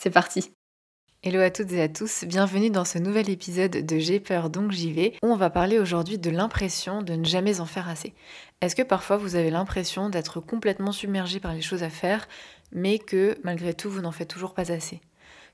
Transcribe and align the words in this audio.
C'est 0.00 0.10
parti. 0.10 0.54
Hello 1.22 1.40
à 1.40 1.50
toutes 1.50 1.72
et 1.72 1.82
à 1.82 1.88
tous, 1.90 2.24
bienvenue 2.24 2.70
dans 2.70 2.86
ce 2.86 2.96
nouvel 2.96 3.28
épisode 3.28 3.84
de 3.84 3.98
J'ai 3.98 4.18
peur 4.18 4.48
donc 4.48 4.70
j'y 4.70 4.94
vais, 4.94 5.12
où 5.22 5.26
on 5.26 5.36
va 5.36 5.50
parler 5.50 5.78
aujourd'hui 5.78 6.16
de 6.16 6.30
l'impression 6.30 7.02
de 7.02 7.12
ne 7.12 7.24
jamais 7.26 7.60
en 7.60 7.66
faire 7.66 7.86
assez. 7.86 8.14
Est-ce 8.62 8.74
que 8.74 8.80
parfois 8.80 9.18
vous 9.18 9.36
avez 9.36 9.50
l'impression 9.50 10.08
d'être 10.08 10.40
complètement 10.40 10.92
submergé 10.92 11.38
par 11.38 11.52
les 11.52 11.60
choses 11.60 11.82
à 11.82 11.90
faire, 11.90 12.28
mais 12.72 12.98
que 12.98 13.36
malgré 13.44 13.74
tout 13.74 13.90
vous 13.90 14.00
n'en 14.00 14.10
faites 14.10 14.30
toujours 14.30 14.54
pas 14.54 14.72
assez? 14.72 15.02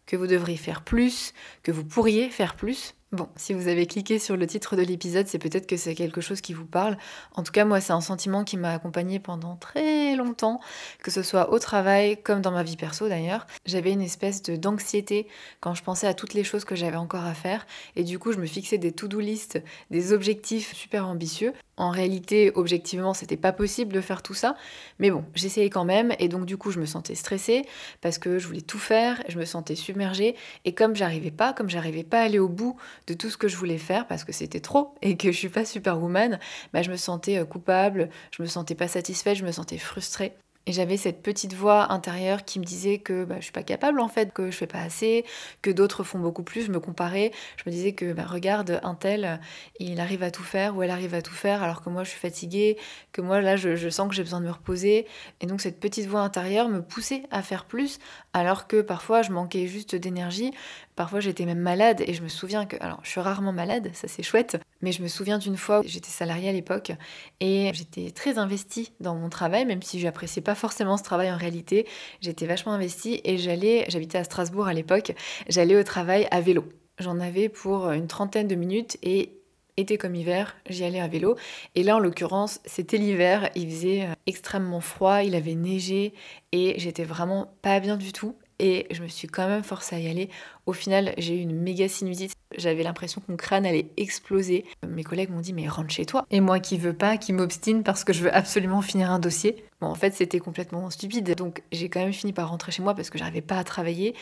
Que 0.07 0.15
vous 0.15 0.29
devriez 0.29 0.57
faire 0.57 0.83
plus, 0.83 1.35
que 1.65 1.73
vous 1.73 1.85
pourriez 1.85 2.31
faire 2.31 2.55
plus, 2.55 2.95
Bon, 3.13 3.29
si 3.37 3.55
vous 3.55 3.69
avez 3.69 3.87
cliqué 3.87 4.19
sur 4.19 4.37
le 4.37 4.49
titre 4.49 4.75
de 4.75 4.83
l'épisode, 4.83 5.29
c'est 5.29 5.39
peut-être 5.39 5.69
que 5.69 5.77
c'est 5.77 5.95
quelque 5.95 6.21
chose 6.21 6.41
qui 6.41 6.53
vous 6.53 6.67
parle. 6.67 6.99
En 7.37 7.45
tout 7.45 7.53
cas, 7.53 7.65
moi, 7.65 7.81
c'est 7.81 7.93
un 7.93 8.01
sentiment 8.01 8.43
qui 8.43 8.57
m'a 8.57 8.73
accompagné 8.73 9.21
pendant 9.21 9.55
très 9.55 10.17
longtemps, 10.17 10.61
que 11.05 11.13
ce 11.13 11.23
soit 11.23 11.53
au 11.53 11.61
travail 11.61 12.21
comme 12.21 12.41
dans 12.41 12.51
ma 12.51 12.65
vie 12.65 12.77
perso 12.77 13.09
d'ailleurs. 13.09 13.47
J'avais 13.65 13.93
une 13.93 14.03
espèce 14.03 14.43
de 14.43 14.57
d'anxiété 14.57 15.29
quand 15.61 15.73
je 15.73 15.85
pensais 15.85 16.09
à 16.09 16.15
toutes 16.15 16.35
les 16.35 16.43
choses 16.43 16.65
que 16.65 16.75
j'avais 16.75 16.97
encore 16.97 17.25
à 17.25 17.35
faire, 17.35 17.65
et 17.95 18.03
du 18.03 18.19
coup, 18.19 18.33
je 18.33 18.39
me 18.39 18.47
fixais 18.47 18.77
des 18.77 18.91
to-do 18.91 19.21
list, 19.21 19.63
des 19.93 20.13
objectifs 20.13 20.75
super 20.75 21.07
ambitieux. 21.07 21.53
En 21.79 21.91
réalité, 21.91 22.53
objectivement, 22.55 23.13
c'était 23.13 23.37
pas 23.37 23.53
possible 23.53 23.93
de 23.93 24.01
faire 24.01 24.23
tout 24.23 24.33
ça, 24.33 24.57
mais 24.99 25.11
bon, 25.11 25.25
j'essayais 25.35 25.69
quand 25.69 25.85
même, 25.85 26.13
et 26.19 26.29
donc 26.29 26.47
du 26.47 26.57
coup, 26.57 26.71
je 26.71 26.81
me 26.81 26.87
sentais 26.87 27.15
stressée 27.15 27.67
parce 28.01 28.19
que 28.19 28.39
je 28.39 28.47
voulais 28.47 28.63
tout 28.63 28.79
faire, 28.79 29.23
je 29.29 29.39
me 29.39 29.45
sentais 29.45 29.75
submergée, 29.75 30.37
et 30.65 30.75
comme 30.75 30.97
j'arrivais 30.97 31.31
pas, 31.31 31.53
comme 31.53 31.69
j'arrivais 31.69 32.03
pas 32.03 32.21
à 32.21 32.25
aller 32.25 32.39
au 32.39 32.49
bout 32.49 32.77
de 33.07 33.15
tout 33.15 33.31
ce 33.31 33.37
que 33.37 33.49
je 33.49 33.57
voulais 33.57 33.79
faire 33.79 34.07
parce 34.07 34.25
que 34.25 34.33
c'était 34.33 34.61
trop 34.61 34.95
et 35.03 35.17
que 35.17 35.33
je 35.33 35.37
suis 35.37 35.49
pas 35.49 35.65
superwoman, 35.65 36.39
bah, 36.73 36.83
je 36.83 36.91
me 36.91 36.97
sentais 36.97 37.39
euh, 37.39 37.45
coupable, 37.45 38.09
je 38.31 38.43
me 38.43 38.49
sentais 38.49 38.75
pas 38.75 38.89
satisfaite, 38.89 39.37
je 39.37 39.45
me 39.45 39.53
sentais 39.53 39.79
frustrée. 39.79 40.35
Et 40.69 40.73
j'avais 40.73 40.97
cette 40.97 41.23
petite 41.23 41.55
voix 41.55 41.93
intérieure 41.93 42.45
qui 42.45 42.59
me 42.59 42.65
disait 42.65 42.99
que 42.99 43.25
bah, 43.25 43.37
je 43.39 43.45
suis 43.45 43.53
pas 43.53 43.63
capable 43.63 44.01
en 44.01 44.09
fait, 44.09 44.33
que 44.33 44.51
je 44.51 44.57
fais 44.57 44.67
pas 44.67 44.81
assez, 44.81 45.25
que 45.63 45.71
d'autres 45.71 46.03
font 46.03 46.19
beaucoup 46.19 46.43
plus. 46.43 46.63
Je 46.63 46.73
me 46.73 46.81
comparais, 46.81 47.31
je 47.57 47.63
me 47.67 47.71
disais 47.71 47.93
que 47.93 48.13
bah, 48.13 48.25
regarde 48.27 48.81
un 48.83 48.97
tel, 48.97 49.41
il 49.79 50.01
arrive 50.01 50.25
à 50.25 50.33
tout 50.33 50.43
faire 50.43 50.77
ou 50.77 50.83
elle 50.83 50.91
arrive 50.91 51.15
à 51.15 51.23
tout 51.23 51.35
faire 51.35 51.63
alors 51.63 51.83
que 51.83 51.89
moi 51.89 52.03
je 52.03 52.11
suis 52.11 52.19
fatiguée, 52.19 52.79
que 53.13 53.21
moi 53.21 53.41
là 53.41 53.55
je, 53.55 53.77
je 53.77 53.89
sens 53.89 54.09
que 54.09 54.15
j'ai 54.17 54.25
besoin 54.25 54.41
de 54.41 54.47
me 54.47 54.51
reposer. 54.51 55.07
Et 55.41 55.47
donc 55.47 55.61
cette 55.61 55.79
petite 55.79 56.09
voix 56.09 56.23
intérieure 56.23 56.69
me 56.69 56.83
poussait 56.83 57.23
à 57.31 57.43
faire 57.43 57.65
plus 57.65 58.01
alors 58.33 58.67
que 58.67 58.81
parfois 58.81 59.23
je 59.23 59.31
manquais 59.31 59.69
juste 59.69 59.95
d'énergie, 59.95 60.53
Parfois 60.97 61.21
j'étais 61.21 61.45
même 61.45 61.61
malade 61.61 62.03
et 62.07 62.15
je 62.15 62.23
me 62.23 62.29
souviens 62.29 62.65
que, 62.65 62.77
alors 62.81 63.01
je 63.03 63.11
suis 63.11 63.21
rarement 63.21 63.53
malade, 63.53 63.91
ça 63.93 64.09
c'est 64.09 64.23
chouette, 64.23 64.57
mais 64.81 64.93
je 64.93 65.03
me 65.03 65.09
souviens 65.09 65.39
d'une 65.39 65.59
fois, 65.59 65.83
j'étais 65.85 66.09
salariée 66.09 66.49
à 66.49 66.53
l'époque 66.53 66.93
et 67.41 67.71
j'étais 67.75 68.11
très 68.11 68.39
investie 68.39 68.93
dans 68.99 69.15
mon 69.15 69.29
travail, 69.29 69.67
même 69.67 69.83
si 69.83 70.01
j'appréciais 70.01 70.41
pas 70.41 70.55
forcément 70.55 70.97
ce 70.97 71.03
travail 71.03 71.31
en 71.31 71.37
réalité, 71.37 71.87
j'étais 72.23 72.47
vachement 72.47 72.73
investie 72.73 73.21
et 73.25 73.37
j'allais, 73.37 73.85
j'habitais 73.89 74.17
à 74.17 74.25
Strasbourg 74.25 74.69
à 74.69 74.73
l'époque, 74.73 75.13
j'allais 75.49 75.77
au 75.77 75.85
travail 75.85 76.27
à 76.31 76.41
vélo. 76.41 76.65
J'en 76.99 77.21
avais 77.21 77.51
pour 77.51 77.91
une 77.91 78.07
trentaine 78.07 78.49
de 78.49 78.55
minutes 78.55 78.97
et 79.03 79.37
été 79.77 79.99
comme 79.99 80.15
hiver, 80.15 80.57
j'y 80.69 80.85
allais 80.85 81.01
à 81.01 81.09
vélo. 81.09 81.37
Et 81.75 81.83
là, 81.83 81.97
en 81.97 81.99
l'occurrence, 81.99 82.61
c'était 82.65 82.97
l'hiver, 82.97 83.51
il 83.55 83.69
faisait 83.69 84.03
euh, 84.05 84.15
extrêmement 84.27 84.81
froid, 84.81 85.23
il 85.23 85.35
avait 85.35 85.55
neigé 85.55 86.15
et 86.53 86.75
j'étais 86.79 87.05
vraiment 87.05 87.53
pas 87.63 87.81
bien 87.81 87.97
du 87.97 88.13
tout 88.13 88.35
et 88.59 88.87
je 88.91 89.03
me 89.03 89.09
suis 89.09 89.29
quand 89.29 89.49
même 89.49 89.63
forcée 89.63 89.97
à 89.97 89.99
y 89.99 90.09
aller. 90.09 90.31
Au 90.67 90.73
final, 90.73 91.15
j'ai 91.19 91.37
eu 91.37 91.41
une 91.41 91.55
méga 91.55 91.89
sinusite. 91.89 92.35
J'avais 92.57 92.83
l'impression 92.83 93.21
que 93.21 93.31
mon 93.31 93.37
crâne 93.37 93.67
allait 93.67 93.91
exploser. 93.97 94.65
Mes 94.87 95.05
collègues 95.05 95.31
m'ont 95.31 95.41
dit 95.41 95.53
mais 95.53 95.69
rentre 95.69 95.91
chez 95.91 96.07
toi. 96.07 96.27
Et 96.31 96.41
moi 96.41 96.59
qui 96.61 96.79
veux 96.79 96.95
pas, 96.95 97.17
qui 97.17 97.33
m'obstine 97.33 97.83
parce 97.83 98.05
que 98.05 98.13
je 98.13 98.23
veux 98.23 98.35
absolument 98.35 98.83
finir 98.83 99.11
un 99.11 99.19
dossier. 99.19 99.65
Bon, 99.81 99.89
en 99.89 99.95
fait, 99.95 100.15
c'était 100.15 100.39
complètement 100.39 100.89
stupide. 100.91 101.35
Donc, 101.35 101.63
j'ai 101.71 101.89
quand 101.89 102.01
même 102.01 102.13
fini 102.13 102.33
par 102.33 102.49
rentrer 102.49 102.73
chez 102.73 102.83
moi 102.83 102.95
parce 102.95 103.11
que 103.11 103.19
j'arrivais 103.19 103.43
pas 103.43 103.59
à 103.59 103.65
travailler 103.65 104.15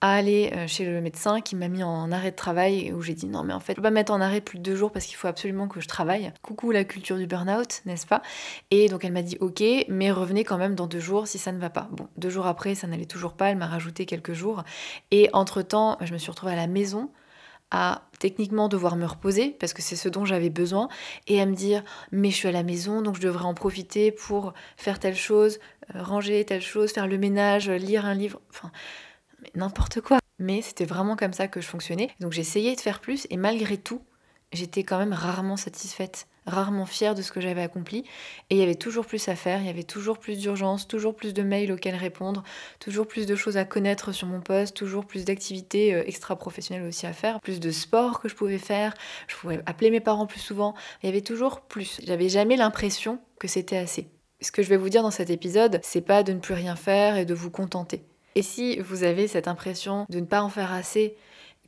à 0.00 0.14
aller 0.14 0.50
euh, 0.54 0.66
chez 0.66 0.84
le 0.84 1.00
médecin 1.00 1.40
qui 1.40 1.56
m'a 1.56 1.68
mis 1.68 1.82
en 1.82 2.10
arrêt 2.10 2.30
de 2.30 2.36
travail 2.36 2.92
où 2.92 3.02
j'ai 3.02 3.14
dit 3.14 3.26
non 3.26 3.44
mais 3.44 3.52
en 3.52 3.60
fait 3.60 3.72
je 3.72 3.76
peux 3.76 3.82
pas 3.82 3.90
mettre 3.90 4.12
en 4.12 4.20
arrêt 4.20 4.40
plus 4.40 4.58
de 4.58 4.62
deux 4.62 4.74
jours 4.74 4.92
parce 4.92 5.04
qu'il 5.04 5.16
faut 5.16 5.28
absolument 5.28 5.68
que 5.68 5.80
je 5.80 5.88
travaille. 5.88 6.32
Coucou 6.42 6.70
la 6.70 6.84
culture 6.84 7.16
du 7.16 7.26
burn-out, 7.26 7.82
n'est-ce 7.84 8.06
pas? 8.06 8.22
Et 8.70 8.88
donc 8.88 9.04
elle 9.04 9.12
m'a 9.12 9.22
dit 9.22 9.36
ok 9.40 9.62
mais 9.88 10.10
revenez 10.10 10.44
quand 10.44 10.58
même 10.58 10.74
dans 10.74 10.86
deux 10.86 11.00
jours 11.00 11.28
si 11.28 11.38
ça 11.38 11.52
ne 11.52 11.58
va 11.58 11.70
pas. 11.70 11.88
Bon, 11.92 12.08
deux 12.16 12.30
jours 12.30 12.46
après 12.46 12.74
ça 12.74 12.86
n'allait 12.86 13.04
toujours 13.04 13.34
pas, 13.34 13.50
elle 13.50 13.58
m'a 13.58 13.66
rajouté 13.66 14.06
quelques 14.06 14.32
jours 14.32 14.64
et 15.10 15.28
entre-temps 15.32 15.98
je 16.00 16.12
me 16.12 16.18
suis 16.18 16.30
retrouvée 16.30 16.52
à 16.52 16.56
la 16.56 16.66
maison 16.66 17.10
à 17.70 18.02
techniquement 18.18 18.68
devoir 18.68 18.96
me 18.96 19.06
reposer 19.06 19.50
parce 19.60 19.74
que 19.74 19.82
c'est 19.82 19.96
ce 19.96 20.08
dont 20.08 20.24
j'avais 20.24 20.50
besoin 20.50 20.88
et 21.28 21.40
à 21.40 21.46
me 21.46 21.54
dire 21.54 21.84
mais 22.10 22.30
je 22.30 22.36
suis 22.36 22.48
à 22.48 22.52
la 22.52 22.62
maison 22.62 23.02
donc 23.02 23.16
je 23.16 23.20
devrais 23.20 23.44
en 23.44 23.54
profiter 23.54 24.12
pour 24.12 24.54
faire 24.76 24.98
telle 24.98 25.14
chose, 25.14 25.58
euh, 25.94 26.02
ranger 26.02 26.44
telle 26.44 26.62
chose, 26.62 26.90
faire 26.90 27.06
le 27.06 27.18
ménage, 27.18 27.68
lire 27.68 28.06
un 28.06 28.14
livre, 28.14 28.40
enfin 28.50 28.72
n'importe 29.54 30.00
quoi. 30.00 30.18
Mais 30.38 30.62
c'était 30.62 30.86
vraiment 30.86 31.16
comme 31.16 31.32
ça 31.32 31.48
que 31.48 31.60
je 31.60 31.66
fonctionnais. 31.66 32.10
Donc 32.20 32.32
j'essayais 32.32 32.74
de 32.74 32.80
faire 32.80 33.00
plus 33.00 33.26
et 33.30 33.36
malgré 33.36 33.76
tout, 33.76 34.02
j'étais 34.52 34.84
quand 34.84 34.98
même 34.98 35.12
rarement 35.12 35.56
satisfaite, 35.56 36.26
rarement 36.46 36.86
fière 36.86 37.14
de 37.14 37.22
ce 37.22 37.30
que 37.30 37.40
j'avais 37.40 37.62
accompli. 37.62 38.04
Et 38.48 38.56
il 38.56 38.58
y 38.58 38.62
avait 38.62 38.74
toujours 38.74 39.06
plus 39.06 39.28
à 39.28 39.36
faire, 39.36 39.60
il 39.60 39.66
y 39.66 39.70
avait 39.70 39.82
toujours 39.82 40.18
plus 40.18 40.38
d'urgence, 40.38 40.88
toujours 40.88 41.14
plus 41.14 41.34
de 41.34 41.42
mails 41.42 41.72
auxquels 41.72 41.94
répondre, 41.94 42.42
toujours 42.78 43.06
plus 43.06 43.26
de 43.26 43.36
choses 43.36 43.56
à 43.56 43.64
connaître 43.64 44.12
sur 44.12 44.26
mon 44.26 44.40
poste, 44.40 44.76
toujours 44.76 45.06
plus 45.06 45.24
d'activités 45.24 45.94
euh, 45.94 46.02
extra-professionnelles 46.06 46.86
aussi 46.86 47.06
à 47.06 47.12
faire, 47.12 47.40
plus 47.40 47.60
de 47.60 47.70
sport 47.70 48.20
que 48.20 48.28
je 48.28 48.34
pouvais 48.34 48.58
faire, 48.58 48.94
je 49.28 49.36
pouvais 49.36 49.60
appeler 49.66 49.90
mes 49.90 50.00
parents 50.00 50.26
plus 50.26 50.40
souvent. 50.40 50.74
Il 51.02 51.06
y 51.06 51.08
avait 51.10 51.20
toujours 51.20 51.60
plus. 51.60 52.00
J'avais 52.04 52.28
jamais 52.28 52.56
l'impression 52.56 53.20
que 53.38 53.46
c'était 53.48 53.76
assez. 53.76 54.08
Ce 54.40 54.52
que 54.52 54.62
je 54.62 54.68
vais 54.68 54.78
vous 54.78 54.88
dire 54.88 55.02
dans 55.02 55.10
cet 55.10 55.28
épisode, 55.28 55.80
c'est 55.82 56.00
pas 56.00 56.22
de 56.22 56.32
ne 56.32 56.38
plus 56.38 56.54
rien 56.54 56.76
faire 56.76 57.16
et 57.16 57.26
de 57.26 57.34
vous 57.34 57.50
contenter. 57.50 58.02
Et 58.34 58.42
si 58.42 58.78
vous 58.78 59.02
avez 59.02 59.26
cette 59.28 59.48
impression 59.48 60.06
de 60.08 60.20
ne 60.20 60.26
pas 60.26 60.42
en 60.42 60.48
faire 60.48 60.72
assez, 60.72 61.16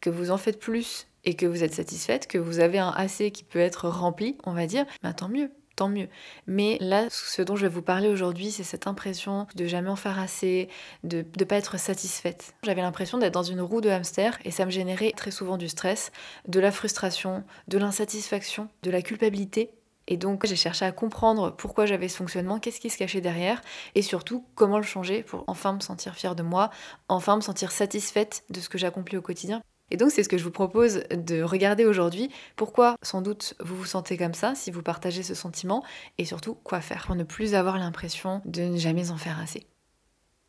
que 0.00 0.10
vous 0.10 0.30
en 0.30 0.38
faites 0.38 0.58
plus 0.58 1.06
et 1.24 1.34
que 1.34 1.46
vous 1.46 1.62
êtes 1.62 1.74
satisfaite, 1.74 2.26
que 2.26 2.38
vous 2.38 2.60
avez 2.60 2.78
un 2.78 2.90
assez 2.90 3.30
qui 3.30 3.44
peut 3.44 3.60
être 3.60 3.88
rempli, 3.88 4.36
on 4.44 4.52
va 4.52 4.66
dire, 4.66 4.84
bah, 5.02 5.12
tant 5.12 5.28
mieux, 5.28 5.50
tant 5.76 5.88
mieux. 5.88 6.08
Mais 6.46 6.76
là, 6.80 7.06
ce 7.10 7.42
dont 7.42 7.56
je 7.56 7.62
vais 7.62 7.72
vous 7.72 7.82
parler 7.82 8.08
aujourd'hui, 8.08 8.50
c'est 8.50 8.64
cette 8.64 8.86
impression 8.86 9.46
de 9.54 9.66
jamais 9.66 9.88
en 9.88 9.96
faire 9.96 10.18
assez, 10.18 10.68
de 11.04 11.24
ne 11.38 11.44
pas 11.44 11.56
être 11.56 11.78
satisfaite. 11.78 12.54
J'avais 12.64 12.82
l'impression 12.82 13.18
d'être 13.18 13.34
dans 13.34 13.42
une 13.42 13.60
roue 13.60 13.80
de 13.80 13.90
hamster 13.90 14.38
et 14.44 14.50
ça 14.50 14.66
me 14.66 14.70
générait 14.70 15.12
très 15.16 15.30
souvent 15.30 15.56
du 15.56 15.68
stress, 15.68 16.10
de 16.48 16.60
la 16.60 16.72
frustration, 16.72 17.44
de 17.68 17.78
l'insatisfaction, 17.78 18.68
de 18.82 18.90
la 18.90 19.02
culpabilité 19.02 19.70
et 20.08 20.16
donc 20.16 20.46
j'ai 20.46 20.56
cherché 20.56 20.84
à 20.84 20.92
comprendre 20.92 21.50
pourquoi 21.50 21.86
j'avais 21.86 22.08
ce 22.08 22.16
fonctionnement, 22.16 22.58
qu'est-ce 22.58 22.80
qui 22.80 22.90
se 22.90 22.98
cachait 22.98 23.20
derrière, 23.20 23.60
et 23.94 24.02
surtout 24.02 24.44
comment 24.54 24.78
le 24.78 24.84
changer 24.84 25.22
pour 25.22 25.44
enfin 25.46 25.72
me 25.72 25.80
sentir 25.80 26.14
fière 26.14 26.34
de 26.34 26.42
moi, 26.42 26.70
enfin 27.08 27.36
me 27.36 27.40
sentir 27.40 27.72
satisfaite 27.72 28.44
de 28.50 28.60
ce 28.60 28.68
que 28.68 28.78
j'accomplis 28.78 29.16
au 29.16 29.22
quotidien. 29.22 29.62
Et 29.90 29.96
donc 29.96 30.10
c'est 30.10 30.22
ce 30.22 30.28
que 30.28 30.38
je 30.38 30.44
vous 30.44 30.50
propose 30.50 31.02
de 31.10 31.42
regarder 31.42 31.84
aujourd'hui, 31.84 32.30
pourquoi 32.56 32.96
sans 33.02 33.20
doute 33.20 33.54
vous 33.60 33.76
vous 33.76 33.84
sentez 33.84 34.16
comme 34.16 34.34
ça, 34.34 34.54
si 34.54 34.70
vous 34.70 34.82
partagez 34.82 35.22
ce 35.22 35.34
sentiment, 35.34 35.84
et 36.16 36.24
surtout 36.24 36.54
quoi 36.54 36.80
faire 36.80 37.04
pour 37.06 37.14
ne 37.14 37.24
plus 37.24 37.54
avoir 37.54 37.76
l'impression 37.78 38.40
de 38.46 38.62
ne 38.62 38.78
jamais 38.78 39.10
en 39.10 39.18
faire 39.18 39.38
assez? 39.38 39.66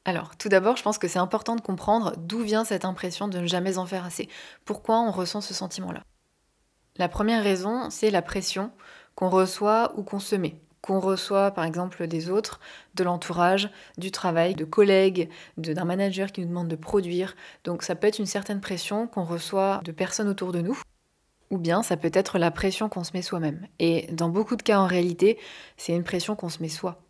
Alors, 0.06 0.36
tout 0.36 0.50
d'abord, 0.50 0.75
je 0.75 0.84
pense 0.84 0.97
que 0.97 1.08
c'est 1.08 1.19
important 1.19 1.56
de 1.56 1.62
comprendre 1.62 2.13
d'où 2.18 2.40
vient 2.40 2.66
cette 2.66 2.84
impression 2.84 3.30
de 3.30 3.40
ne 3.40 3.47
jamais 3.47 3.77
en 3.77 3.86
faire 3.86 4.06
assez. 4.06 4.27
Pourquoi 4.66 5.00
on 5.00 5.12
ressent 5.12 5.39
ce 5.39 5.54
sentiment-là? 5.54 6.04
La 6.98 7.07
première 7.07 7.44
raison, 7.44 7.89
c'est 7.89 8.12
la 8.12 8.22
pression 8.22 8.72
qu'on 9.15 9.30
reçoit 9.30 9.94
ou 9.98 10.04
qu'on 10.04 10.19
se 10.19 10.36
met 10.36 10.56
qu'on 10.83 11.00
reçoit 11.00 11.51
par 11.51 11.63
exemple 11.63 12.07
des 12.07 12.30
autres, 12.30 12.60
de 12.95 13.06
l'entourage, 13.06 13.71
du 13.98 14.12
travail, 14.12 14.54
de 14.54 14.65
collègues, 14.65 15.30
d'un 15.57 15.86
manager 15.86 16.31
qui 16.31 16.42
nous 16.42 16.48
demande 16.48 16.68
de 16.68 16.75
produire. 16.75 17.36
Donc 17.63 17.83
ça 17.83 17.95
peut 17.95 18.06
être 18.06 18.19
une 18.19 18.25
certaine 18.25 18.60
pression 18.60 19.07
qu'on 19.07 19.24
reçoit 19.24 19.80
de 19.86 19.94
personnes 19.94 20.27
autour 20.27 20.51
de 20.51 20.60
nous, 20.60 20.77
ou 21.50 21.57
bien 21.57 21.83
ça 21.83 21.95
peut 21.95 22.12
être 22.13 22.38
la 22.38 22.51
pression 22.51 22.89
qu'on 22.89 23.06
se 23.06 23.13
met 23.13 23.21
soi-même. 23.21 23.65
Et 23.80 24.07
dans 24.12 24.27
beaucoup 24.27 24.57
de 24.57 24.62
cas 24.62 24.77
en 24.77 24.86
réalité, 24.86 25.39
c'est 25.77 25.95
une 25.95 26.04
pression 26.04 26.36
qu'on 26.36 26.50
se 26.50 26.62
met 26.62 26.69
soi 26.69 27.01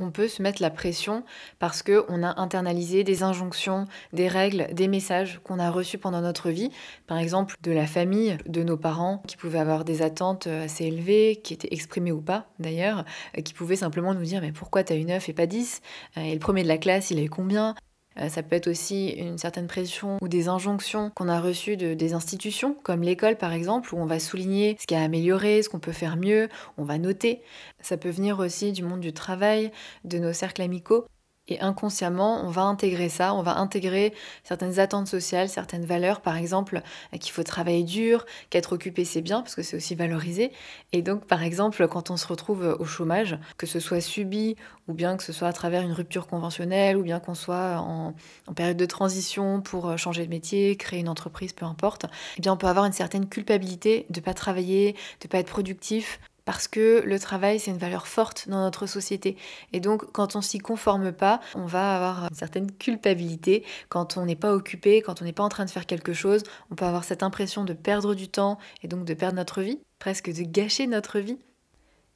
on 0.00 0.10
peut 0.10 0.28
se 0.28 0.42
mettre 0.42 0.62
la 0.62 0.70
pression 0.70 1.24
parce 1.58 1.82
qu'on 1.82 2.22
a 2.22 2.40
internalisé 2.40 3.04
des 3.04 3.22
injonctions, 3.22 3.86
des 4.12 4.28
règles, 4.28 4.68
des 4.72 4.88
messages 4.88 5.40
qu'on 5.44 5.58
a 5.58 5.70
reçus 5.70 5.98
pendant 5.98 6.20
notre 6.20 6.50
vie, 6.50 6.70
par 7.06 7.18
exemple 7.18 7.54
de 7.62 7.72
la 7.72 7.86
famille, 7.86 8.38
de 8.46 8.62
nos 8.62 8.76
parents, 8.76 9.22
qui 9.26 9.36
pouvaient 9.36 9.58
avoir 9.58 9.84
des 9.84 10.02
attentes 10.02 10.46
assez 10.46 10.86
élevées, 10.86 11.40
qui 11.42 11.54
étaient 11.54 11.72
exprimées 11.72 12.12
ou 12.12 12.20
pas 12.20 12.46
d'ailleurs, 12.58 13.04
qui 13.44 13.52
pouvaient 13.52 13.76
simplement 13.76 14.14
nous 14.14 14.22
dire 14.22 14.40
mais 14.40 14.52
pourquoi 14.52 14.84
t'as 14.84 14.96
eu 14.96 15.04
9 15.04 15.28
et 15.28 15.32
pas 15.32 15.46
10 15.46 15.82
Et 16.16 16.32
le 16.32 16.40
premier 16.40 16.62
de 16.62 16.68
la 16.68 16.78
classe, 16.78 17.10
il 17.10 17.18
a 17.18 17.22
eu 17.22 17.30
combien? 17.30 17.70
Euh, 17.70 17.89
ça 18.28 18.42
peut 18.42 18.56
être 18.56 18.68
aussi 18.68 19.10
une 19.10 19.38
certaine 19.38 19.66
pression 19.66 20.18
ou 20.20 20.28
des 20.28 20.48
injonctions 20.48 21.10
qu'on 21.14 21.28
a 21.28 21.40
reçues 21.40 21.76
de, 21.76 21.94
des 21.94 22.12
institutions, 22.12 22.76
comme 22.82 23.02
l'école 23.02 23.36
par 23.36 23.52
exemple, 23.52 23.94
où 23.94 23.98
on 23.98 24.06
va 24.06 24.18
souligner 24.18 24.76
ce 24.80 24.86
qui 24.86 24.94
a 24.94 25.02
amélioré, 25.02 25.62
ce 25.62 25.68
qu'on 25.68 25.78
peut 25.78 25.92
faire 25.92 26.16
mieux, 26.16 26.48
on 26.76 26.84
va 26.84 26.98
noter. 26.98 27.40
Ça 27.80 27.96
peut 27.96 28.10
venir 28.10 28.38
aussi 28.38 28.72
du 28.72 28.82
monde 28.82 29.00
du 29.00 29.12
travail, 29.12 29.70
de 30.04 30.18
nos 30.18 30.32
cercles 30.32 30.62
amicaux. 30.62 31.06
Et 31.50 31.60
inconsciemment, 31.60 32.44
on 32.44 32.50
va 32.50 32.62
intégrer 32.62 33.08
ça, 33.08 33.34
on 33.34 33.42
va 33.42 33.58
intégrer 33.58 34.14
certaines 34.44 34.78
attentes 34.78 35.08
sociales, 35.08 35.48
certaines 35.48 35.84
valeurs, 35.84 36.20
par 36.20 36.36
exemple, 36.36 36.80
euh, 37.12 37.18
qu'il 37.18 37.32
faut 37.32 37.42
travailler 37.42 37.82
dur, 37.82 38.24
qu'être 38.50 38.72
occupé 38.72 39.04
c'est 39.04 39.20
bien, 39.20 39.42
parce 39.42 39.56
que 39.56 39.62
c'est 39.62 39.76
aussi 39.76 39.96
valorisé. 39.96 40.52
Et 40.92 41.02
donc, 41.02 41.26
par 41.26 41.42
exemple, 41.42 41.86
quand 41.88 42.10
on 42.10 42.16
se 42.16 42.26
retrouve 42.26 42.76
au 42.78 42.84
chômage, 42.84 43.36
que 43.58 43.66
ce 43.66 43.80
soit 43.80 44.00
subi, 44.00 44.56
ou 44.86 44.94
bien 44.94 45.16
que 45.16 45.24
ce 45.24 45.32
soit 45.32 45.48
à 45.48 45.52
travers 45.52 45.82
une 45.82 45.92
rupture 45.92 46.28
conventionnelle, 46.28 46.96
ou 46.96 47.02
bien 47.02 47.18
qu'on 47.18 47.34
soit 47.34 47.78
en, 47.78 48.14
période 48.54 48.76
de 48.76 48.86
transition 48.86 49.60
pour 49.60 49.88
euh, 49.88 49.96
changer 49.96 50.24
de 50.24 50.30
métier, 50.30 50.76
créer 50.76 51.00
une 51.00 51.08
entreprise, 51.08 51.52
peu 51.52 51.66
importe, 51.66 52.06
eh 52.38 52.40
bien, 52.40 52.52
on 52.52 52.56
peut 52.56 52.68
avoir 52.68 52.84
une 52.84 52.92
certaine 52.92 53.28
culpabilité 53.28 54.06
de 54.10 54.20
ne 54.20 54.24
pas 54.24 54.34
travailler, 54.34 54.92
de 54.92 55.26
ne 55.26 55.28
pas 55.28 55.38
être 55.38 55.50
productif, 55.50 56.20
parce 56.44 56.68
que 56.68 57.02
le 57.04 57.18
travail, 57.18 57.58
c'est 57.58 57.70
une 57.70 57.78
valeur 57.78 58.06
forte 58.06 58.48
dans 58.48 58.60
notre 58.60 58.86
société. 58.86 59.36
Et 59.72 59.80
donc, 59.80 60.10
quand 60.12 60.36
on 60.36 60.40
s'y 60.40 60.58
conforme 60.58 61.12
pas, 61.12 61.40
on 61.54 61.66
va 61.66 61.96
avoir 61.96 62.24
une 62.30 62.36
certaine 62.36 62.70
culpabilité. 62.72 63.64
Quand 63.88 64.16
on 64.16 64.26
n'est 64.26 64.36
pas 64.36 64.54
occupé, 64.54 65.02
quand 65.02 65.22
on 65.22 65.24
n'est 65.24 65.32
pas 65.32 65.44
en 65.44 65.48
train 65.48 65.64
de 65.64 65.70
faire 65.70 65.86
quelque 65.86 66.12
chose, 66.12 66.42
on 66.70 66.74
peut 66.74 66.84
avoir 66.84 67.04
cette 67.04 67.22
impression 67.22 67.64
de 67.64 67.72
perdre 67.72 68.14
du 68.14 68.28
temps 68.28 68.58
et 68.82 68.88
donc 68.88 69.04
de 69.04 69.14
perdre 69.14 69.36
notre 69.36 69.62
vie, 69.62 69.80
presque 69.98 70.32
de 70.32 70.42
gâcher 70.42 70.86
notre 70.86 71.18
vie. 71.18 71.38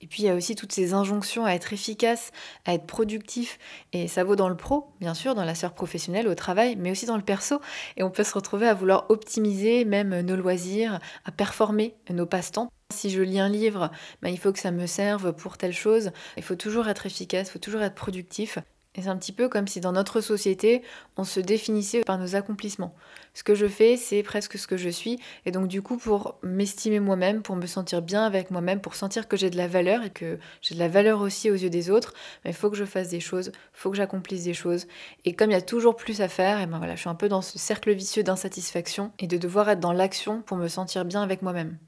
Et 0.00 0.06
puis 0.06 0.22
il 0.22 0.26
y 0.26 0.28
a 0.28 0.34
aussi 0.34 0.54
toutes 0.54 0.72
ces 0.72 0.92
injonctions 0.92 1.46
à 1.46 1.52
être 1.52 1.72
efficace, 1.72 2.30
à 2.66 2.74
être 2.74 2.86
productif. 2.86 3.58
Et 3.92 4.06
ça 4.06 4.22
vaut 4.22 4.36
dans 4.36 4.50
le 4.50 4.56
pro, 4.56 4.88
bien 5.00 5.14
sûr, 5.14 5.34
dans 5.34 5.44
la 5.44 5.54
sphère 5.54 5.72
professionnelle, 5.72 6.28
au 6.28 6.34
travail, 6.34 6.76
mais 6.76 6.90
aussi 6.90 7.06
dans 7.06 7.16
le 7.16 7.22
perso. 7.22 7.60
Et 7.96 8.02
on 8.02 8.10
peut 8.10 8.24
se 8.24 8.34
retrouver 8.34 8.68
à 8.68 8.74
vouloir 8.74 9.06
optimiser 9.08 9.86
même 9.86 10.20
nos 10.20 10.36
loisirs, 10.36 10.98
à 11.24 11.32
performer 11.32 11.94
nos 12.10 12.26
passe-temps. 12.26 12.68
Si 12.94 13.10
je 13.10 13.22
lis 13.22 13.40
un 13.40 13.48
livre, 13.48 13.90
ben, 14.22 14.28
il 14.28 14.38
faut 14.38 14.52
que 14.52 14.58
ça 14.58 14.70
me 14.70 14.86
serve 14.86 15.32
pour 15.32 15.58
telle 15.58 15.72
chose. 15.72 16.12
Il 16.36 16.42
faut 16.42 16.56
toujours 16.56 16.88
être 16.88 17.06
efficace, 17.06 17.48
il 17.48 17.52
faut 17.52 17.58
toujours 17.58 17.82
être 17.82 17.94
productif. 17.94 18.58
Et 18.96 19.02
c'est 19.02 19.08
un 19.08 19.16
petit 19.16 19.32
peu 19.32 19.48
comme 19.48 19.66
si 19.66 19.80
dans 19.80 19.90
notre 19.90 20.20
société, 20.20 20.82
on 21.16 21.24
se 21.24 21.40
définissait 21.40 22.02
par 22.02 22.16
nos 22.16 22.36
accomplissements. 22.36 22.94
Ce 23.34 23.42
que 23.42 23.56
je 23.56 23.66
fais, 23.66 23.96
c'est 23.96 24.22
presque 24.22 24.56
ce 24.56 24.68
que 24.68 24.76
je 24.76 24.88
suis. 24.88 25.18
Et 25.46 25.50
donc 25.50 25.66
du 25.66 25.82
coup, 25.82 25.96
pour 25.96 26.38
m'estimer 26.42 27.00
moi-même, 27.00 27.42
pour 27.42 27.56
me 27.56 27.66
sentir 27.66 28.02
bien 28.02 28.24
avec 28.24 28.52
moi-même, 28.52 28.80
pour 28.80 28.94
sentir 28.94 29.26
que 29.26 29.36
j'ai 29.36 29.50
de 29.50 29.56
la 29.56 29.66
valeur 29.66 30.04
et 30.04 30.10
que 30.10 30.38
j'ai 30.62 30.76
de 30.76 30.80
la 30.80 30.88
valeur 30.88 31.20
aussi 31.20 31.50
aux 31.50 31.54
yeux 31.54 31.70
des 31.70 31.90
autres, 31.90 32.14
ben, 32.44 32.50
il 32.50 32.54
faut 32.54 32.70
que 32.70 32.76
je 32.76 32.84
fasse 32.84 33.08
des 33.08 33.20
choses, 33.20 33.50
il 33.54 33.60
faut 33.72 33.90
que 33.90 33.96
j'accomplisse 33.96 34.44
des 34.44 34.54
choses. 34.54 34.86
Et 35.24 35.34
comme 35.34 35.50
il 35.50 35.54
y 35.54 35.56
a 35.56 35.62
toujours 35.62 35.96
plus 35.96 36.20
à 36.20 36.28
faire, 36.28 36.60
et 36.60 36.66
ben 36.66 36.78
voilà, 36.78 36.94
je 36.94 37.00
suis 37.00 37.10
un 37.10 37.16
peu 37.16 37.28
dans 37.28 37.42
ce 37.42 37.58
cercle 37.58 37.92
vicieux 37.92 38.22
d'insatisfaction 38.22 39.10
et 39.18 39.26
de 39.26 39.38
devoir 39.38 39.68
être 39.68 39.80
dans 39.80 39.92
l'action 39.92 40.40
pour 40.42 40.56
me 40.56 40.68
sentir 40.68 41.04
bien 41.04 41.22
avec 41.22 41.42
moi-même. 41.42 41.78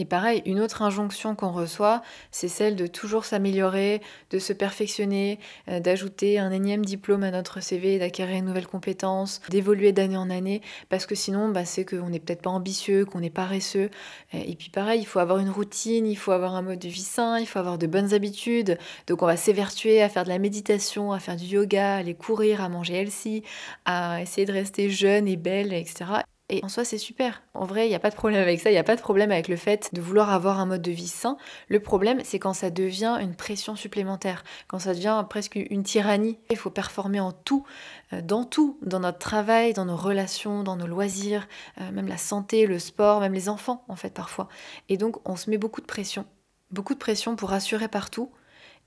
Et 0.00 0.06
pareil, 0.06 0.40
une 0.46 0.60
autre 0.60 0.80
injonction 0.80 1.34
qu'on 1.34 1.52
reçoit, 1.52 2.00
c'est 2.30 2.48
celle 2.48 2.74
de 2.74 2.86
toujours 2.86 3.26
s'améliorer, 3.26 4.00
de 4.30 4.38
se 4.38 4.54
perfectionner, 4.54 5.38
euh, 5.68 5.78
d'ajouter 5.78 6.38
un 6.38 6.50
énième 6.52 6.86
diplôme 6.86 7.22
à 7.22 7.30
notre 7.30 7.60
CV, 7.60 7.98
d'acquérir 7.98 8.38
une 8.38 8.46
nouvelle 8.46 8.66
compétence, 8.66 9.42
d'évoluer 9.50 9.92
d'année 9.92 10.16
en 10.16 10.30
année, 10.30 10.62
parce 10.88 11.04
que 11.04 11.14
sinon, 11.14 11.50
bah, 11.50 11.66
c'est 11.66 11.84
qu'on 11.84 12.08
n'est 12.08 12.18
peut-être 12.18 12.40
pas 12.40 12.48
ambitieux, 12.48 13.04
qu'on 13.04 13.22
est 13.22 13.28
paresseux. 13.28 13.90
Et 14.32 14.56
puis 14.56 14.70
pareil, 14.70 15.02
il 15.02 15.04
faut 15.04 15.18
avoir 15.18 15.38
une 15.38 15.50
routine, 15.50 16.06
il 16.06 16.16
faut 16.16 16.32
avoir 16.32 16.54
un 16.54 16.62
mode 16.62 16.78
de 16.78 16.88
vie 16.88 17.02
sain, 17.02 17.38
il 17.38 17.46
faut 17.46 17.58
avoir 17.58 17.76
de 17.76 17.86
bonnes 17.86 18.14
habitudes. 18.14 18.78
Donc 19.06 19.20
on 19.20 19.26
va 19.26 19.36
s'évertuer 19.36 20.00
à 20.00 20.08
faire 20.08 20.24
de 20.24 20.30
la 20.30 20.38
méditation, 20.38 21.12
à 21.12 21.18
faire 21.18 21.36
du 21.36 21.44
yoga, 21.44 21.96
à 21.96 21.98
aller 21.98 22.14
courir, 22.14 22.62
à 22.62 22.70
manger 22.70 22.94
healthy, 22.94 23.42
à 23.84 24.22
essayer 24.22 24.46
de 24.46 24.52
rester 24.52 24.88
jeune 24.88 25.28
et 25.28 25.36
belle, 25.36 25.74
etc. 25.74 26.22
Et 26.52 26.64
en 26.64 26.68
soi, 26.68 26.84
c'est 26.84 26.98
super. 26.98 27.42
En 27.54 27.64
vrai, 27.64 27.86
il 27.86 27.90
n'y 27.90 27.94
a 27.94 28.00
pas 28.00 28.10
de 28.10 28.16
problème 28.16 28.42
avec 28.42 28.60
ça. 28.60 28.70
Il 28.70 28.72
n'y 28.72 28.78
a 28.78 28.84
pas 28.84 28.96
de 28.96 29.00
problème 29.00 29.30
avec 29.30 29.46
le 29.46 29.54
fait 29.54 29.94
de 29.94 30.00
vouloir 30.00 30.30
avoir 30.30 30.58
un 30.58 30.66
mode 30.66 30.82
de 30.82 30.90
vie 30.90 31.06
sain. 31.06 31.36
Le 31.68 31.78
problème, 31.78 32.20
c'est 32.24 32.40
quand 32.40 32.54
ça 32.54 32.70
devient 32.70 33.18
une 33.20 33.36
pression 33.36 33.76
supplémentaire, 33.76 34.42
quand 34.66 34.80
ça 34.80 34.92
devient 34.92 35.24
presque 35.30 35.54
une 35.54 35.84
tyrannie. 35.84 36.38
Il 36.50 36.56
faut 36.56 36.70
performer 36.70 37.20
en 37.20 37.30
tout, 37.30 37.64
euh, 38.12 38.20
dans 38.20 38.44
tout, 38.44 38.78
dans 38.82 38.98
notre 38.98 39.18
travail, 39.18 39.74
dans 39.74 39.84
nos 39.84 39.96
relations, 39.96 40.64
dans 40.64 40.74
nos 40.74 40.88
loisirs, 40.88 41.46
euh, 41.80 41.92
même 41.92 42.08
la 42.08 42.18
santé, 42.18 42.66
le 42.66 42.80
sport, 42.80 43.20
même 43.20 43.32
les 43.32 43.48
enfants, 43.48 43.84
en 43.86 43.94
fait, 43.94 44.12
parfois. 44.12 44.48
Et 44.88 44.96
donc, 44.96 45.16
on 45.28 45.36
se 45.36 45.50
met 45.50 45.58
beaucoup 45.58 45.80
de 45.80 45.86
pression. 45.86 46.26
Beaucoup 46.72 46.94
de 46.94 46.98
pression 46.98 47.36
pour 47.36 47.52
assurer 47.52 47.86
partout. 47.86 48.32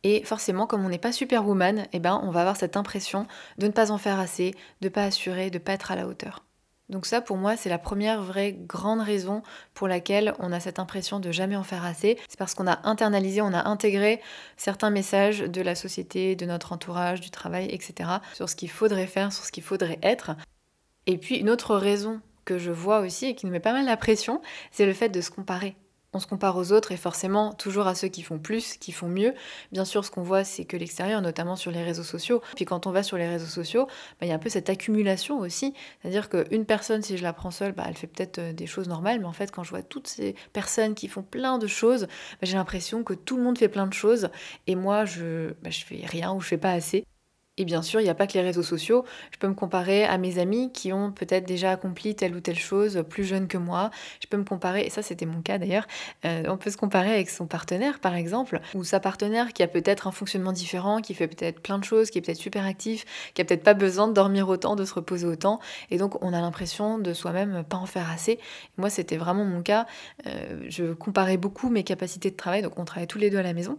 Et 0.04 0.25
forcément, 0.25 0.68
comme 0.68 0.83
on 0.86 0.89
n'est 0.89 0.98
pas 0.98 1.13
superwoman, 1.13 1.88
eh 1.94 2.00
ben, 2.00 2.19
on 2.24 2.31
va 2.31 2.42
avoir 2.42 2.57
cette 2.57 2.75
impression 2.75 3.25
de 3.57 3.68
ne 3.68 3.71
pas 3.71 3.89
en 3.89 3.98
faire 3.98 4.19
assez, 4.19 4.51
de 4.81 4.88
ne 4.88 4.89
pas 4.89 5.06
assurer, 5.06 5.50
de 5.50 5.59
ne 5.59 5.63
pas 5.63 5.71
être 5.71 5.92
à 5.94 5.95
la 5.95 6.07
hauteur. 6.07 6.44
Donc 6.94 7.07
ça, 7.07 7.22
pour 7.22 7.38
moi, 7.38 7.57
c'est 7.57 7.69
la 7.69 7.80
première 7.80 8.22
vraie 8.22 8.54
grande 8.54 9.01
raison 9.01 9.42
pour 9.74 9.88
laquelle 9.88 10.36
on 10.38 10.51
a 10.51 10.60
cette 10.60 10.78
impression 10.78 11.19
de 11.19 11.31
jamais 11.31 11.56
en 11.56 11.63
faire 11.63 11.84
assez. 11.86 12.19
C'est 12.30 12.38
parce 12.38 12.54
qu'on 12.54 12.68
a 12.68 12.88
internalisé, 12.88 13.42
on 13.42 13.51
a 13.51 13.68
intégré 13.68 14.22
certains 14.57 14.92
messages 14.92 15.40
de 15.40 15.62
la 15.63 15.74
société, 15.74 16.36
de 16.36 16.45
notre 16.45 16.72
entourage, 16.72 17.19
du 17.19 17.31
travail, 17.31 17.66
etc. 17.72 18.12
sur 18.36 18.48
ce 18.48 18.56
qu'il 18.56 18.69
faudrait 18.69 19.07
faire, 19.07 19.34
sur 19.34 19.44
ce 19.44 19.51
qu'il 19.51 19.63
faudrait 19.63 19.98
être. 20.04 20.36
Et 21.07 21.18
puis 21.18 21.38
une 21.38 21.50
autre 21.50 21.75
raison 21.75 22.22
que 22.45 22.60
je 22.60 22.69
vois 22.69 23.00
aussi 23.00 23.25
et 23.25 23.36
qui 23.36 23.48
nous 23.48 23.51
met 23.51 23.60
pas 23.60 23.74
mal 23.74 23.86
la 23.86 23.98
pression, 23.98 24.44
c'est 24.69 24.86
le 24.86 24.94
fait 24.94 25.10
de 25.10 25.19
se 25.19 25.31
comparer 25.31 25.75
on 26.13 26.19
se 26.19 26.27
compare 26.27 26.57
aux 26.57 26.71
autres 26.71 26.92
et 26.92 26.98
forcément 26.98 27.54
toujours 27.54 27.88
à 27.88 27.95
ceux 27.95 28.07
qui 28.07 28.21
font 28.21 28.39
plus, 28.39 28.77
qui 28.77 28.92
font 28.92 29.07
mieux. 29.07 29.33
Bien 29.71 29.86
sûr, 29.86 30.06
ce 30.06 30.12
qu'on 30.12 30.24
voit, 30.24 30.44
c'est 30.44 30.65
que 30.65 30.77
l'extérieur, 30.77 31.21
notamment 31.21 31.56
sur 31.56 31.71
les 31.71 31.83
réseaux 31.83 32.04
sociaux. 32.04 32.42
Puis 32.56 32.65
quand 32.65 32.88
on 32.88 32.92
va 32.92 33.04
sur 33.04 33.18
les 33.18 33.27
réseaux 33.27 33.48
sociaux, 33.48 33.88
bah, 34.19 34.25
il 34.25 34.27
y 34.27 34.31
a 34.31 34.36
un 34.36 34.39
peu 34.39 34.50
cette 34.50 34.69
accumulation 34.69 35.39
aussi. 35.39 35.74
C'est-à-dire 36.01 36.30
qu'une 36.30 36.65
personne, 36.65 37.01
si 37.01 37.18
je 37.18 37.24
la 37.24 37.33
prends 37.33 37.51
seule, 37.51 37.71
bah, 37.71 37.86
elle 37.88 37.95
fait 37.95 38.07
peut-être 38.07 38.39
euh, 38.39 38.54
des 38.54 38.68
choses 38.68 38.88
normales, 38.88 39.19
mais 39.19 39.25
en 39.25 39.33
fait, 39.33 39.51
quand 39.51 39.63
je 39.63 39.69
vois 39.69 39.83
toutes 39.83 40.07
ces 40.07 40.36
personnes 40.54 40.95
qui 40.95 41.07
font 41.07 41.24
plein 41.24 41.57
de 41.57 41.68
choses, 41.68 42.04
bah, 42.04 42.44
j'ai 42.44 42.56
l'impression 42.56 43.04
que 43.04 43.13
tout 43.13 43.38
le 43.38 43.44
monde 43.44 43.57
fait 43.57 43.69
plein 43.69 43.88
de 43.88 43.94
choses 43.94 44.30
et 44.68 44.75
moi, 44.75 45.06
je, 45.06 45.54
je 45.63 45.86
fais 45.86 46.06
rien 46.06 46.33
ou 46.33 46.42
je 46.42 46.48
fais 46.48 46.57
pas 46.57 46.71
assez. 46.71 47.06
Et 47.57 47.65
bien 47.65 47.83
sûr, 47.83 48.00
il 48.01 48.05
n'y 48.05 48.09
a 48.09 48.15
pas 48.15 48.25
que 48.25 48.33
les 48.33 48.41
réseaux 48.41 48.63
sociaux. 48.63 49.05
Je 49.31 49.38
peux 49.38 49.47
me 49.47 49.53
comparer 49.53 50.05
à 50.05 50.17
mes 50.17 50.39
amis 50.39 50.71
qui 50.71 50.91
ont 50.91 51.11
peut-être 51.11 51.45
déjà 51.45 51.69
accompli 51.69 52.15
telle 52.15 52.35
ou 52.35 52.39
telle 52.39 52.57
chose 52.57 53.03
plus 53.07 53.25
jeune 53.25 53.47
que 53.47 53.59
moi. 53.59 53.91
Je 54.21 54.27
peux 54.27 54.38
me 54.38 54.44
comparer, 54.44 54.81
et 54.81 54.89
ça 54.89 55.03
c'était 55.03 55.27
mon 55.27 55.44
cas 55.44 55.59
d'ailleurs, 55.59 55.85
euh, 56.25 56.45
on 56.47 56.57
peut 56.57 56.71
se 56.71 56.77
comparer 56.77 57.13
avec 57.13 57.29
son 57.29 57.45
partenaire 57.45 58.00
par 58.00 58.15
exemple, 58.15 58.59
ou 58.73 58.83
sa 58.83 59.00
partenaire 59.00 59.53
qui 59.53 59.61
a 59.61 59.67
peut-être 59.67 60.07
un 60.07 60.11
fonctionnement 60.11 60.51
différent, 60.51 61.00
qui 61.00 61.13
fait 61.13 61.27
peut-être 61.27 61.59
plein 61.59 61.77
de 61.77 61.83
choses, 61.83 62.09
qui 62.09 62.17
est 62.17 62.21
peut-être 62.21 62.38
super 62.38 62.65
actif, 62.65 63.05
qui 63.35 63.41
a 63.44 63.45
peut-être 63.45 63.63
pas 63.63 63.75
besoin 63.75 64.07
de 64.07 64.13
dormir 64.13 64.49
autant, 64.49 64.75
de 64.75 64.83
se 64.83 64.95
reposer 64.95 65.27
autant. 65.27 65.59
Et 65.91 65.97
donc 65.99 66.23
on 66.23 66.33
a 66.33 66.41
l'impression 66.41 66.97
de 66.97 67.13
soi-même 67.13 67.63
pas 67.69 67.77
en 67.77 67.85
faire 67.85 68.09
assez. 68.09 68.39
moi 68.78 68.89
c'était 68.89 69.18
vraiment 69.18 69.45
mon 69.45 69.61
cas. 69.61 69.85
Euh, 70.25 70.66
je 70.69 70.94
comparais 70.94 71.37
beaucoup 71.37 71.69
mes 71.69 71.83
capacités 71.83 72.31
de 72.31 72.35
travail, 72.35 72.63
donc 72.63 72.80
on 72.80 72.85
travaillait 72.85 73.06
tous 73.06 73.19
les 73.19 73.30
deux 73.30 73.37
à 73.37 73.44
la 73.44 73.54
maison. 73.54 73.78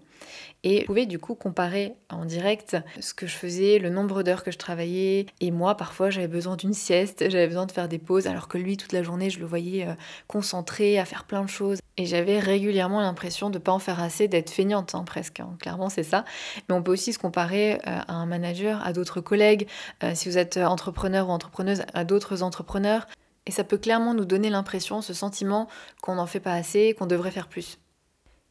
Et 0.62 0.80
je 0.80 0.86
pouvais 0.86 1.06
du 1.06 1.18
coup 1.18 1.34
comparer 1.34 1.94
en 2.08 2.24
direct 2.24 2.76
ce 3.00 3.12
que 3.12 3.26
je 3.26 3.36
faisais, 3.36 3.63
le 3.78 3.90
nombre 3.90 4.22
d'heures 4.22 4.42
que 4.42 4.50
je 4.50 4.58
travaillais. 4.58 5.26
Et 5.40 5.50
moi, 5.50 5.76
parfois, 5.76 6.10
j'avais 6.10 6.28
besoin 6.28 6.56
d'une 6.56 6.74
sieste, 6.74 7.28
j'avais 7.30 7.46
besoin 7.46 7.66
de 7.66 7.72
faire 7.72 7.88
des 7.88 7.98
pauses, 7.98 8.26
alors 8.26 8.48
que 8.48 8.58
lui, 8.58 8.76
toute 8.76 8.92
la 8.92 9.02
journée, 9.02 9.30
je 9.30 9.40
le 9.40 9.46
voyais 9.46 9.86
euh, 9.86 9.94
concentré 10.26 10.98
à 10.98 11.04
faire 11.04 11.24
plein 11.24 11.42
de 11.42 11.48
choses. 11.48 11.78
Et 11.96 12.06
j'avais 12.06 12.38
régulièrement 12.38 13.00
l'impression 13.00 13.50
de 13.50 13.58
pas 13.58 13.72
en 13.72 13.78
faire 13.78 14.00
assez, 14.00 14.28
d'être 14.28 14.50
feignante 14.50 14.94
hein, 14.94 15.04
presque. 15.04 15.40
Hein. 15.40 15.56
Clairement, 15.60 15.88
c'est 15.88 16.02
ça. 16.02 16.24
Mais 16.68 16.74
on 16.74 16.82
peut 16.82 16.92
aussi 16.92 17.12
se 17.12 17.18
comparer 17.18 17.74
euh, 17.74 17.78
à 17.86 18.14
un 18.14 18.26
manager, 18.26 18.84
à 18.84 18.92
d'autres 18.92 19.20
collègues, 19.20 19.68
euh, 20.02 20.12
si 20.14 20.28
vous 20.28 20.38
êtes 20.38 20.56
entrepreneur 20.56 21.28
ou 21.28 21.32
entrepreneuse, 21.32 21.82
à 21.94 22.04
d'autres 22.04 22.42
entrepreneurs. 22.42 23.06
Et 23.46 23.50
ça 23.50 23.64
peut 23.64 23.78
clairement 23.78 24.14
nous 24.14 24.24
donner 24.24 24.50
l'impression, 24.50 25.02
ce 25.02 25.12
sentiment 25.12 25.68
qu'on 26.02 26.14
n'en 26.14 26.26
fait 26.26 26.40
pas 26.40 26.54
assez, 26.54 26.94
qu'on 26.98 27.06
devrait 27.06 27.30
faire 27.30 27.48
plus. 27.48 27.78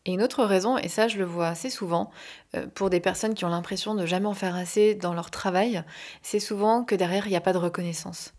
Et 0.05 0.13
une 0.13 0.21
autre 0.21 0.43
raison, 0.43 0.77
et 0.77 0.89
ça 0.89 1.07
je 1.07 1.17
le 1.17 1.25
vois 1.25 1.47
assez 1.47 1.69
souvent, 1.69 2.11
euh, 2.55 2.67
pour 2.67 2.89
des 2.89 2.99
personnes 2.99 3.35
qui 3.35 3.45
ont 3.45 3.49
l'impression 3.49 3.95
de 3.95 4.05
jamais 4.05 4.27
en 4.27 4.33
faire 4.33 4.55
assez 4.55 4.95
dans 4.95 5.13
leur 5.13 5.31
travail, 5.31 5.83
c'est 6.21 6.39
souvent 6.39 6.83
que 6.83 6.95
derrière 6.95 7.27
il 7.27 7.29
n'y 7.29 7.37
a 7.37 7.41
pas 7.41 7.53
de 7.53 7.57
reconnaissance. 7.57 8.33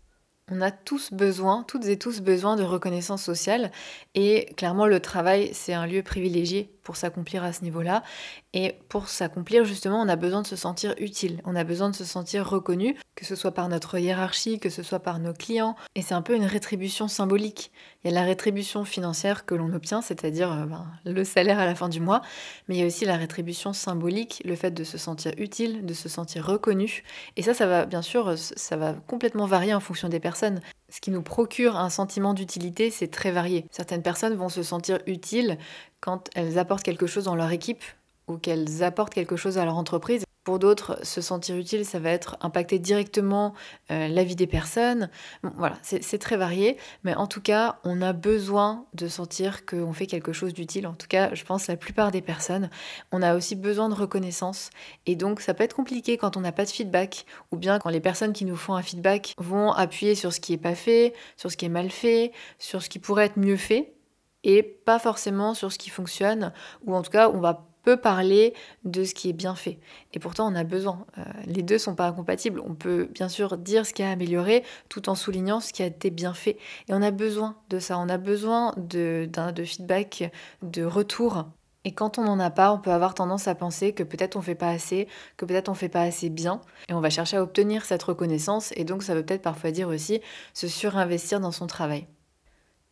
On 0.51 0.61
a 0.61 0.69
tous 0.69 1.11
besoin, 1.11 1.63
toutes 1.67 1.85
et 1.85 1.97
tous 1.97 2.21
besoin 2.21 2.55
de 2.55 2.63
reconnaissance 2.63 3.23
sociale 3.23 3.71
et 4.13 4.53
clairement 4.57 4.85
le 4.85 4.99
travail 4.99 5.49
c'est 5.53 5.73
un 5.73 5.87
lieu 5.87 6.03
privilégié 6.03 6.74
pour 6.85 6.95
s'accomplir 6.95 7.43
à 7.43 7.51
ce 7.51 7.63
niveau-là. 7.63 8.03
Et 8.53 8.75
pour 8.87 9.09
s'accomplir 9.09 9.65
justement 9.65 10.01
on 10.01 10.07
a 10.07 10.15
besoin 10.15 10.41
de 10.41 10.47
se 10.47 10.55
sentir 10.55 10.95
utile, 10.99 11.41
on 11.43 11.55
a 11.57 11.65
besoin 11.65 11.89
de 11.89 11.95
se 11.95 12.05
sentir 12.05 12.47
reconnu, 12.47 12.95
que 13.15 13.25
ce 13.25 13.35
soit 13.35 13.51
par 13.51 13.67
notre 13.67 13.97
hiérarchie, 13.97 14.59
que 14.59 14.69
ce 14.69 14.83
soit 14.83 14.99
par 14.99 15.19
nos 15.19 15.33
clients. 15.33 15.75
Et 15.95 16.01
c'est 16.01 16.13
un 16.13 16.21
peu 16.21 16.35
une 16.35 16.45
rétribution 16.45 17.09
symbolique. 17.09 17.71
Il 18.03 18.11
y 18.11 18.13
a 18.13 18.13
la 18.13 18.23
rétribution 18.23 18.85
financière 18.85 19.45
que 19.45 19.55
l'on 19.55 19.73
obtient, 19.73 20.01
c'est-à-dire 20.01 20.51
euh, 20.51 20.65
ben, 20.65 20.85
le 21.05 21.23
salaire 21.23 21.59
à 21.59 21.65
la 21.65 21.75
fin 21.75 21.89
du 21.89 21.99
mois, 21.99 22.21
mais 22.67 22.75
il 22.75 22.79
y 22.79 22.83
a 22.83 22.87
aussi 22.87 23.03
la 23.03 23.17
rétribution 23.17 23.73
symbolique, 23.73 24.41
le 24.45 24.55
fait 24.55 24.71
de 24.71 24.83
se 24.83 24.97
sentir 24.97 25.33
utile, 25.37 25.85
de 25.85 25.93
se 25.93 26.07
sentir 26.07 26.45
reconnu. 26.45 27.03
Et 27.35 27.41
ça 27.41 27.53
ça 27.53 27.65
va 27.65 27.85
bien 27.85 28.03
sûr 28.03 28.37
ça 28.37 28.77
va 28.77 28.93
complètement 28.93 29.47
varier 29.47 29.73
en 29.73 29.79
fonction 29.79 30.07
des 30.07 30.19
personnes. 30.19 30.61
Ce 30.89 31.01
qui 31.01 31.09
nous 31.09 31.23
procure 31.23 31.77
un 31.77 31.89
sentiment 31.89 32.33
d'utilité, 32.33 32.91
c'est 32.91 33.07
très 33.07 33.31
varié. 33.31 33.65
Certaines 33.71 34.03
personnes 34.03 34.35
vont 34.35 34.49
se 34.49 34.61
sentir 34.61 34.99
utiles 35.07 35.57
quand 36.05 36.29
elles 36.35 36.59
apportent 36.59 36.83
quelque 36.83 37.07
chose 37.07 37.23
dans 37.23 37.35
leur 37.35 37.51
équipe 37.51 37.83
ou 38.27 38.37
qu'elles 38.37 38.83
apportent 38.83 39.13
quelque 39.13 39.35
chose 39.35 39.57
à 39.57 39.65
leur 39.65 39.75
entreprise. 39.75 40.23
Pour 40.43 40.59
d'autres, 40.59 41.03
se 41.03 41.21
sentir 41.21 41.55
utile, 41.57 41.83
ça 41.83 41.97
va 41.97 42.11
être 42.11 42.37
impacter 42.41 42.77
directement 42.77 43.55
euh, 43.89 44.07
la 44.07 44.23
vie 44.23 44.35
des 44.35 44.45
personnes. 44.45 45.09
voilà, 45.41 45.79
c'est 45.81 46.19
très 46.19 46.37
varié, 46.37 46.77
mais 47.03 47.15
en 47.15 47.25
tout 47.25 47.41
cas, 47.41 47.79
on 47.83 48.03
a 48.03 48.13
besoin 48.13 48.85
de 48.93 49.07
sentir 49.07 49.65
qu'on 49.65 49.91
fait 49.93 50.05
quelque 50.05 50.33
chose 50.33 50.53
d'utile. 50.53 50.85
En 50.85 50.93
tout 50.93 51.07
cas, 51.07 51.33
je 51.33 51.43
pense 51.43 51.65
la 51.65 51.75
plupart 51.75 52.11
des 52.11 52.21
personnes, 52.21 52.69
on 53.11 53.23
a 53.23 53.35
aussi 53.35 53.55
besoin 53.55 53.89
de 53.89 53.95
reconnaissance. 53.95 54.69
Et 55.07 55.15
donc, 55.15 55.41
ça 55.41 55.55
peut 55.55 55.63
être 55.63 55.75
compliqué 55.75 56.17
quand 56.17 56.37
on 56.37 56.41
n'a 56.41 56.51
pas 56.51 56.65
de 56.65 56.69
feedback, 56.69 57.25
ou 57.51 57.57
bien 57.57 57.79
quand 57.79 57.89
les 57.89 57.99
personnes 57.99 58.33
qui 58.33 58.45
nous 58.45 58.55
font 58.55 58.75
un 58.75 58.83
feedback 58.83 59.33
vont 59.39 59.71
appuyer 59.71 60.13
sur 60.13 60.31
ce 60.31 60.39
qui 60.39 60.51
n'est 60.51 60.59
pas 60.59 60.75
fait, 60.75 61.15
sur 61.37 61.51
ce 61.51 61.57
qui 61.57 61.65
est 61.65 61.69
mal 61.69 61.89
fait, 61.89 62.31
sur 62.59 62.83
ce 62.83 62.89
qui 62.89 62.99
pourrait 62.99 63.25
être 63.25 63.39
mieux 63.39 63.57
fait 63.57 63.94
et 64.45 64.63
pas 64.63 64.99
forcément 64.99 65.53
sur 65.53 65.73
ce 65.73 65.77
qui 65.77 65.89
fonctionne, 65.89 66.53
ou 66.85 66.95
en 66.95 67.01
tout 67.01 67.11
cas 67.11 67.29
on 67.29 67.39
va 67.39 67.67
peu 67.85 67.97
parler 67.97 68.53
de 68.83 69.03
ce 69.03 69.13
qui 69.13 69.29
est 69.29 69.33
bien 69.33 69.55
fait. 69.55 69.79
Et 70.13 70.19
pourtant 70.19 70.51
on 70.51 70.55
a 70.55 70.63
besoin. 70.63 71.05
Euh, 71.17 71.23
les 71.45 71.61
deux 71.61 71.77
sont 71.77 71.95
pas 71.95 72.07
incompatibles. 72.07 72.59
On 72.65 72.73
peut 72.73 73.07
bien 73.13 73.29
sûr 73.29 73.57
dire 73.57 73.85
ce 73.85 73.93
qui 73.93 74.03
a 74.03 74.09
amélioré 74.09 74.63
tout 74.89 75.07
en 75.07 75.15
soulignant 75.15 75.61
ce 75.61 75.71
qui 75.71 75.83
a 75.83 75.85
été 75.85 76.09
bien 76.09 76.33
fait. 76.33 76.57
Et 76.89 76.93
on 76.93 77.01
a 77.01 77.11
besoin 77.11 77.55
de 77.69 77.79
ça. 77.79 77.97
On 77.99 78.09
a 78.09 78.17
besoin 78.17 78.73
de, 78.77 79.29
feedback, 79.63 80.31
de 80.63 80.83
retour. 80.83 81.45
Et 81.87 81.91
quand 81.91 82.17
on 82.17 82.23
n'en 82.23 82.39
a 82.39 82.49
pas, 82.49 82.73
on 82.73 82.79
peut 82.79 82.91
avoir 82.91 83.13
tendance 83.13 83.47
à 83.47 83.53
penser 83.53 83.93
que 83.93 84.01
peut-être 84.01 84.35
on 84.35 84.41
fait 84.41 84.55
pas 84.55 84.69
assez, 84.69 85.07
que 85.37 85.45
peut-être 85.45 85.69
on 85.69 85.75
fait 85.75 85.87
pas 85.87 86.01
assez 86.01 86.31
bien, 86.31 86.61
et 86.89 86.93
on 86.93 86.99
va 86.99 87.11
chercher 87.11 87.37
à 87.37 87.43
obtenir 87.43 87.85
cette 87.85 88.01
reconnaissance, 88.01 88.73
et 88.75 88.85
donc 88.85 89.03
ça 89.03 89.13
veut 89.13 89.23
peut-être 89.23 89.43
parfois 89.43 89.69
dire 89.69 89.87
aussi 89.87 90.19
se 90.55 90.67
surinvestir 90.67 91.39
dans 91.39 91.51
son 91.51 91.67
travail. 91.67 92.07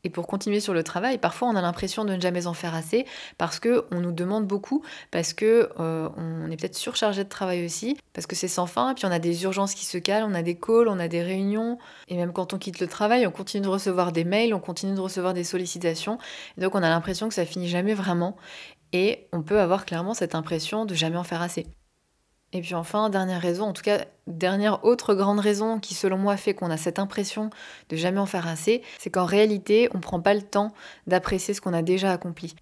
Et 0.04 0.10
pour 0.10 0.28
continuer 0.28 0.60
sur 0.60 0.74
le 0.74 0.84
travail, 0.84 1.18
parfois 1.18 1.48
on 1.48 1.56
a 1.56 1.62
l'impression 1.62 2.04
de 2.04 2.14
ne 2.14 2.22
jamais 2.22 2.48
en 2.48 2.54
faire 2.54 2.76
assez 2.76 3.06
parce 3.38 3.60
que 3.60 3.86
on 3.92 4.02
nous 4.02 4.12
demande 4.12 4.46
beaucoup, 4.46 4.84
parce 5.12 5.34
que 5.34 5.70
euh, 5.80 6.10
on 6.18 6.52
est 6.52 6.58
peut-être 6.58 6.76
surchargé 6.76 7.24
de 7.24 7.30
travail 7.30 7.66
aussi, 7.66 7.98
parce 8.12 8.28
que 8.28 8.36
c'est 8.36 8.48
sans 8.48 8.66
fin. 8.66 8.94
Puis 8.94 9.06
on 9.06 9.12
a 9.12 9.20
des 9.20 9.44
urgences 9.44 9.74
qui 9.76 9.86
se 9.86 9.98
calent, 9.98 10.26
on 10.28 10.34
a 10.34 10.42
des 10.42 10.56
calls, 10.56 10.88
on 10.90 11.00
a 11.00 11.08
des 11.08 11.22
réunions, 11.22 11.78
et 12.10 12.18
même 12.18 12.34
quand 12.34 12.54
on 12.54 12.58
quitte 12.58 12.80
le 12.80 12.88
travail, 12.88 13.26
on 13.26 13.32
continue 13.32 13.64
de 13.64 13.70
recevoir 13.70 14.12
des 14.12 14.26
mails, 14.26 14.54
on 14.54 14.60
continue 14.60 14.96
de 14.96 15.00
recevoir 15.00 15.34
des 15.34 15.44
sollicitations. 15.44 16.18
Donc 16.58 16.76
on 16.76 16.84
a 16.84 16.90
l'impression 16.90 17.30
que 17.30 17.34
ça 17.34 17.46
finit 17.46 17.70
jamais 17.70 17.94
vraiment, 17.94 18.36
et 18.92 19.28
on 19.32 19.42
peut 19.42 19.60
avoir 19.60 19.86
clairement 19.86 20.14
cette 20.14 20.36
impression 20.36 20.86
de 20.86 20.96
jamais 20.96 21.18
en 21.18 21.24
faire 21.24 21.42
assez. 21.42 21.66
Et 22.54 22.62
puis 22.62 22.76
enfin, 22.76 23.10
dernière 23.10 23.42
raison, 23.42 23.66
en 23.66 23.74
tout 23.74 23.82
cas, 23.82 24.06
dernière 24.28 24.86
autre 24.86 25.16
grande 25.16 25.40
raison 25.40 25.80
qui 25.80 25.96
selon 25.96 26.18
moi 26.18 26.38
fait 26.38 26.54
qu'on 26.54 26.70
a 26.70 26.78
cette 26.78 27.00
impression 27.00 27.50
de 27.90 27.96
jamais 27.96 28.20
en 28.20 28.28
faire 28.28 28.48
assez, 28.48 28.84
c'est 29.00 29.10
qu'en 29.10 29.26
réalité, 29.26 29.90
on 29.94 29.98
ne 29.98 30.04
prend 30.04 30.22
pas 30.22 30.36
le 30.36 30.44
temps 30.44 30.72
d'apprécier 31.08 31.56
ce 31.56 31.62
qu'on 31.62 31.74
a 31.74 31.82
déjà 31.82 32.12
accompli. 32.12 32.56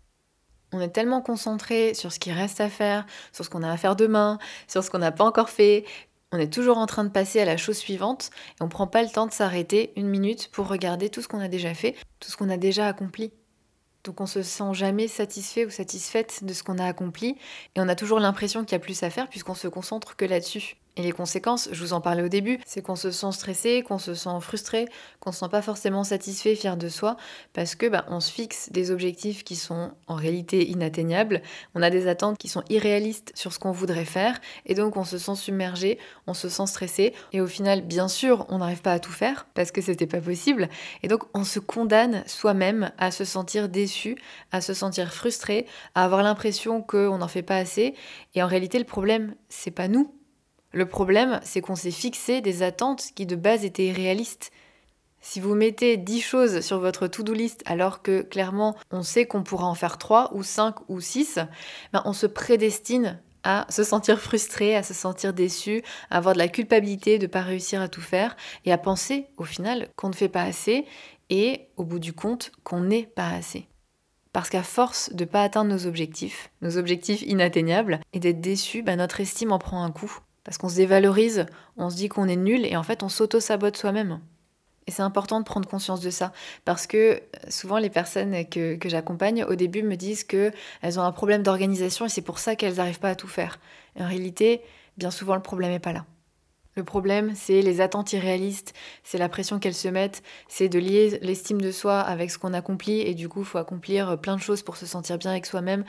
On 0.71 0.79
est 0.79 0.89
tellement 0.89 1.21
concentré 1.21 1.93
sur 1.93 2.13
ce 2.13 2.19
qui 2.19 2.31
reste 2.31 2.61
à 2.61 2.69
faire, 2.69 3.05
sur 3.33 3.43
ce 3.43 3.49
qu'on 3.49 3.63
a 3.63 3.69
à 3.69 3.75
faire 3.75 3.97
demain, 3.97 4.39
sur 4.69 4.81
ce 4.81 4.89
qu'on 4.89 4.99
n'a 4.99 5.11
pas 5.11 5.25
encore 5.25 5.49
fait, 5.49 5.83
on 6.31 6.39
est 6.39 6.51
toujours 6.51 6.77
en 6.77 6.85
train 6.85 7.03
de 7.03 7.09
passer 7.09 7.41
à 7.41 7.45
la 7.45 7.57
chose 7.57 7.77
suivante 7.77 8.29
et 8.51 8.61
on 8.61 8.65
ne 8.65 8.69
prend 8.69 8.87
pas 8.87 9.03
le 9.03 9.09
temps 9.09 9.25
de 9.25 9.33
s'arrêter 9.33 9.91
une 9.97 10.07
minute 10.07 10.49
pour 10.53 10.69
regarder 10.69 11.09
tout 11.09 11.21
ce 11.21 11.27
qu'on 11.27 11.41
a 11.41 11.49
déjà 11.49 11.73
fait, 11.73 11.95
tout 12.21 12.31
ce 12.31 12.37
qu'on 12.37 12.49
a 12.49 12.55
déjà 12.55 12.87
accompli. 12.87 13.33
Donc 14.03 14.21
on 14.21 14.25
se 14.25 14.41
sent 14.41 14.73
jamais 14.73 15.07
satisfait 15.07 15.65
ou 15.65 15.69
satisfaite 15.69 16.43
de 16.43 16.53
ce 16.53 16.63
qu'on 16.63 16.79
a 16.79 16.85
accompli 16.85 17.37
et 17.75 17.81
on 17.81 17.87
a 17.87 17.95
toujours 17.95 18.19
l'impression 18.19 18.63
qu'il 18.63 18.73
y 18.73 18.75
a 18.75 18.79
plus 18.79 19.03
à 19.03 19.09
faire 19.09 19.29
puisqu'on 19.29 19.53
se 19.55 19.67
concentre 19.67 20.15
que 20.15 20.25
là-dessus. 20.25 20.80
Et 20.97 21.03
les 21.03 21.13
conséquences, 21.13 21.69
je 21.71 21.81
vous 21.81 21.93
en 21.93 22.01
parlais 22.01 22.21
au 22.21 22.27
début, 22.27 22.59
c'est 22.65 22.81
qu'on 22.81 22.97
se 22.97 23.11
sent 23.11 23.31
stressé, 23.31 23.81
qu'on 23.81 23.97
se 23.97 24.13
sent 24.13 24.29
frustré, 24.41 24.87
qu'on 25.21 25.31
se 25.31 25.39
sent 25.39 25.49
pas 25.49 25.61
forcément 25.61 26.03
satisfait, 26.03 26.53
fier 26.53 26.75
de 26.75 26.89
soi, 26.89 27.15
parce 27.53 27.75
que 27.75 27.85
bah, 27.85 28.05
on 28.09 28.19
se 28.19 28.29
fixe 28.29 28.69
des 28.71 28.91
objectifs 28.91 29.45
qui 29.45 29.55
sont 29.55 29.91
en 30.07 30.15
réalité 30.15 30.69
inatteignables, 30.69 31.41
on 31.75 31.81
a 31.81 31.89
des 31.89 32.07
attentes 32.07 32.37
qui 32.37 32.49
sont 32.49 32.63
irréalistes 32.69 33.31
sur 33.35 33.53
ce 33.53 33.59
qu'on 33.59 33.71
voudrait 33.71 34.03
faire, 34.03 34.41
et 34.65 34.75
donc 34.75 34.97
on 34.97 35.05
se 35.05 35.17
sent 35.17 35.35
submergé, 35.35 35.97
on 36.27 36.33
se 36.33 36.49
sent 36.49 36.67
stressé, 36.67 37.13
et 37.31 37.39
au 37.39 37.47
final, 37.47 37.81
bien 37.81 38.09
sûr, 38.09 38.45
on 38.49 38.57
n'arrive 38.57 38.81
pas 38.81 38.93
à 38.93 38.99
tout 38.99 39.13
faire 39.13 39.47
parce 39.53 39.71
que 39.71 39.81
c'était 39.81 40.07
pas 40.07 40.19
possible, 40.19 40.67
et 41.03 41.07
donc 41.07 41.23
on 41.33 41.45
se 41.45 41.59
condamne 41.59 42.23
soi-même 42.27 42.91
à 42.97 43.11
se 43.11 43.23
sentir 43.23 43.69
déçu, 43.69 44.17
à 44.51 44.59
se 44.59 44.73
sentir 44.73 45.13
frustré, 45.13 45.67
à 45.95 46.03
avoir 46.03 46.21
l'impression 46.21 46.81
qu'on 46.81 47.17
n'en 47.17 47.29
fait 47.29 47.43
pas 47.43 47.57
assez, 47.57 47.95
et 48.35 48.43
en 48.43 48.47
réalité, 48.47 48.77
le 48.77 48.83
problème, 48.83 49.35
c'est 49.47 49.71
pas 49.71 49.87
nous, 49.87 50.13
le 50.71 50.85
problème, 50.85 51.39
c'est 51.43 51.61
qu'on 51.61 51.75
s'est 51.75 51.91
fixé 51.91 52.41
des 52.41 52.63
attentes 52.63 53.09
qui 53.15 53.25
de 53.25 53.35
base 53.35 53.65
étaient 53.65 53.87
irréalistes. 53.87 54.51
Si 55.19 55.39
vous 55.39 55.53
mettez 55.53 55.97
10 55.97 56.21
choses 56.21 56.61
sur 56.61 56.79
votre 56.79 57.07
to-do 57.07 57.33
list 57.33 57.61
alors 57.65 58.01
que 58.01 58.21
clairement 58.21 58.75
on 58.89 59.03
sait 59.03 59.27
qu'on 59.27 59.43
pourra 59.43 59.67
en 59.67 59.75
faire 59.75 59.99
3 59.99 60.31
ou 60.33 60.41
5 60.41 60.89
ou 60.89 60.99
6, 60.99 61.39
ben 61.93 62.01
on 62.05 62.13
se 62.13 62.25
prédestine 62.25 63.19
à 63.43 63.65
se 63.69 63.83
sentir 63.83 64.19
frustré, 64.19 64.75
à 64.75 64.83
se 64.83 64.93
sentir 64.93 65.33
déçu, 65.33 65.83
à 66.09 66.17
avoir 66.17 66.33
de 66.33 66.39
la 66.39 66.47
culpabilité 66.47 67.19
de 67.19 67.25
ne 67.25 67.31
pas 67.31 67.41
réussir 67.41 67.81
à 67.81 67.87
tout 67.87 68.01
faire 68.01 68.35
et 68.65 68.71
à 68.71 68.77
penser 68.77 69.27
au 69.37 69.43
final 69.43 69.89
qu'on 69.95 70.09
ne 70.09 70.15
fait 70.15 70.29
pas 70.29 70.43
assez 70.43 70.85
et 71.29 71.67
au 71.77 71.83
bout 71.83 71.99
du 71.99 72.13
compte 72.13 72.51
qu'on 72.63 72.81
n'est 72.81 73.05
pas 73.05 73.29
assez. 73.29 73.67
Parce 74.33 74.49
qu'à 74.49 74.63
force 74.63 75.11
de 75.13 75.23
ne 75.23 75.29
pas 75.29 75.43
atteindre 75.43 75.71
nos 75.71 75.85
objectifs, 75.85 76.49
nos 76.61 76.77
objectifs 76.77 77.21
inatteignables, 77.23 77.99
et 78.13 78.19
d'être 78.19 78.41
déçu, 78.41 78.81
ben 78.81 78.97
notre 78.97 79.19
estime 79.19 79.51
en 79.51 79.59
prend 79.59 79.83
un 79.83 79.91
coup. 79.91 80.19
Parce 80.43 80.57
qu'on 80.57 80.69
se 80.69 80.75
dévalorise, 80.75 81.45
on 81.77 81.89
se 81.89 81.95
dit 81.95 82.09
qu'on 82.09 82.27
est 82.27 82.35
nul 82.35 82.65
et 82.65 82.75
en 82.75 82.83
fait 82.83 83.03
on 83.03 83.09
s'auto-sabote 83.09 83.77
soi-même. 83.77 84.19
Et 84.87 84.91
c'est 84.91 85.03
important 85.03 85.39
de 85.39 85.45
prendre 85.45 85.69
conscience 85.69 86.01
de 86.01 86.09
ça 86.09 86.33
parce 86.65 86.87
que 86.87 86.97
euh, 86.97 87.19
souvent 87.49 87.77
les 87.77 87.89
personnes 87.89 88.47
que, 88.49 88.75
que 88.75 88.89
j'accompagne 88.89 89.43
au 89.43 89.55
début 89.55 89.83
me 89.83 89.95
disent 89.95 90.23
qu'elles 90.23 90.99
ont 90.99 91.03
un 91.03 91.11
problème 91.11 91.43
d'organisation 91.43 92.05
et 92.05 92.09
c'est 92.09 92.23
pour 92.23 92.39
ça 92.39 92.55
qu'elles 92.55 92.75
n'arrivent 92.75 92.99
pas 92.99 93.09
à 93.09 93.15
tout 93.15 93.27
faire. 93.27 93.59
en 93.99 94.07
réalité, 94.07 94.61
bien 94.97 95.11
souvent 95.11 95.35
le 95.35 95.41
problème 95.41 95.71
n'est 95.71 95.79
pas 95.79 95.93
là. 95.93 96.05
Le 96.75 96.85
problème, 96.85 97.33
c'est 97.35 97.61
les 97.61 97.81
attentes 97.81 98.13
irréalistes, 98.13 98.73
c'est 99.03 99.17
la 99.17 99.27
pression 99.27 99.59
qu'elles 99.59 99.73
se 99.73 99.89
mettent, 99.89 100.23
c'est 100.47 100.69
de 100.69 100.79
lier 100.79 101.19
l'estime 101.21 101.59
de 101.59 101.69
soi 101.69 101.99
avec 101.99 102.31
ce 102.31 102.37
qu'on 102.37 102.53
accomplit 102.53 103.01
et 103.01 103.13
du 103.13 103.27
coup, 103.27 103.41
il 103.41 103.45
faut 103.45 103.57
accomplir 103.57 104.17
plein 104.19 104.37
de 104.37 104.41
choses 104.41 104.61
pour 104.61 104.77
se 104.77 104.85
sentir 104.85 105.17
bien 105.17 105.31
avec 105.31 105.45
soi-même. 105.45 105.83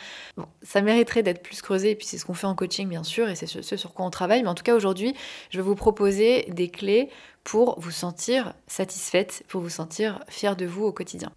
Ça 0.62 0.82
mériterait 0.82 1.22
d'être 1.22 1.42
plus 1.42 1.62
creusé 1.62 1.90
et 1.90 1.94
puis 1.94 2.06
c'est 2.06 2.18
ce 2.18 2.24
qu'on 2.24 2.34
fait 2.34 2.48
en 2.48 2.56
coaching 2.56 2.88
bien 2.88 3.04
sûr 3.04 3.28
et 3.28 3.36
c'est 3.36 3.46
ce 3.46 3.76
sur 3.76 3.94
quoi 3.94 4.04
on 4.04 4.10
travaille. 4.10 4.42
Mais 4.42 4.48
en 4.48 4.56
tout 4.56 4.64
cas, 4.64 4.74
aujourd'hui, 4.74 5.14
je 5.50 5.58
vais 5.58 5.62
vous 5.62 5.76
proposer 5.76 6.46
des 6.48 6.68
clés 6.68 7.10
pour 7.44 7.78
vous 7.78 7.92
sentir 7.92 8.54
satisfaite, 8.66 9.44
pour 9.48 9.60
vous 9.60 9.68
sentir 9.68 10.18
fière 10.28 10.56
de 10.56 10.66
vous 10.66 10.84
au 10.84 10.92
quotidien. 10.92 11.30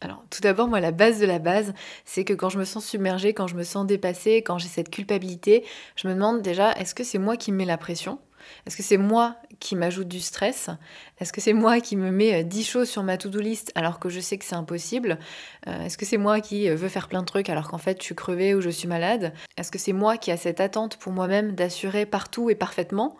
Alors, 0.00 0.24
tout 0.30 0.40
d'abord, 0.40 0.68
moi, 0.68 0.80
la 0.80 0.92
base 0.92 1.20
de 1.20 1.26
la 1.26 1.38
base, 1.38 1.74
c'est 2.04 2.24
que 2.24 2.32
quand 2.32 2.48
je 2.48 2.58
me 2.58 2.64
sens 2.64 2.86
submergée, 2.86 3.34
quand 3.34 3.46
je 3.48 3.54
me 3.54 3.64
sens 3.64 3.84
dépassée, 3.84 4.36
quand 4.36 4.58
j'ai 4.58 4.68
cette 4.68 4.90
culpabilité, 4.90 5.64
je 5.96 6.08
me 6.08 6.14
demande 6.14 6.40
déjà, 6.40 6.72
est-ce 6.72 6.94
que 6.94 7.04
c'est 7.04 7.18
moi 7.18 7.36
qui 7.36 7.52
me 7.52 7.58
mets 7.58 7.66
la 7.66 7.76
pression? 7.76 8.18
Est-ce 8.66 8.76
que 8.76 8.82
c'est 8.82 8.96
moi 8.96 9.36
qui 9.58 9.76
m'ajoute 9.76 10.08
du 10.08 10.20
stress? 10.20 10.70
Est-ce 11.18 11.32
que 11.32 11.40
c'est 11.40 11.52
moi 11.52 11.80
qui 11.80 11.96
me 11.96 12.10
mets 12.10 12.44
10 12.44 12.60
euh, 12.60 12.64
choses 12.64 12.88
sur 12.88 13.02
ma 13.02 13.16
to-do 13.16 13.40
list 13.40 13.72
alors 13.74 13.98
que 13.98 14.08
je 14.08 14.20
sais 14.20 14.38
que 14.38 14.44
c'est 14.44 14.54
impossible? 14.54 15.18
Euh, 15.66 15.84
Est-ce 15.84 15.98
que 15.98 16.06
c'est 16.06 16.16
moi 16.16 16.40
qui 16.40 16.68
euh, 16.68 16.74
veux 16.74 16.88
faire 16.88 17.08
plein 17.08 17.20
de 17.20 17.26
trucs 17.26 17.48
alors 17.48 17.68
qu'en 17.68 17.78
fait 17.78 17.98
je 18.00 18.04
suis 18.04 18.14
crevée 18.14 18.54
ou 18.54 18.60
je 18.60 18.70
suis 18.70 18.88
malade? 18.88 19.32
Est-ce 19.56 19.70
que 19.70 19.78
c'est 19.78 19.92
moi 19.92 20.16
qui 20.16 20.30
a 20.30 20.36
cette 20.36 20.60
attente 20.60 20.96
pour 20.96 21.12
moi-même 21.12 21.54
d'assurer 21.54 22.06
partout 22.06 22.50
et 22.50 22.54
parfaitement? 22.54 23.16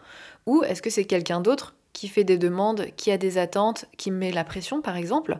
Ou 0.46 0.62
est-ce 0.64 0.82
que 0.82 0.90
c'est 0.90 1.04
quelqu'un 1.04 1.40
d'autre 1.40 1.74
qui 1.92 2.08
fait 2.08 2.24
des 2.24 2.38
demandes, 2.38 2.86
qui 2.96 3.10
a 3.10 3.18
des 3.18 3.38
attentes, 3.38 3.86
qui 3.96 4.10
me 4.10 4.16
met 4.16 4.32
la 4.32 4.44
pression 4.44 4.80
par 4.80 4.96
exemple? 4.96 5.38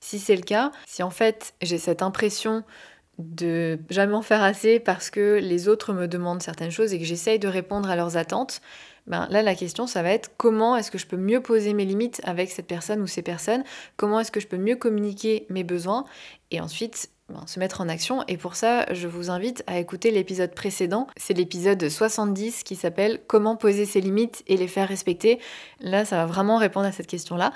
Si 0.00 0.18
c'est 0.18 0.36
le 0.36 0.42
cas, 0.42 0.72
si 0.86 1.02
en 1.02 1.10
fait 1.10 1.54
j'ai 1.62 1.78
cette 1.78 2.02
impression 2.02 2.64
de 3.18 3.78
jamais 3.90 4.14
en 4.14 4.22
faire 4.22 4.42
assez 4.42 4.80
parce 4.80 5.10
que 5.10 5.38
les 5.40 5.68
autres 5.68 5.92
me 5.92 6.08
demandent 6.08 6.42
certaines 6.42 6.70
choses 6.70 6.92
et 6.92 6.98
que 6.98 7.04
j'essaye 7.04 7.38
de 7.38 7.48
répondre 7.48 7.90
à 7.90 7.96
leurs 7.96 8.16
attentes, 8.16 8.60
ben 9.06 9.26
là 9.30 9.42
la 9.42 9.54
question 9.54 9.86
ça 9.86 10.02
va 10.02 10.10
être 10.10 10.30
comment 10.36 10.76
est-ce 10.76 10.90
que 10.90 10.98
je 10.98 11.06
peux 11.06 11.16
mieux 11.16 11.40
poser 11.40 11.74
mes 11.74 11.84
limites 11.84 12.20
avec 12.24 12.50
cette 12.50 12.66
personne 12.66 13.00
ou 13.00 13.06
ces 13.06 13.22
personnes, 13.22 13.64
comment 13.96 14.20
est-ce 14.20 14.32
que 14.32 14.40
je 14.40 14.46
peux 14.46 14.58
mieux 14.58 14.76
communiquer 14.76 15.46
mes 15.48 15.64
besoins? 15.64 16.04
Et 16.50 16.60
ensuite 16.60 17.10
ben, 17.28 17.46
se 17.46 17.58
mettre 17.58 17.80
en 17.80 17.88
action. 17.88 18.24
Et 18.28 18.36
pour 18.36 18.56
ça, 18.56 18.92
je 18.92 19.08
vous 19.08 19.30
invite 19.30 19.64
à 19.66 19.78
écouter 19.78 20.10
l'épisode 20.10 20.54
précédent. 20.54 21.06
C'est 21.16 21.34
l'épisode 21.34 21.88
70 21.88 22.62
qui 22.62 22.76
s'appelle 22.76 23.20
Comment 23.26 23.56
poser 23.56 23.86
ses 23.86 24.00
limites 24.00 24.42
et 24.48 24.56
les 24.56 24.68
faire 24.68 24.88
respecter. 24.88 25.40
Là, 25.80 26.04
ça 26.04 26.16
va 26.16 26.26
vraiment 26.26 26.58
répondre 26.58 26.86
à 26.86 26.92
cette 26.92 27.06
question-là. 27.06 27.52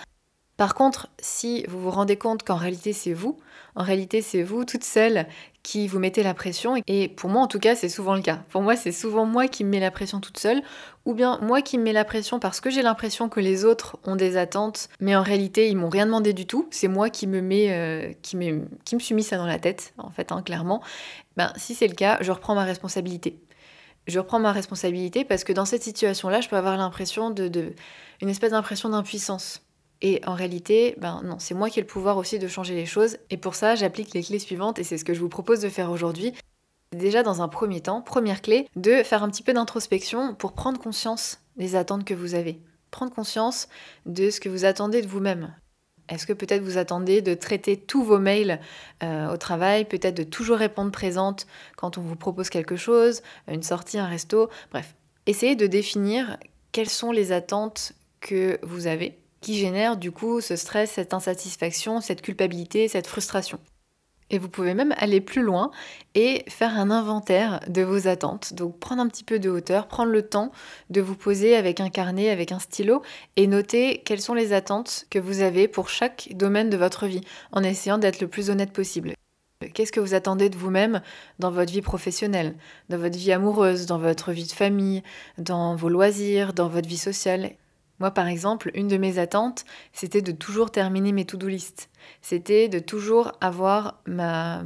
Par 0.56 0.74
contre, 0.74 1.08
si 1.20 1.64
vous 1.68 1.80
vous 1.80 1.90
rendez 1.90 2.16
compte 2.16 2.42
qu'en 2.42 2.56
réalité 2.56 2.94
c'est 2.94 3.12
vous, 3.12 3.36
en 3.76 3.84
réalité 3.84 4.22
c'est 4.22 4.42
vous 4.42 4.64
toute 4.64 4.84
seule 4.84 5.26
qui 5.62 5.88
vous 5.88 5.98
mettez 5.98 6.22
la 6.22 6.34
pression, 6.34 6.76
et 6.86 7.08
pour 7.08 7.30
moi 7.30 7.42
en 7.42 7.46
tout 7.46 7.58
cas 7.58 7.74
c'est 7.74 7.88
souvent 7.88 8.14
le 8.14 8.22
cas. 8.22 8.40
Pour 8.50 8.62
moi 8.62 8.76
c'est 8.76 8.92
souvent 8.92 9.26
moi 9.26 9.48
qui 9.48 9.64
me 9.64 9.70
mets 9.70 9.80
la 9.80 9.90
pression 9.90 10.20
toute 10.20 10.38
seule, 10.38 10.62
ou 11.04 11.14
bien 11.14 11.38
moi 11.42 11.62
qui 11.62 11.78
me 11.78 11.84
mets 11.84 11.92
la 11.92 12.04
pression 12.04 12.40
parce 12.40 12.60
que 12.60 12.70
j'ai 12.70 12.82
l'impression 12.82 13.28
que 13.28 13.40
les 13.40 13.64
autres 13.64 13.98
ont 14.04 14.16
des 14.16 14.36
attentes, 14.36 14.88
mais 15.00 15.14
en 15.14 15.22
réalité 15.22 15.68
ils 15.68 15.76
m'ont 15.76 15.88
rien 15.88 16.06
demandé 16.06 16.32
du 16.32 16.46
tout. 16.46 16.66
C'est 16.70 16.88
moi 16.88 17.10
qui 17.10 17.26
me 17.26 17.40
mets, 17.40 17.72
euh, 17.72 18.12
qui 18.22 18.36
me 18.36 18.98
suis 18.98 19.14
mis 19.14 19.22
ça 19.22 19.36
dans 19.36 19.46
la 19.46 19.58
tête 19.58 19.94
en 19.98 20.10
fait, 20.10 20.32
hein, 20.32 20.42
clairement. 20.42 20.82
Ben 21.36 21.52
si 21.56 21.74
c'est 21.74 21.88
le 21.88 21.94
cas, 21.94 22.18
je 22.22 22.32
reprends 22.32 22.54
ma 22.54 22.64
responsabilité 22.64 23.38
je 24.06 24.18
reprends 24.18 24.38
ma 24.38 24.52
responsabilité 24.52 25.24
parce 25.24 25.44
que 25.44 25.52
dans 25.52 25.64
cette 25.64 25.82
situation-là, 25.82 26.40
je 26.40 26.48
peux 26.48 26.56
avoir 26.56 26.76
l'impression 26.76 27.30
de, 27.30 27.48
de, 27.48 27.74
une 28.20 28.28
espèce 28.28 28.52
d'impression 28.52 28.88
d'impuissance. 28.88 29.65
Et 30.02 30.20
en 30.26 30.34
réalité, 30.34 30.94
ben 30.98 31.22
non, 31.24 31.38
c'est 31.38 31.54
moi 31.54 31.70
qui 31.70 31.78
ai 31.78 31.82
le 31.82 31.88
pouvoir 31.88 32.16
aussi 32.18 32.38
de 32.38 32.48
changer 32.48 32.74
les 32.74 32.86
choses. 32.86 33.16
Et 33.30 33.36
pour 33.36 33.54
ça, 33.54 33.74
j'applique 33.74 34.12
les 34.14 34.22
clés 34.22 34.38
suivantes 34.38 34.78
et 34.78 34.84
c'est 34.84 34.98
ce 34.98 35.04
que 35.04 35.14
je 35.14 35.20
vous 35.20 35.28
propose 35.28 35.60
de 35.60 35.68
faire 35.68 35.90
aujourd'hui. 35.90 36.34
Déjà 36.92 37.22
dans 37.22 37.42
un 37.42 37.48
premier 37.48 37.80
temps, 37.80 38.02
première 38.02 38.42
clé, 38.42 38.68
de 38.76 39.02
faire 39.02 39.22
un 39.22 39.30
petit 39.30 39.42
peu 39.42 39.52
d'introspection 39.52 40.34
pour 40.34 40.52
prendre 40.52 40.78
conscience 40.78 41.40
des 41.56 41.76
attentes 41.76 42.04
que 42.04 42.14
vous 42.14 42.34
avez. 42.34 42.60
Prendre 42.90 43.12
conscience 43.12 43.68
de 44.04 44.30
ce 44.30 44.40
que 44.40 44.48
vous 44.48 44.64
attendez 44.64 45.02
de 45.02 45.08
vous-même. 45.08 45.54
Est-ce 46.08 46.26
que 46.26 46.32
peut-être 46.32 46.62
vous 46.62 46.78
attendez 46.78 47.20
de 47.20 47.34
traiter 47.34 47.76
tous 47.76 48.04
vos 48.04 48.18
mails 48.18 48.60
euh, 49.02 49.32
au 49.32 49.36
travail, 49.36 49.84
peut-être 49.84 50.16
de 50.16 50.22
toujours 50.22 50.58
répondre 50.58 50.92
présente 50.92 51.46
quand 51.76 51.98
on 51.98 52.02
vous 52.02 52.14
propose 52.14 52.48
quelque 52.48 52.76
chose, 52.76 53.22
une 53.48 53.64
sortie, 53.64 53.98
un 53.98 54.06
resto, 54.06 54.48
bref. 54.70 54.94
Essayez 55.26 55.56
de 55.56 55.66
définir 55.66 56.36
quelles 56.70 56.88
sont 56.88 57.10
les 57.10 57.32
attentes 57.32 57.92
que 58.20 58.60
vous 58.62 58.86
avez 58.86 59.18
qui 59.40 59.58
génèrent 59.58 59.96
du 59.96 60.12
coup 60.12 60.40
ce 60.40 60.56
stress, 60.56 60.92
cette 60.92 61.14
insatisfaction, 61.14 62.00
cette 62.00 62.22
culpabilité, 62.22 62.88
cette 62.88 63.06
frustration. 63.06 63.58
Et 64.28 64.38
vous 64.38 64.48
pouvez 64.48 64.74
même 64.74 64.92
aller 64.98 65.20
plus 65.20 65.42
loin 65.42 65.70
et 66.16 66.44
faire 66.48 66.76
un 66.76 66.90
inventaire 66.90 67.60
de 67.68 67.82
vos 67.82 68.08
attentes. 68.08 68.54
Donc 68.54 68.78
prendre 68.80 69.00
un 69.00 69.08
petit 69.08 69.22
peu 69.22 69.38
de 69.38 69.48
hauteur, 69.48 69.86
prendre 69.86 70.10
le 70.10 70.22
temps 70.22 70.50
de 70.90 71.00
vous 71.00 71.14
poser 71.14 71.54
avec 71.54 71.78
un 71.78 71.90
carnet, 71.90 72.30
avec 72.30 72.50
un 72.50 72.58
stylo 72.58 73.02
et 73.36 73.46
noter 73.46 74.02
quelles 74.04 74.20
sont 74.20 74.34
les 74.34 74.52
attentes 74.52 75.06
que 75.10 75.20
vous 75.20 75.42
avez 75.42 75.68
pour 75.68 75.88
chaque 75.88 76.30
domaine 76.34 76.70
de 76.70 76.76
votre 76.76 77.06
vie, 77.06 77.20
en 77.52 77.62
essayant 77.62 77.98
d'être 77.98 78.20
le 78.20 78.26
plus 78.28 78.50
honnête 78.50 78.72
possible. 78.72 79.12
Qu'est-ce 79.72 79.92
que 79.92 80.00
vous 80.00 80.14
attendez 80.14 80.50
de 80.50 80.56
vous-même 80.56 81.00
dans 81.38 81.50
votre 81.50 81.72
vie 81.72 81.80
professionnelle, 81.80 82.56
dans 82.88 82.98
votre 82.98 83.16
vie 83.16 83.32
amoureuse, 83.32 83.86
dans 83.86 83.98
votre 83.98 84.32
vie 84.32 84.44
de 84.46 84.52
famille, 84.52 85.02
dans 85.38 85.76
vos 85.76 85.88
loisirs, 85.88 86.52
dans 86.52 86.68
votre 86.68 86.88
vie 86.88 86.98
sociale? 86.98 87.52
Moi, 87.98 88.10
par 88.10 88.28
exemple, 88.28 88.70
une 88.74 88.88
de 88.88 88.96
mes 88.96 89.18
attentes, 89.18 89.64
c'était 89.92 90.22
de 90.22 90.32
toujours 90.32 90.70
terminer 90.70 91.12
mes 91.12 91.24
to-do 91.24 91.48
list. 91.48 91.88
C'était 92.20 92.68
de 92.68 92.78
toujours 92.78 93.32
avoir 93.40 94.00
ma 94.06 94.62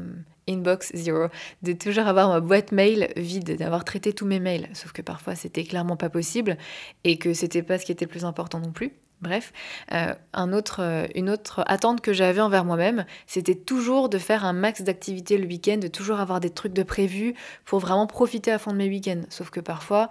inbox 0.49 0.91
zero, 0.95 1.29
de 1.63 1.73
toujours 1.73 2.07
avoir 2.07 2.29
ma 2.29 2.41
boîte 2.41 2.73
mail 2.73 3.13
vide, 3.17 3.57
d'avoir 3.57 3.85
traité 3.85 4.13
tous 4.13 4.27
mes 4.27 4.41
mails. 4.41 4.69
Sauf 4.73 4.93
que 4.93 5.03
parfois, 5.03 5.35
c'était 5.35 5.65
clairement 5.65 5.97
pas 5.97 6.11
possible 6.11 6.57
et 7.05 7.19
que 7.19 7.35
c'était 7.35 7.63
pas 7.63 7.79
ce 7.79 7.87
qui 7.87 7.93
était 7.93 8.05
le 8.05 8.11
plus 8.11 8.25
important 8.25 8.59
non 8.59 8.73
plus. 8.73 8.93
Bref, 9.21 9.53
euh, 9.93 10.15
un 10.33 10.53
autre, 10.55 10.81
euh, 10.81 11.07
une 11.15 11.29
autre 11.29 11.63
attente 11.67 12.01
que 12.01 12.15
j'avais 12.15 12.41
envers 12.41 12.65
moi-même, 12.65 13.05
c'était 13.27 13.55
toujours 13.55 14.09
de 14.09 14.17
faire 14.17 14.47
un 14.47 14.55
max 14.55 14.81
d'activités 14.81 15.37
le 15.37 15.47
week-end, 15.47 15.77
de 15.77 15.89
toujours 15.89 16.21
avoir 16.21 16.41
des 16.41 16.49
trucs 16.49 16.73
de 16.73 16.83
prévu 16.83 17.35
pour 17.67 17.81
vraiment 17.81 18.07
profiter 18.07 18.51
à 18.51 18.59
fond 18.59 18.73
de 18.73 18.79
mes 18.79 18.89
week-ends. 18.89 19.21
Sauf 19.29 19.51
que 19.51 19.61
parfois, 19.61 20.09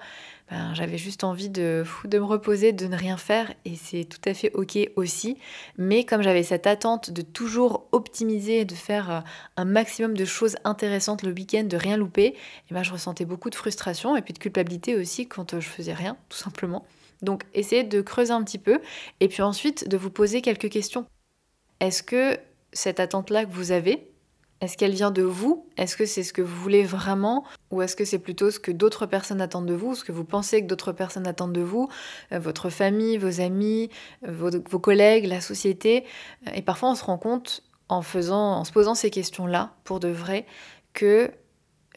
ben, 0.49 0.73
j'avais 0.73 0.97
juste 0.97 1.23
envie 1.23 1.49
de, 1.49 1.83
de 2.05 2.17
me 2.17 2.23
reposer, 2.23 2.71
de 2.71 2.87
ne 2.87 2.97
rien 2.97 3.17
faire, 3.17 3.53
et 3.65 3.75
c'est 3.75 4.05
tout 4.05 4.21
à 4.25 4.33
fait 4.33 4.51
ok 4.53 4.79
aussi. 4.95 5.37
Mais 5.77 6.05
comme 6.05 6.23
j'avais 6.23 6.43
cette 6.43 6.65
attente 6.65 7.11
de 7.11 7.21
toujours 7.21 7.87
optimiser, 7.91 8.65
de 8.65 8.73
faire 8.73 9.11
euh, 9.11 9.19
un 9.57 9.65
maximum 9.65 10.15
de 10.15 10.25
choses 10.25 10.55
intéressantes 10.63 11.21
le 11.21 11.31
week-end, 11.31 11.63
de 11.63 11.77
rien 11.77 11.97
louper, 11.97 12.25
et 12.25 12.35
eh 12.71 12.73
ben, 12.73 12.81
je 12.81 12.91
ressentais 12.91 13.25
beaucoup 13.25 13.49
de 13.49 13.55
frustration 13.55 14.15
et 14.15 14.21
puis 14.21 14.33
de 14.33 14.39
culpabilité 14.39 14.95
aussi 14.95 15.27
quand 15.27 15.53
euh, 15.53 15.59
je 15.59 15.69
faisais 15.69 15.93
rien, 15.93 16.17
tout 16.29 16.37
simplement. 16.37 16.85
Donc 17.21 17.43
essayez 17.53 17.83
de 17.83 18.01
creuser 18.01 18.31
un 18.31 18.43
petit 18.43 18.59
peu, 18.59 18.79
et 19.19 19.27
puis 19.27 19.43
ensuite 19.43 19.87
de 19.87 19.97
vous 19.97 20.09
poser 20.09 20.41
quelques 20.41 20.69
questions. 20.69 21.05
Est-ce 21.79 22.01
que 22.01 22.37
cette 22.73 22.99
attente-là 22.99 23.45
que 23.45 23.51
vous 23.51 23.71
avez, 23.71 24.09
est-ce 24.61 24.77
qu'elle 24.77 24.93
vient 24.93 25.11
de 25.11 25.21
vous? 25.21 25.65
Est-ce 25.77 25.95
que 25.95 26.05
c'est 26.05 26.23
ce 26.23 26.33
que 26.33 26.41
vous 26.41 26.55
voulez 26.55 26.83
vraiment? 26.83 27.45
Ou 27.71 27.81
est-ce 27.81 27.95
que 27.95 28.03
c'est 28.03 28.19
plutôt 28.19 28.51
ce 28.51 28.59
que 28.59 28.71
d'autres 28.71 29.05
personnes 29.05 29.39
attendent 29.39 29.67
de 29.67 29.73
vous? 29.73 29.95
Ce 29.95 30.03
que 30.03 30.11
vous 30.11 30.25
pensez 30.25 30.61
que 30.61 30.67
d'autres 30.67 30.91
personnes 30.91 31.27
attendent 31.27 31.53
de 31.53 31.61
vous? 31.61 31.87
Euh, 32.33 32.39
Votre 32.39 32.69
famille, 32.69 33.17
vos 33.17 33.39
amis, 33.39 33.89
euh, 34.27 34.31
vos, 34.31 34.79
collègues, 34.79 35.25
la 35.25 35.39
société? 35.39 36.03
Et 36.53 36.61
parfois 36.61 36.89
on 36.89 36.95
se 36.95 37.05
rend 37.05 37.17
compte 37.17 37.63
en, 37.87 38.01
faisant, 38.01 38.57
en 38.57 38.63
se 38.65 38.73
posant 38.73 38.95
ces 38.95 39.09
questions-là, 39.09 39.71
pour 39.85 40.01
de 40.01 40.09
vrai, 40.09 40.45
que 40.93 41.31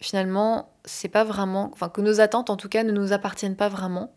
finalement, 0.01 0.73
c'est 0.85 1.09
pas 1.09 1.25
vraiment. 1.25 1.71
Enfin, 1.73 1.89
que 1.89 2.01
nos 2.01 2.21
attentes 2.21 2.49
en 2.49 2.57
tout 2.57 2.69
cas 2.69 2.85
ne 2.85 2.93
nous 2.93 3.13
appartiennent 3.13 3.57
pas 3.57 3.69
vraiment. 3.69 4.15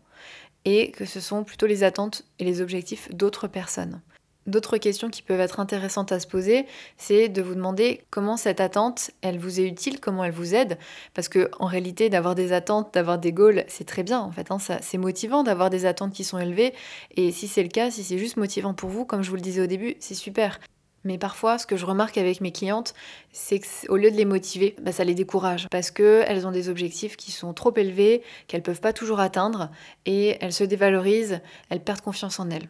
Et 0.64 0.90
que 0.92 1.04
ce 1.04 1.20
sont 1.20 1.44
plutôt 1.44 1.66
les 1.66 1.84
attentes 1.84 2.24
et 2.38 2.44
les 2.44 2.60
objectifs 2.60 3.12
d'autres 3.14 3.46
personnes. 3.46 4.00
D'autres 4.46 4.78
questions 4.78 5.10
qui 5.10 5.22
peuvent 5.22 5.40
être 5.40 5.58
intéressantes 5.58 6.12
à 6.12 6.20
se 6.20 6.26
poser, 6.26 6.66
c'est 6.96 7.28
de 7.28 7.42
vous 7.42 7.54
demander 7.54 8.02
comment 8.10 8.36
cette 8.36 8.60
attente, 8.60 9.10
elle 9.20 9.38
vous 9.38 9.58
est 9.58 9.64
utile, 9.64 9.98
comment 9.98 10.22
elle 10.22 10.32
vous 10.32 10.54
aide. 10.54 10.78
Parce 11.14 11.28
que 11.28 11.50
en 11.58 11.66
réalité, 11.66 12.10
d'avoir 12.10 12.34
des 12.36 12.52
attentes, 12.52 12.94
d'avoir 12.94 13.18
des 13.18 13.32
goals, 13.32 13.64
c'est 13.66 13.86
très 13.86 14.04
bien. 14.04 14.20
En 14.20 14.30
fait, 14.30 14.50
hein, 14.50 14.58
c'est 14.58 14.98
motivant 14.98 15.42
d'avoir 15.42 15.68
des 15.68 15.84
attentes 15.84 16.12
qui 16.12 16.22
sont 16.22 16.38
élevées. 16.38 16.74
Et 17.16 17.32
si 17.32 17.48
c'est 17.48 17.62
le 17.62 17.68
cas, 17.68 17.90
si 17.90 18.04
c'est 18.04 18.18
juste 18.18 18.36
motivant 18.36 18.72
pour 18.72 18.88
vous, 18.88 19.04
comme 19.04 19.22
je 19.22 19.30
vous 19.30 19.36
le 19.36 19.42
disais 19.42 19.62
au 19.62 19.66
début, 19.66 19.96
c'est 19.98 20.14
super. 20.14 20.60
Mais 21.02 21.18
parfois, 21.18 21.56
ce 21.58 21.66
que 21.66 21.76
je 21.76 21.86
remarque 21.86 22.18
avec 22.18 22.40
mes 22.40 22.50
clientes, 22.50 22.92
c'est 23.32 23.60
qu'au 23.60 23.96
lieu 23.96 24.10
de 24.10 24.16
les 24.16 24.24
motiver, 24.24 24.74
bah, 24.80 24.90
ça 24.90 25.04
les 25.04 25.14
décourage 25.14 25.68
parce 25.70 25.92
qu'elles 25.92 26.46
ont 26.46 26.52
des 26.52 26.68
objectifs 26.68 27.16
qui 27.16 27.30
sont 27.30 27.54
trop 27.54 27.72
élevés, 27.76 28.22
qu'elles 28.48 28.60
ne 28.60 28.64
peuvent 28.64 28.80
pas 28.80 28.92
toujours 28.92 29.20
atteindre, 29.20 29.70
et 30.04 30.36
elles 30.40 30.52
se 30.52 30.64
dévalorisent, 30.64 31.40
elles 31.70 31.82
perdent 31.82 32.00
confiance 32.00 32.40
en 32.40 32.50
elles. 32.50 32.68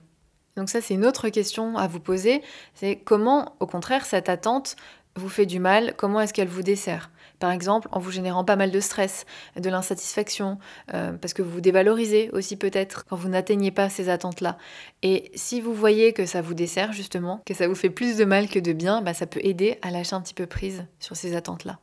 Donc 0.57 0.71
ça, 0.71 0.81
c'est 0.81 0.95
une 0.95 1.05
autre 1.05 1.29
question 1.29 1.77
à 1.77 1.87
vous 1.87 2.01
poser. 2.01 2.43
C'est 2.75 2.97
comment, 2.97 3.55
au 3.61 3.67
contraire, 3.67 4.07
cette 4.07 4.29
attente 4.29 4.77
vous 5.17 5.29
fait 5.29 5.47
du 5.47 5.59
mal, 5.59 5.95
comment 5.97 6.21
est-ce 6.21 6.35
qu'elle 6.35 6.49
vous 6.49 6.63
dessert? 6.63 7.11
Par 7.39 7.51
exemple, 7.51 7.89
en 7.93 7.99
vous 7.99 8.11
générant 8.11 8.45
pas 8.45 8.57
mal 8.57 8.71
de 8.71 8.81
stress, 8.81 9.27
de 9.57 9.69
l'insatisfaction, 9.69 10.59
euh, 10.95 11.13
parce 11.13 11.35
que 11.35 11.43
vous 11.43 11.51
vous 11.51 11.61
dévalorisez 11.61 12.31
aussi 12.33 12.57
peut-être 12.57 13.05
quand 13.07 13.17
vous 13.17 13.29
n'atteignez 13.29 13.71
pas 13.71 13.91
ces 13.91 14.09
attentes-là. 14.09 14.57
Et 15.03 15.31
si 15.35 15.61
vous 15.61 15.75
voyez 15.75 16.13
que 16.13 16.25
ça 16.25 16.41
vous 16.41 16.55
dessert 16.55 16.93
justement, 16.93 17.43
que 17.47 17.55
ça 17.55 17.69
vous 17.69 17.75
fait 17.75 17.91
plus 17.91 18.17
de 18.17 18.25
mal 18.25 18.49
que 18.49 18.59
de 18.59 18.73
bien, 18.73 19.03
bah, 19.03 19.15
ça 19.15 19.27
peut 19.27 19.41
aider 19.43 19.79
à 19.83 19.91
lâcher 19.91 20.15
un 20.15 20.23
petit 20.23 20.35
peu 20.35 20.47
prise 20.47 20.87
sur 20.99 21.17
ces 21.17 21.37
attentes-là. 21.37 21.79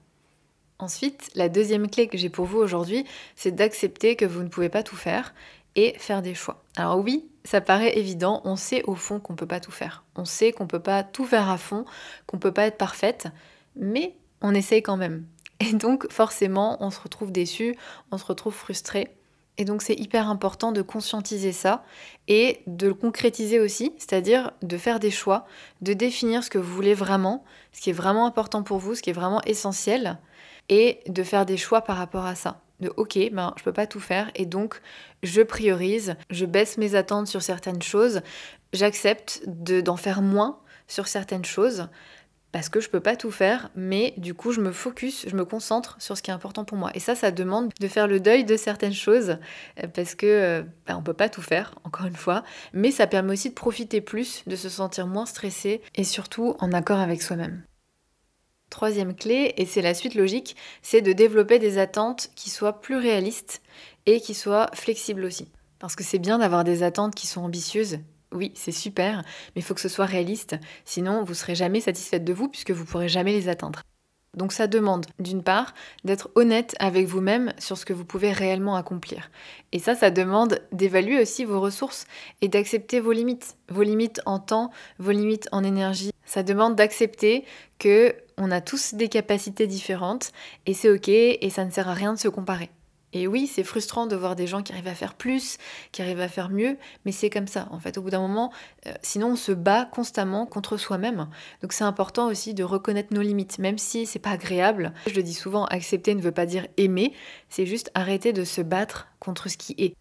Ensuite, 0.79 1.29
la 1.35 1.49
deuxième 1.49 1.89
clé 1.89 2.07
que 2.07 2.17
j'ai 2.17 2.29
pour 2.29 2.45
vous 2.45 2.57
aujourd'hui, 2.57 3.05
c'est 3.35 3.51
d'accepter 3.51 4.15
que 4.15 4.25
vous 4.25 4.41
ne 4.41 4.49
pouvez 4.49 4.69
pas 4.69 4.83
tout 4.83 4.95
faire 4.95 5.33
et 5.75 5.93
faire 5.97 6.21
des 6.21 6.35
choix. 6.35 6.63
Alors 6.75 6.99
oui, 6.99 7.29
ça 7.43 7.61
paraît 7.61 7.97
évident, 7.97 8.41
on 8.45 8.55
sait 8.55 8.83
au 8.83 8.95
fond 8.95 9.19
qu'on 9.19 9.33
ne 9.33 9.37
peut 9.37 9.47
pas 9.47 9.59
tout 9.59 9.71
faire. 9.71 10.03
On 10.15 10.25
sait 10.25 10.51
qu'on 10.51 10.63
ne 10.63 10.69
peut 10.69 10.79
pas 10.79 11.03
tout 11.03 11.25
faire 11.25 11.49
à 11.49 11.57
fond, 11.57 11.85
qu'on 12.25 12.37
ne 12.37 12.41
peut 12.41 12.51
pas 12.51 12.65
être 12.65 12.77
parfaite, 12.77 13.27
mais 13.75 14.15
on 14.41 14.53
essaye 14.53 14.83
quand 14.83 14.97
même. 14.97 15.25
Et 15.59 15.73
donc 15.73 16.11
forcément, 16.11 16.77
on 16.83 16.89
se 16.89 16.99
retrouve 16.99 17.31
déçu, 17.31 17.75
on 18.11 18.17
se 18.17 18.25
retrouve 18.25 18.53
frustré. 18.53 19.15
Et 19.57 19.65
donc 19.65 19.83
c'est 19.83 19.93
hyper 19.93 20.29
important 20.29 20.71
de 20.71 20.81
conscientiser 20.81 21.51
ça 21.51 21.83
et 22.27 22.61
de 22.65 22.87
le 22.87 22.93
concrétiser 22.93 23.59
aussi, 23.59 23.93
c'est-à-dire 23.97 24.51
de 24.63 24.77
faire 24.77 24.99
des 24.99 25.11
choix, 25.11 25.45
de 25.81 25.93
définir 25.93 26.43
ce 26.43 26.49
que 26.49 26.57
vous 26.57 26.73
voulez 26.73 26.95
vraiment, 26.95 27.43
ce 27.71 27.81
qui 27.81 27.91
est 27.91 27.93
vraiment 27.93 28.25
important 28.25 28.63
pour 28.63 28.79
vous, 28.79 28.95
ce 28.95 29.03
qui 29.03 29.11
est 29.11 29.13
vraiment 29.13 29.41
essentiel, 29.43 30.17
et 30.69 31.01
de 31.07 31.23
faire 31.23 31.45
des 31.45 31.57
choix 31.57 31.81
par 31.81 31.97
rapport 31.97 32.25
à 32.25 32.35
ça 32.35 32.61
de 32.79 32.91
ok, 32.97 33.17
ben, 33.31 33.53
je 33.57 33.63
peux 33.63 33.73
pas 33.73 33.87
tout 33.87 33.99
faire 33.99 34.31
et 34.35 34.45
donc 34.45 34.81
je 35.21 35.41
priorise, 35.41 36.15
je 36.29 36.45
baisse 36.45 36.77
mes 36.77 36.95
attentes 36.95 37.27
sur 37.27 37.41
certaines 37.41 37.81
choses, 37.81 38.21
j'accepte 38.73 39.41
d'en 39.47 39.97
faire 39.97 40.21
moins 40.21 40.59
sur 40.87 41.07
certaines 41.07 41.45
choses 41.45 41.87
parce 42.53 42.69
que 42.69 42.79
je 42.79 42.87
peux 42.87 42.99
pas 42.99 43.15
tout 43.15 43.31
faire, 43.31 43.71
mais 43.75 44.13
du 44.17 44.35
coup 44.35 44.51
je 44.51 44.61
me 44.61 44.71
focus, 44.71 45.25
je 45.27 45.35
me 45.35 45.43
concentre 45.43 45.97
sur 45.99 46.15
ce 46.15 46.21
qui 46.21 46.29
est 46.29 46.33
important 46.33 46.63
pour 46.63 46.77
moi. 46.77 46.91
Et 46.93 46.99
ça, 46.99 47.15
ça 47.15 47.31
demande 47.31 47.73
de 47.79 47.87
faire 47.87 48.07
le 48.07 48.19
deuil 48.19 48.45
de 48.45 48.55
certaines 48.55 48.93
choses 48.93 49.37
euh, 49.81 49.87
parce 49.87 50.13
que 50.15 50.27
euh, 50.27 50.63
ben, 50.85 50.95
on 50.95 51.01
peut 51.01 51.15
pas 51.15 51.29
tout 51.29 51.41
faire, 51.41 51.75
encore 51.83 52.05
une 52.05 52.15
fois, 52.15 52.43
mais 52.71 52.91
ça 52.91 53.07
permet 53.07 53.33
aussi 53.33 53.49
de 53.49 53.55
profiter 53.55 54.01
plus, 54.01 54.43
de 54.45 54.55
se 54.55 54.69
sentir 54.69 55.07
moins 55.07 55.25
stressé 55.25 55.81
et 55.95 56.03
surtout 56.03 56.55
en 56.59 56.71
accord 56.71 56.99
avec 56.99 57.23
soi-même. 57.23 57.63
Troisième 58.73 59.15
clé, 59.15 59.53
et 59.57 59.67
c'est 59.67 59.83
la 59.83 59.93
suite 59.93 60.15
logique, 60.15 60.55
c'est 60.81 61.01
de 61.01 61.13
développer 61.13 61.59
des 61.59 61.77
attentes 61.77 62.31
qui 62.35 62.49
soient 62.49 62.81
plus 62.81 62.95
réalistes 62.95 63.61
et 64.07 64.19
qui 64.19 64.33
soient 64.33 64.71
flexibles 64.73 65.25
aussi. 65.25 65.47
Parce 65.77 65.95
que 65.95 66.03
c'est 66.03 66.17
bien 66.17 66.39
d'avoir 66.39 66.63
des 66.63 66.81
attentes 66.81 67.13
qui 67.13 67.27
sont 67.27 67.41
ambitieuses, 67.41 67.99
oui, 68.31 68.51
c'est 68.55 68.71
super, 68.71 69.17
mais 69.55 69.61
il 69.61 69.63
faut 69.63 69.75
que 69.75 69.79
ce 69.79 69.89
soit 69.89 70.07
réaliste, 70.07 70.55
sinon 70.85 71.23
vous 71.23 71.35
serez 71.35 71.53
jamais 71.53 71.81
satisfaite 71.81 72.23
de 72.23 72.33
vous 72.33 72.49
puisque 72.49 72.71
vous 72.71 72.83
pourrez 72.83 73.09
jamais 73.09 73.33
les 73.33 73.47
atteindre. 73.47 73.83
Donc 74.35 74.51
ça 74.51 74.67
demande, 74.67 75.05
d'une 75.19 75.43
part, 75.43 75.73
d'être 76.03 76.31
honnête 76.35 76.75
avec 76.79 77.05
vous-même 77.05 77.53
sur 77.59 77.77
ce 77.77 77.85
que 77.85 77.93
vous 77.93 78.05
pouvez 78.05 78.31
réellement 78.31 78.75
accomplir. 78.75 79.29
Et 79.71 79.79
ça, 79.79 79.95
ça 79.95 80.09
demande 80.09 80.59
d'évaluer 80.71 81.21
aussi 81.21 81.45
vos 81.45 81.61
ressources 81.61 82.05
et 82.41 82.47
d'accepter 82.47 82.99
vos 82.99 83.11
limites. 83.11 83.55
Vos 83.69 83.83
limites 83.83 84.21
en 84.25 84.39
temps, 84.39 84.71
vos 84.97 85.11
limites 85.11 85.47
en 85.51 85.63
énergie. 85.63 86.11
Ça 86.25 86.41
demande 86.41 86.75
d'accepter 86.75 87.45
que 87.79 88.15
on 88.37 88.49
a 88.49 88.61
tous 88.61 88.95
des 88.95 89.09
capacités 89.09 89.67
différentes 89.67 90.31
et 90.65 90.73
c'est 90.73 90.89
ok 90.89 91.09
et 91.09 91.49
ça 91.51 91.65
ne 91.65 91.71
sert 91.71 91.87
à 91.87 91.93
rien 91.93 92.13
de 92.13 92.19
se 92.19 92.27
comparer. 92.27 92.71
Et 93.13 93.27
oui, 93.27 93.47
c'est 93.47 93.63
frustrant 93.63 94.07
de 94.07 94.15
voir 94.15 94.35
des 94.35 94.47
gens 94.47 94.63
qui 94.63 94.73
arrivent 94.73 94.87
à 94.87 94.95
faire 94.95 95.13
plus, 95.13 95.57
qui 95.91 96.01
arrivent 96.01 96.19
à 96.19 96.27
faire 96.27 96.49
mieux, 96.49 96.77
mais 97.05 97.11
c'est 97.11 97.29
comme 97.29 97.47
ça, 97.47 97.67
en 97.71 97.79
fait. 97.79 97.97
Au 97.97 98.01
bout 98.01 98.09
d'un 98.09 98.19
moment, 98.19 98.51
euh, 98.87 98.93
sinon 99.01 99.33
on 99.33 99.35
se 99.35 99.51
bat 99.51 99.85
constamment 99.85 100.45
contre 100.45 100.77
soi-même. 100.77 101.29
Donc 101.61 101.73
c'est 101.73 101.83
important 101.83 102.27
aussi 102.27 102.53
de 102.53 102.63
reconnaître 102.63 103.13
nos 103.13 103.21
limites, 103.21 103.59
même 103.59 103.77
si 103.77 104.05
c'est 104.05 104.19
pas 104.19 104.31
agréable. 104.31 104.93
Je 105.07 105.13
le 105.13 105.23
dis 105.23 105.33
souvent, 105.33 105.65
accepter 105.65 106.15
ne 106.15 106.21
veut 106.21 106.31
pas 106.31 106.47
dire 106.47 106.67
aimer, 106.77 107.13
c'est 107.49 107.65
juste 107.65 107.91
arrêter 107.93 108.33
de 108.33 108.43
se 108.43 108.61
battre 108.61 109.07
contre 109.19 109.47
ce 109.47 109.57
qui 109.57 109.75
est. 109.77 109.95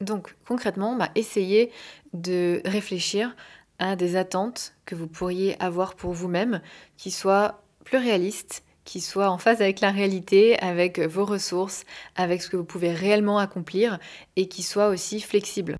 Donc 0.00 0.36
concrètement, 0.46 0.94
bah, 0.94 1.08
essayez 1.14 1.72
de 2.12 2.60
réfléchir 2.64 3.34
à 3.78 3.96
des 3.96 4.16
attentes 4.16 4.74
que 4.84 4.94
vous 4.94 5.06
pourriez 5.06 5.60
avoir 5.62 5.94
pour 5.94 6.12
vous-même 6.12 6.60
qui 6.96 7.10
soient 7.10 7.62
plus 7.84 7.98
réalistes, 7.98 8.62
qui 8.88 9.02
soit 9.02 9.28
en 9.28 9.36
phase 9.36 9.60
avec 9.60 9.80
la 9.80 9.90
réalité, 9.90 10.58
avec 10.60 10.98
vos 10.98 11.26
ressources, 11.26 11.84
avec 12.16 12.40
ce 12.40 12.48
que 12.48 12.56
vous 12.56 12.64
pouvez 12.64 12.90
réellement 12.90 13.38
accomplir 13.38 13.98
et 14.36 14.48
qui 14.48 14.62
soit 14.62 14.88
aussi 14.88 15.20
flexible. 15.20 15.76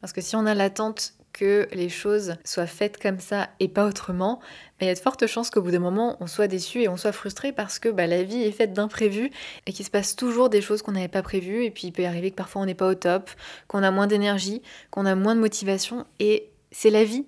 Parce 0.00 0.12
que 0.12 0.20
si 0.20 0.34
on 0.34 0.44
a 0.44 0.54
l'attente 0.54 1.12
que 1.32 1.68
les 1.70 1.88
choses 1.88 2.34
soient 2.44 2.66
faites 2.66 3.00
comme 3.00 3.20
ça 3.20 3.48
et 3.60 3.68
pas 3.68 3.86
autrement, 3.86 4.40
bah, 4.40 4.86
il 4.86 4.86
y 4.86 4.90
a 4.90 4.94
de 4.94 4.98
fortes 4.98 5.28
chances 5.28 5.50
qu'au 5.50 5.62
bout 5.62 5.70
d'un 5.70 5.78
moment, 5.78 6.16
on 6.18 6.26
soit 6.26 6.48
déçu 6.48 6.82
et 6.82 6.88
on 6.88 6.96
soit 6.96 7.12
frustré 7.12 7.52
parce 7.52 7.78
que 7.78 7.90
bah, 7.90 8.08
la 8.08 8.24
vie 8.24 8.42
est 8.42 8.50
faite 8.50 8.72
d'imprévus 8.72 9.30
et 9.66 9.72
qu'il 9.72 9.84
se 9.84 9.90
passe 9.92 10.16
toujours 10.16 10.50
des 10.50 10.60
choses 10.60 10.82
qu'on 10.82 10.92
n'avait 10.92 11.06
pas 11.06 11.22
prévues. 11.22 11.64
Et 11.64 11.70
puis 11.70 11.86
il 11.86 11.92
peut 11.92 12.06
arriver 12.06 12.32
que 12.32 12.36
parfois 12.36 12.62
on 12.62 12.66
n'est 12.66 12.74
pas 12.74 12.88
au 12.88 12.94
top, 12.94 13.30
qu'on 13.68 13.84
a 13.84 13.92
moins 13.92 14.08
d'énergie, 14.08 14.62
qu'on 14.90 15.06
a 15.06 15.14
moins 15.14 15.36
de 15.36 15.40
motivation. 15.40 16.06
Et 16.18 16.50
c'est 16.72 16.90
la 16.90 17.04
vie. 17.04 17.24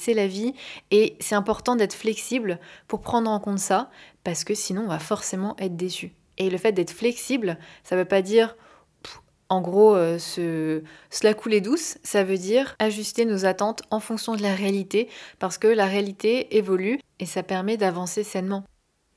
C'est 0.00 0.14
la 0.14 0.26
vie 0.26 0.54
et 0.90 1.16
c'est 1.20 1.36
important 1.36 1.76
d'être 1.76 1.92
flexible 1.92 2.58
pour 2.88 3.02
prendre 3.02 3.30
en 3.30 3.38
compte 3.38 3.60
ça 3.60 3.90
parce 4.24 4.44
que 4.44 4.54
sinon 4.54 4.82
on 4.82 4.88
va 4.88 4.98
forcément 4.98 5.56
être 5.58 5.76
déçu. 5.76 6.12
Et 6.38 6.50
le 6.50 6.58
fait 6.58 6.72
d'être 6.72 6.90
flexible, 6.90 7.58
ça 7.84 7.94
ne 7.94 8.00
veut 8.00 8.08
pas 8.08 8.22
dire 8.22 8.56
en 9.52 9.60
gros, 9.60 9.94
euh, 9.94 10.18
se, 10.18 10.82
la 11.22 11.34
couler 11.34 11.60
douce, 11.60 11.98
ça 12.02 12.24
veut 12.24 12.38
dire 12.38 12.74
ajuster 12.78 13.26
nos 13.26 13.44
attentes 13.44 13.82
en 13.90 14.00
fonction 14.00 14.34
de 14.34 14.40
la 14.40 14.54
réalité, 14.54 15.10
parce 15.38 15.58
que 15.58 15.68
la 15.68 15.84
réalité 15.84 16.56
évolue 16.56 16.98
et 17.18 17.26
ça 17.26 17.42
permet 17.42 17.76
d'avancer 17.76 18.24
sainement. 18.24 18.64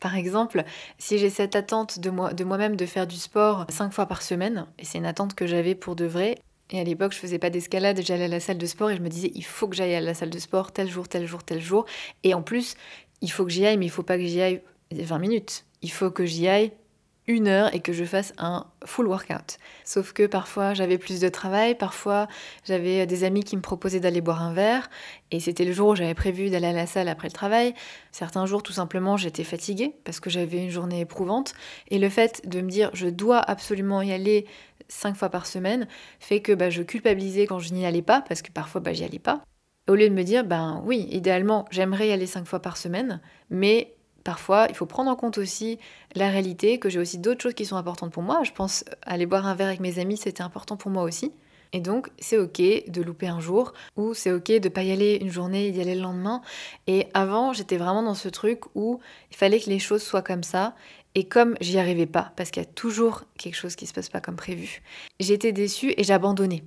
Par 0.02 0.18
exemple, 0.18 0.66
si 0.98 1.20
j'ai 1.20 1.30
cette 1.30 1.56
attente 1.56 2.00
de, 2.00 2.10
moi, 2.10 2.34
de 2.34 2.44
moi-même 2.44 2.76
de 2.76 2.86
faire 2.86 3.08
du 3.08 3.16
sport 3.16 3.66
cinq 3.70 3.94
fois 3.94 4.08
par 4.08 4.22
semaine, 4.22 4.66
et 4.78 4.84
c'est 4.84 4.98
une 4.98 5.06
attente 5.06 5.36
que 5.36 5.48
j'avais 5.48 5.74
pour 5.74 5.96
de 5.96 6.04
vrai, 6.04 6.38
et 6.70 6.82
à 6.82 6.84
l'époque 6.84 7.14
je 7.14 7.20
faisais 7.20 7.40
pas 7.40 7.50
d'escalade, 7.50 8.02
j'allais 8.04 8.26
à 8.26 8.28
la 8.28 8.42
salle 8.42 8.58
de 8.58 8.66
sport 8.66 8.90
et 8.90 8.98
je 8.98 9.02
me 9.02 9.08
disais 9.08 9.32
il 9.36 9.46
faut 9.46 9.70
que 9.70 9.76
j'aille 9.78 9.96
à 9.96 10.02
la 10.02 10.14
salle 10.14 10.32
de 10.32 10.40
sport 10.40 10.74
tel 10.74 10.90
jour, 10.90 11.08
tel 11.08 11.26
jour, 11.26 11.46
tel 11.46 11.62
jour, 11.62 11.86
et 12.24 12.34
en 12.34 12.42
plus 12.42 12.76
il 13.22 13.32
faut 13.32 13.46
que 13.46 13.52
j'y 13.52 13.66
aille, 13.66 13.78
mais 13.78 13.86
il 13.86 13.92
faut 13.92 14.04
pas 14.04 14.18
que 14.18 14.26
j'y 14.26 14.42
aille 14.42 14.62
20 14.92 15.20
minutes, 15.20 15.66
il 15.82 15.92
faut 15.92 16.12
que 16.12 16.26
j'y 16.26 16.48
aille 16.48 16.72
une 17.28 17.48
heure 17.48 17.74
et 17.74 17.80
que 17.80 17.94
je 17.94 18.06
fasse 18.06 18.34
un 18.38 18.68
full 18.86 19.08
workout. 19.08 19.58
Sauf 19.84 20.14
que 20.14 20.28
parfois 20.28 20.74
j'avais 20.74 20.98
plus 20.98 21.20
de 21.20 21.30
travail, 21.30 21.76
parfois 21.76 22.28
j'avais 22.66 23.06
des 23.08 23.24
amis 23.24 23.44
qui 23.44 23.56
me 23.56 23.62
proposaient 23.62 24.00
d'aller 24.00 24.22
boire 24.22 24.44
un 24.44 24.54
verre 24.54 24.90
et 25.32 25.40
c'était 25.40 25.66
le 25.66 25.72
jour 25.72 25.90
où 25.90 25.96
j'avais 25.96 26.14
prévu 26.14 26.50
d'aller 26.50 26.68
à 26.68 26.74
la 26.74 26.86
salle 26.86 27.08
après 27.08 27.28
le 27.28 27.34
travail. 27.34 27.74
Certains 28.12 28.46
jours 28.46 28.62
tout 28.62 28.74
simplement 28.74 29.18
j'étais 29.18 29.44
fatiguée 29.44 29.96
parce 30.04 30.20
que 30.20 30.30
j'avais 30.30 30.64
une 30.64 30.70
journée 30.70 31.02
éprouvante 31.02 31.54
et 31.90 31.98
le 31.98 32.10
fait 32.10 32.48
de 32.48 32.62
me 32.62 32.70
dire 32.70 32.92
je 32.94 33.08
dois 33.08 33.40
absolument 33.40 34.02
y 34.02 34.12
aller 34.12 34.46
cinq 34.88 35.16
fois 35.16 35.30
par 35.30 35.48
semaine 35.48 35.88
fait 36.20 36.42
que 36.42 36.52
bah, 36.52 36.70
je 36.70 36.84
culpabilisais 36.84 37.48
quand 37.48 37.60
je 37.60 37.74
n'y 37.74 37.88
allais 37.88 38.04
pas 38.04 38.22
parce 38.22 38.44
que 38.44 38.52
parfois 38.52 38.82
bah, 38.82 38.94
j'y 38.94 39.04
allais 39.04 39.20
pas. 39.20 39.42
Au 39.88 39.96
lieu 39.96 40.10
de 40.10 40.14
me 40.14 40.24
dire 40.24 40.44
ben 40.44 40.82
oui 40.86 41.08
idéalement 41.10 41.66
j'aimerais 41.72 42.10
y 42.10 42.12
aller 42.12 42.28
cinq 42.28 42.46
fois 42.46 42.60
par 42.60 42.78
semaine 42.78 43.20
mais 43.50 43.95
parfois, 44.26 44.66
il 44.68 44.76
faut 44.76 44.86
prendre 44.86 45.10
en 45.10 45.16
compte 45.16 45.38
aussi 45.38 45.80
la 46.16 46.30
réalité, 46.30 46.80
que 46.80 46.90
j'ai 46.90 47.00
aussi 47.00 47.18
d'autres 47.18 47.42
choses 47.42 47.54
qui 47.54 47.66
sont 47.66 47.78
importantes 47.78 48.12
pour 48.12 48.24
moi. 48.24 48.44
Je 48.44 48.52
pense 48.52 48.84
aller 49.04 49.26
boire 49.26 49.48
un 49.48 49.56
verre 49.56 49.68
avec 49.68 49.80
mes 49.80 50.00
amis, 50.00 50.18
c'était 50.18 50.44
important 50.44 50.76
pour 50.76 50.92
moi 50.92 51.04
aussi. 51.04 51.32
Et 51.72 51.80
donc, 51.80 52.10
c'est 52.20 52.38
ok 52.38 52.62
de 52.90 53.02
louper 53.02 53.28
un 53.28 53.40
jour, 53.40 53.74
ou 53.96 54.14
c'est 54.14 54.32
ok 54.32 54.60
de 54.60 54.70
pas 54.70 54.84
y 54.84 54.92
aller 54.92 55.18
une 55.22 55.32
journée 55.32 55.68
et 55.68 55.72
d'y 55.72 55.80
aller 55.80 55.96
le 55.96 56.02
lendemain. 56.02 56.42
Et 56.88 57.08
avant, 57.14 57.54
j'étais 57.54 57.78
vraiment 57.78 58.04
dans 58.04 58.16
ce 58.16 58.28
truc 58.28 58.62
où 58.76 59.00
il 59.32 59.38
fallait 59.38 59.60
que 59.60 59.70
les 59.70 59.80
choses 59.80 60.04
soient 60.04 60.22
comme 60.22 60.44
ça. 60.44 60.76
Et 61.14 61.26
comme 61.26 61.56
j'y 61.62 61.80
arrivais 61.80 62.08
pas, 62.08 62.34
parce 62.36 62.52
qu'il 62.52 62.62
y 62.62 62.66
a 62.66 62.70
toujours 62.70 63.24
quelque 63.38 63.56
chose 63.56 63.76
qui 63.76 63.88
se 63.88 63.94
passe 63.94 64.10
pas 64.10 64.20
comme 64.22 64.36
prévu, 64.36 64.82
j'étais 65.20 65.54
déçue 65.54 65.94
et 65.96 66.04
j'abandonnais. 66.04 66.64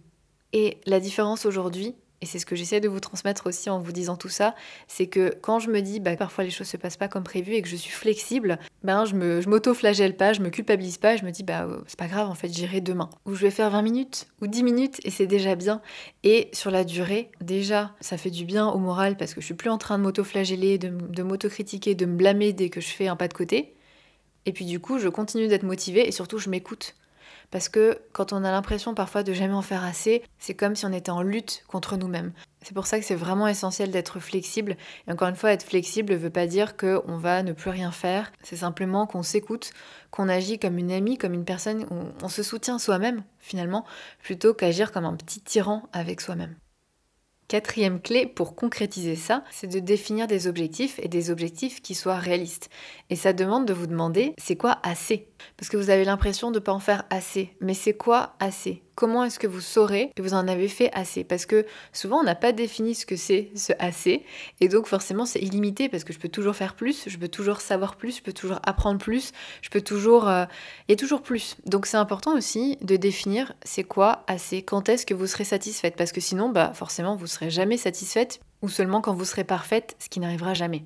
Et 0.53 0.79
la 0.87 1.01
différence 1.01 1.45
aujourd'hui, 1.45 1.95
et 2.21 2.27
c'est 2.27 2.39
ce 2.39 2.47
que 2.47 2.57
j'essaie 2.57 2.81
de 2.81 2.89
vous 2.89 3.01
transmettre 3.01 3.47
aussi 3.47 3.71
en 3.71 3.79
vous 3.79 3.93
disant 3.93 4.17
tout 4.17 4.29
ça, 4.29 4.55
c'est 4.89 5.07
que 5.07 5.35
quand 5.41 5.59
je 5.59 5.71
me 5.71 5.81
dis 5.81 6.01
bah, 6.01 6.17
parfois 6.17 6.45
les 6.45 6.51
choses 6.51 6.67
se 6.67 6.77
passent 6.77 6.97
pas 6.97 7.09
comme 7.09 7.23
prévu 7.23 7.55
et 7.55 7.63
que 7.63 7.69
je 7.69 7.77
suis 7.77 7.93
flexible, 7.93 8.59
ben 8.83 9.05
je 9.05 9.15
me 9.15 9.41
je 9.41 9.49
m'auto-flagelle 9.49 10.17
pas, 10.17 10.33
je 10.33 10.41
me 10.41 10.51
culpabilise 10.51 10.99
pas, 10.99 11.17
je 11.17 11.25
me 11.25 11.31
dis 11.31 11.43
bah 11.43 11.69
oh, 11.71 11.83
c'est 11.87 11.99
pas 11.99 12.09
grave 12.09 12.29
en 12.29 12.35
fait, 12.35 12.49
j'irai 12.49 12.81
demain 12.81 13.11
ou 13.25 13.35
je 13.35 13.43
vais 13.43 13.51
faire 13.51 13.71
20 13.71 13.83
minutes 13.83 14.27
ou 14.41 14.47
10 14.47 14.63
minutes 14.63 15.01
et 15.05 15.11
c'est 15.11 15.27
déjà 15.27 15.55
bien 15.55 15.81
et 16.25 16.49
sur 16.53 16.71
la 16.71 16.85
durée, 16.85 17.31
déjà 17.41 17.95
ça 18.01 18.17
fait 18.17 18.31
du 18.31 18.45
bien 18.45 18.69
au 18.69 18.79
moral 18.79 19.17
parce 19.17 19.35
que 19.35 19.41
je 19.41 19.47
suis 19.47 19.55
plus 19.55 19.71
en 19.71 19.79
train 19.79 19.99
de 19.99 20.03
m'auto-flageller, 20.03 20.79
de, 20.79 20.89
de 20.89 21.23
m'auto-critiquer, 21.23 21.95
de 21.95 22.07
me 22.07 22.17
blâmer 22.17 22.53
dès 22.53 22.69
que 22.69 22.81
je 22.81 22.89
fais 22.89 23.07
un 23.07 23.17
pas 23.17 23.29
de 23.29 23.35
côté. 23.35 23.75
Et 24.47 24.53
puis 24.53 24.65
du 24.65 24.81
coup, 24.81 24.99
je 24.99 25.09
continue 25.09 25.47
d'être 25.47 25.63
motivée 25.63 26.09
et 26.09 26.13
surtout 26.13 26.39
je 26.39 26.49
m'écoute. 26.49 26.95
Parce 27.51 27.69
que 27.69 27.99
quand 28.13 28.33
on 28.33 28.45
a 28.45 28.51
l'impression 28.51 28.95
parfois 28.95 29.23
de 29.23 29.33
jamais 29.33 29.55
en 29.55 29.63
faire 29.63 29.85
assez, 29.85 30.23
c'est 30.39 30.55
comme 30.55 30.77
si 30.77 30.85
on 30.85 30.93
était 30.93 31.11
en 31.11 31.23
lutte 31.23 31.65
contre 31.67 31.97
nous-mêmes. 31.97 32.33
C'est 32.63 32.75
pour 32.75 32.87
ça 32.87 32.99
que 32.99 33.05
c'est 33.05 33.15
vraiment 33.15 33.49
essentiel 33.49 33.91
d'être 33.91 34.21
flexible. 34.21 34.77
Et 35.07 35.13
encore 35.13 35.29
une 35.29 35.37
fois, 35.37 35.53
être 35.53 35.63
flexible 35.63 36.13
ne 36.13 36.19
veut 36.19 36.31
pas 36.31 36.47
dire 36.47 36.77
qu'on 36.77 37.17
va 37.17 37.43
ne 37.43 37.53
plus 37.53 37.71
rien 37.71 37.91
faire. 37.91 38.31
C'est 38.43 38.57
simplement 38.57 39.07
qu'on 39.07 39.23
s'écoute, 39.23 39.71
qu'on 40.11 40.29
agit 40.29 40.59
comme 40.59 40.77
une 40.77 40.93
amie, 40.93 41.17
comme 41.17 41.35
une 41.35 41.45
personne, 41.45 41.87
on, 42.23 42.29
se 42.29 42.43
soutient 42.43 42.79
soi-même 42.79 43.23
finalement, 43.39 43.87
plutôt 44.23 44.53
qu'agir 44.53 44.93
comme 44.93 45.07
un 45.07 45.17
petit 45.17 45.41
tyran 45.41 45.89
avec 45.93 46.21
soi-même. 46.21 46.57
Quatrième 47.49 48.03
clé 48.03 48.27
pour 48.27 48.55
concrétiser 48.55 49.17
ça, 49.17 49.43
c'est 49.51 49.69
de 49.69 49.79
définir 49.79 50.27
des 50.27 50.47
objectifs 50.47 51.01
et 51.03 51.09
des 51.09 51.31
objectifs 51.31 51.81
qui 51.81 51.95
soient 51.95 52.19
réalistes. 52.19 52.69
Et 53.09 53.17
ça 53.17 53.33
demande 53.33 53.65
de 53.65 53.73
vous 53.73 53.87
demander, 53.87 54.35
c'est 54.37 54.57
quoi 54.57 54.79
assez? 54.83 55.29
Parce 55.57 55.71
que 55.71 55.79
vous 55.79 55.89
avez 55.89 56.05
l'impression 56.05 56.51
de 56.51 56.59
ne 56.59 56.65
pas 56.65 56.73
en 56.73 56.79
faire 56.79 57.05
assez. 57.09 57.57
Mais 57.61 57.75
c'est 57.75 57.95
quoi 57.95 58.35
assez? 58.39 58.83
Comment 58.95 59.23
est-ce 59.23 59.39
que 59.39 59.47
vous 59.47 59.61
saurez 59.61 60.11
que 60.17 60.23
vous 60.23 60.35
en 60.35 60.49
avez 60.49 60.67
fait 60.67 60.91
assez? 60.93 61.23
Parce 61.23 61.47
que 61.47 61.65
souvent 61.93 62.19
on 62.19 62.25
n'a 62.25 62.35
pas 62.35 62.51
défini 62.51 62.97
ce 62.97 63.07
que 63.07 63.15
c'est 63.15 63.53
ce 63.55 63.73
assez. 63.79 64.25
Et 64.61 64.67
donc 64.67 64.89
forcément 64.89 65.25
c'est 65.25 65.39
illimité 65.39 65.89
parce 65.89 66.03
que 66.03 66.13
je 66.13 66.19
peux 66.19 66.29
toujours 66.29 66.57
faire 66.57 66.75
plus, 66.75 67.05
je 67.07 67.17
peux 67.17 67.29
toujours 67.29 67.61
savoir 67.61 67.95
plus, 67.95 68.17
je 68.17 68.23
peux 68.23 68.33
toujours 68.33 68.59
apprendre 68.65 68.99
plus, 68.99 69.31
je 69.63 69.71
peux 69.71 69.81
toujours... 69.81 70.29
Euh, 70.29 70.47
il 70.89 70.93
y 70.93 70.95
a 70.95 70.97
toujours 70.97 71.23
plus. 71.23 71.57
Donc 71.65 71.87
c'est 71.87 71.97
important 71.97 72.37
aussi 72.37 72.77
de 72.83 72.97
définir 72.97 73.53
c'est 73.63 73.85
quoi 73.85 74.25
assez, 74.27 74.63
quand 74.63 74.89
est-ce 74.89 75.07
que 75.07 75.15
vous 75.15 75.29
serez 75.29 75.45
satisfaite? 75.45 75.95
Parce 75.97 76.11
que 76.11 76.21
sinon 76.21 76.49
bah, 76.49 76.73
forcément 76.75 77.15
vous 77.15 77.29
serez 77.29 77.38
jamais 77.47 77.77
satisfaite 77.77 78.41
ou 78.63 78.69
seulement 78.69 79.01
quand 79.01 79.15
vous 79.15 79.25
serez 79.25 79.45
parfaite, 79.45 79.97
ce 79.99 80.09
qui 80.09 80.21
n'arrivera 80.21 80.55
jamais. 80.55 80.85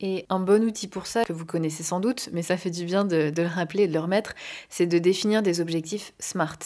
Et 0.00 0.26
un 0.30 0.40
bon 0.40 0.64
outil 0.64 0.88
pour 0.88 1.06
ça, 1.06 1.24
que 1.24 1.32
vous 1.32 1.46
connaissez 1.46 1.84
sans 1.84 2.00
doute, 2.00 2.28
mais 2.32 2.42
ça 2.42 2.56
fait 2.56 2.70
du 2.70 2.84
bien 2.84 3.04
de, 3.04 3.32
le 3.34 3.46
rappeler 3.46 3.84
et 3.84 3.88
de 3.88 3.92
le 3.92 4.00
remettre, 4.00 4.34
c'est 4.68 4.86
de 4.86 4.98
définir 4.98 5.42
des 5.42 5.60
objectifs 5.60 6.12
SMART. 6.18 6.58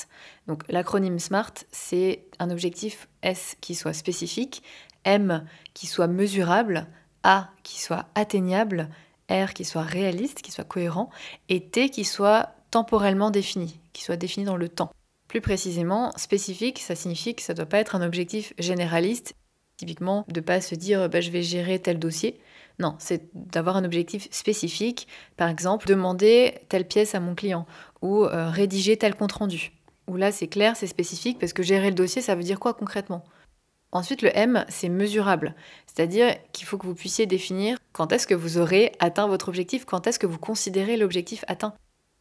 Donc 0.46 0.62
l'acronyme 0.70 1.18
SMART, 1.18 1.52
c'est 1.70 2.24
un 2.38 2.50
objectif 2.50 3.08
S 3.22 3.56
qui 3.60 3.74
soit 3.74 3.92
spécifique, 3.92 4.62
M 5.04 5.44
qui 5.74 5.86
soit 5.86 6.06
mesurable, 6.06 6.86
A 7.24 7.50
qui 7.62 7.78
soit 7.78 8.06
atteignable, 8.14 8.88
R 9.30 9.52
qui 9.52 9.66
soit 9.66 9.82
réaliste, 9.82 10.40
qui 10.40 10.50
soit 10.50 10.64
cohérent, 10.64 11.10
et 11.50 11.68
T 11.68 11.90
qui 11.90 12.04
soit 12.04 12.54
temporellement 12.70 13.30
défini, 13.30 13.78
qui 13.92 14.02
soit 14.02 14.16
défini 14.16 14.46
dans 14.46 14.56
le 14.56 14.70
temps. 14.70 14.90
Plus 15.28 15.40
précisément, 15.40 16.12
spécifique, 16.16 16.78
ça 16.80 16.94
signifie 16.94 17.34
que 17.34 17.42
ça 17.42 17.52
ne 17.52 17.56
doit 17.56 17.66
pas 17.66 17.78
être 17.78 17.96
un 17.96 18.02
objectif 18.02 18.54
généraliste, 18.58 19.34
typiquement 19.76 20.24
de 20.28 20.40
ne 20.40 20.44
pas 20.44 20.60
se 20.60 20.74
dire 20.74 21.08
bah, 21.08 21.20
je 21.20 21.30
vais 21.30 21.42
gérer 21.42 21.78
tel 21.78 21.98
dossier, 21.98 22.40
non, 22.78 22.94
c'est 22.98 23.30
d'avoir 23.34 23.76
un 23.76 23.84
objectif 23.84 24.28
spécifique. 24.30 25.08
Par 25.36 25.48
exemple, 25.48 25.86
demander 25.86 26.54
telle 26.68 26.86
pièce 26.86 27.14
à 27.14 27.20
mon 27.20 27.34
client 27.34 27.66
ou 28.02 28.24
euh, 28.24 28.50
rédiger 28.50 28.96
tel 28.96 29.14
compte 29.14 29.32
rendu. 29.32 29.72
Où 30.08 30.16
là, 30.16 30.30
c'est 30.30 30.46
clair, 30.46 30.76
c'est 30.76 30.86
spécifique 30.86 31.38
parce 31.38 31.52
que 31.52 31.62
gérer 31.62 31.88
le 31.88 31.94
dossier, 31.94 32.22
ça 32.22 32.34
veut 32.34 32.42
dire 32.42 32.60
quoi 32.60 32.74
concrètement? 32.74 33.24
Ensuite, 33.92 34.22
le 34.22 34.36
M, 34.36 34.64
c'est 34.68 34.88
mesurable. 34.88 35.54
C'est-à-dire 35.86 36.34
qu'il 36.52 36.66
faut 36.66 36.76
que 36.76 36.86
vous 36.86 36.94
puissiez 36.94 37.26
définir 37.26 37.78
quand 37.92 38.12
est-ce 38.12 38.26
que 38.26 38.34
vous 38.34 38.58
aurez 38.58 38.92
atteint 38.98 39.26
votre 39.26 39.48
objectif, 39.48 39.84
quand 39.86 40.06
est-ce 40.06 40.18
que 40.18 40.26
vous 40.26 40.38
considérez 40.38 40.96
l'objectif 40.96 41.44
atteint. 41.48 41.72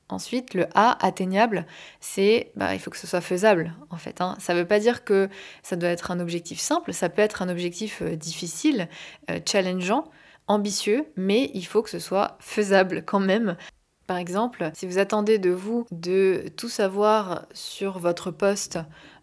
Ensuite, 0.07 0.53
le 0.53 0.67
A, 0.75 1.03
atteignable, 1.03 1.65
c'est 1.99 2.51
bah, 2.55 2.75
il 2.75 2.79
faut 2.79 2.91
que 2.91 2.97
ce 2.97 3.07
soit 3.07 3.21
faisable 3.21 3.73
en 3.89 3.97
fait. 3.97 4.21
Hein. 4.21 4.35
Ça 4.39 4.53
ne 4.53 4.59
veut 4.59 4.67
pas 4.67 4.79
dire 4.79 5.03
que 5.03 5.29
ça 5.63 5.75
doit 5.75 5.89
être 5.89 6.11
un 6.11 6.19
objectif 6.19 6.59
simple, 6.59 6.93
ça 6.93 7.09
peut 7.09 7.23
être 7.23 7.41
un 7.41 7.49
objectif 7.49 8.03
euh, 8.03 8.15
difficile, 8.15 8.87
euh, 9.31 9.39
challengeant, 9.43 10.03
ambitieux, 10.47 11.07
mais 11.15 11.49
il 11.55 11.65
faut 11.65 11.81
que 11.81 11.89
ce 11.89 11.97
soit 11.97 12.37
faisable 12.39 13.03
quand 13.03 13.19
même. 13.19 13.57
Par 14.05 14.17
exemple, 14.17 14.69
si 14.75 14.85
vous 14.85 14.99
attendez 14.99 15.39
de 15.39 15.49
vous 15.49 15.87
de 15.89 16.45
tout 16.55 16.69
savoir 16.69 17.47
sur 17.53 17.97
votre 17.97 18.29
poste 18.29 18.77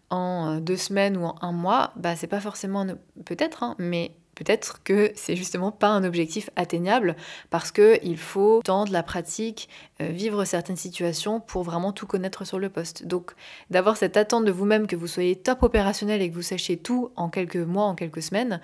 en 0.09 0.57
deux 0.59 0.75
semaines 0.75 1.15
ou 1.15 1.23
en 1.23 1.35
un 1.41 1.53
mois, 1.53 1.93
bah 1.95 2.17
c'est 2.17 2.27
pas 2.27 2.41
forcément 2.41 2.85
peut-être, 3.23 3.63
hein, 3.63 3.75
mais 3.79 4.17
Peut-être 4.35 4.81
que 4.83 5.11
c'est 5.15 5.35
justement 5.35 5.71
pas 5.71 5.89
un 5.89 6.03
objectif 6.03 6.49
atteignable 6.55 7.15
parce 7.49 7.71
qu'il 7.71 8.17
faut 8.17 8.61
tendre 8.63 8.91
la 8.91 9.03
pratique, 9.03 9.69
euh, 10.01 10.07
vivre 10.07 10.43
certaines 10.45 10.77
situations 10.77 11.39
pour 11.39 11.63
vraiment 11.63 11.91
tout 11.91 12.07
connaître 12.07 12.45
sur 12.45 12.57
le 12.57 12.69
poste. 12.69 13.05
Donc 13.05 13.33
d'avoir 13.69 13.97
cette 13.97 14.17
attente 14.17 14.45
de 14.45 14.51
vous-même 14.51 14.87
que 14.87 14.95
vous 14.95 15.07
soyez 15.07 15.35
top 15.35 15.61
opérationnel 15.63 16.21
et 16.21 16.29
que 16.29 16.35
vous 16.35 16.41
sachiez 16.41 16.77
tout 16.77 17.11
en 17.15 17.29
quelques 17.29 17.57
mois, 17.57 17.85
en 17.85 17.95
quelques 17.95 18.23
semaines, 18.23 18.59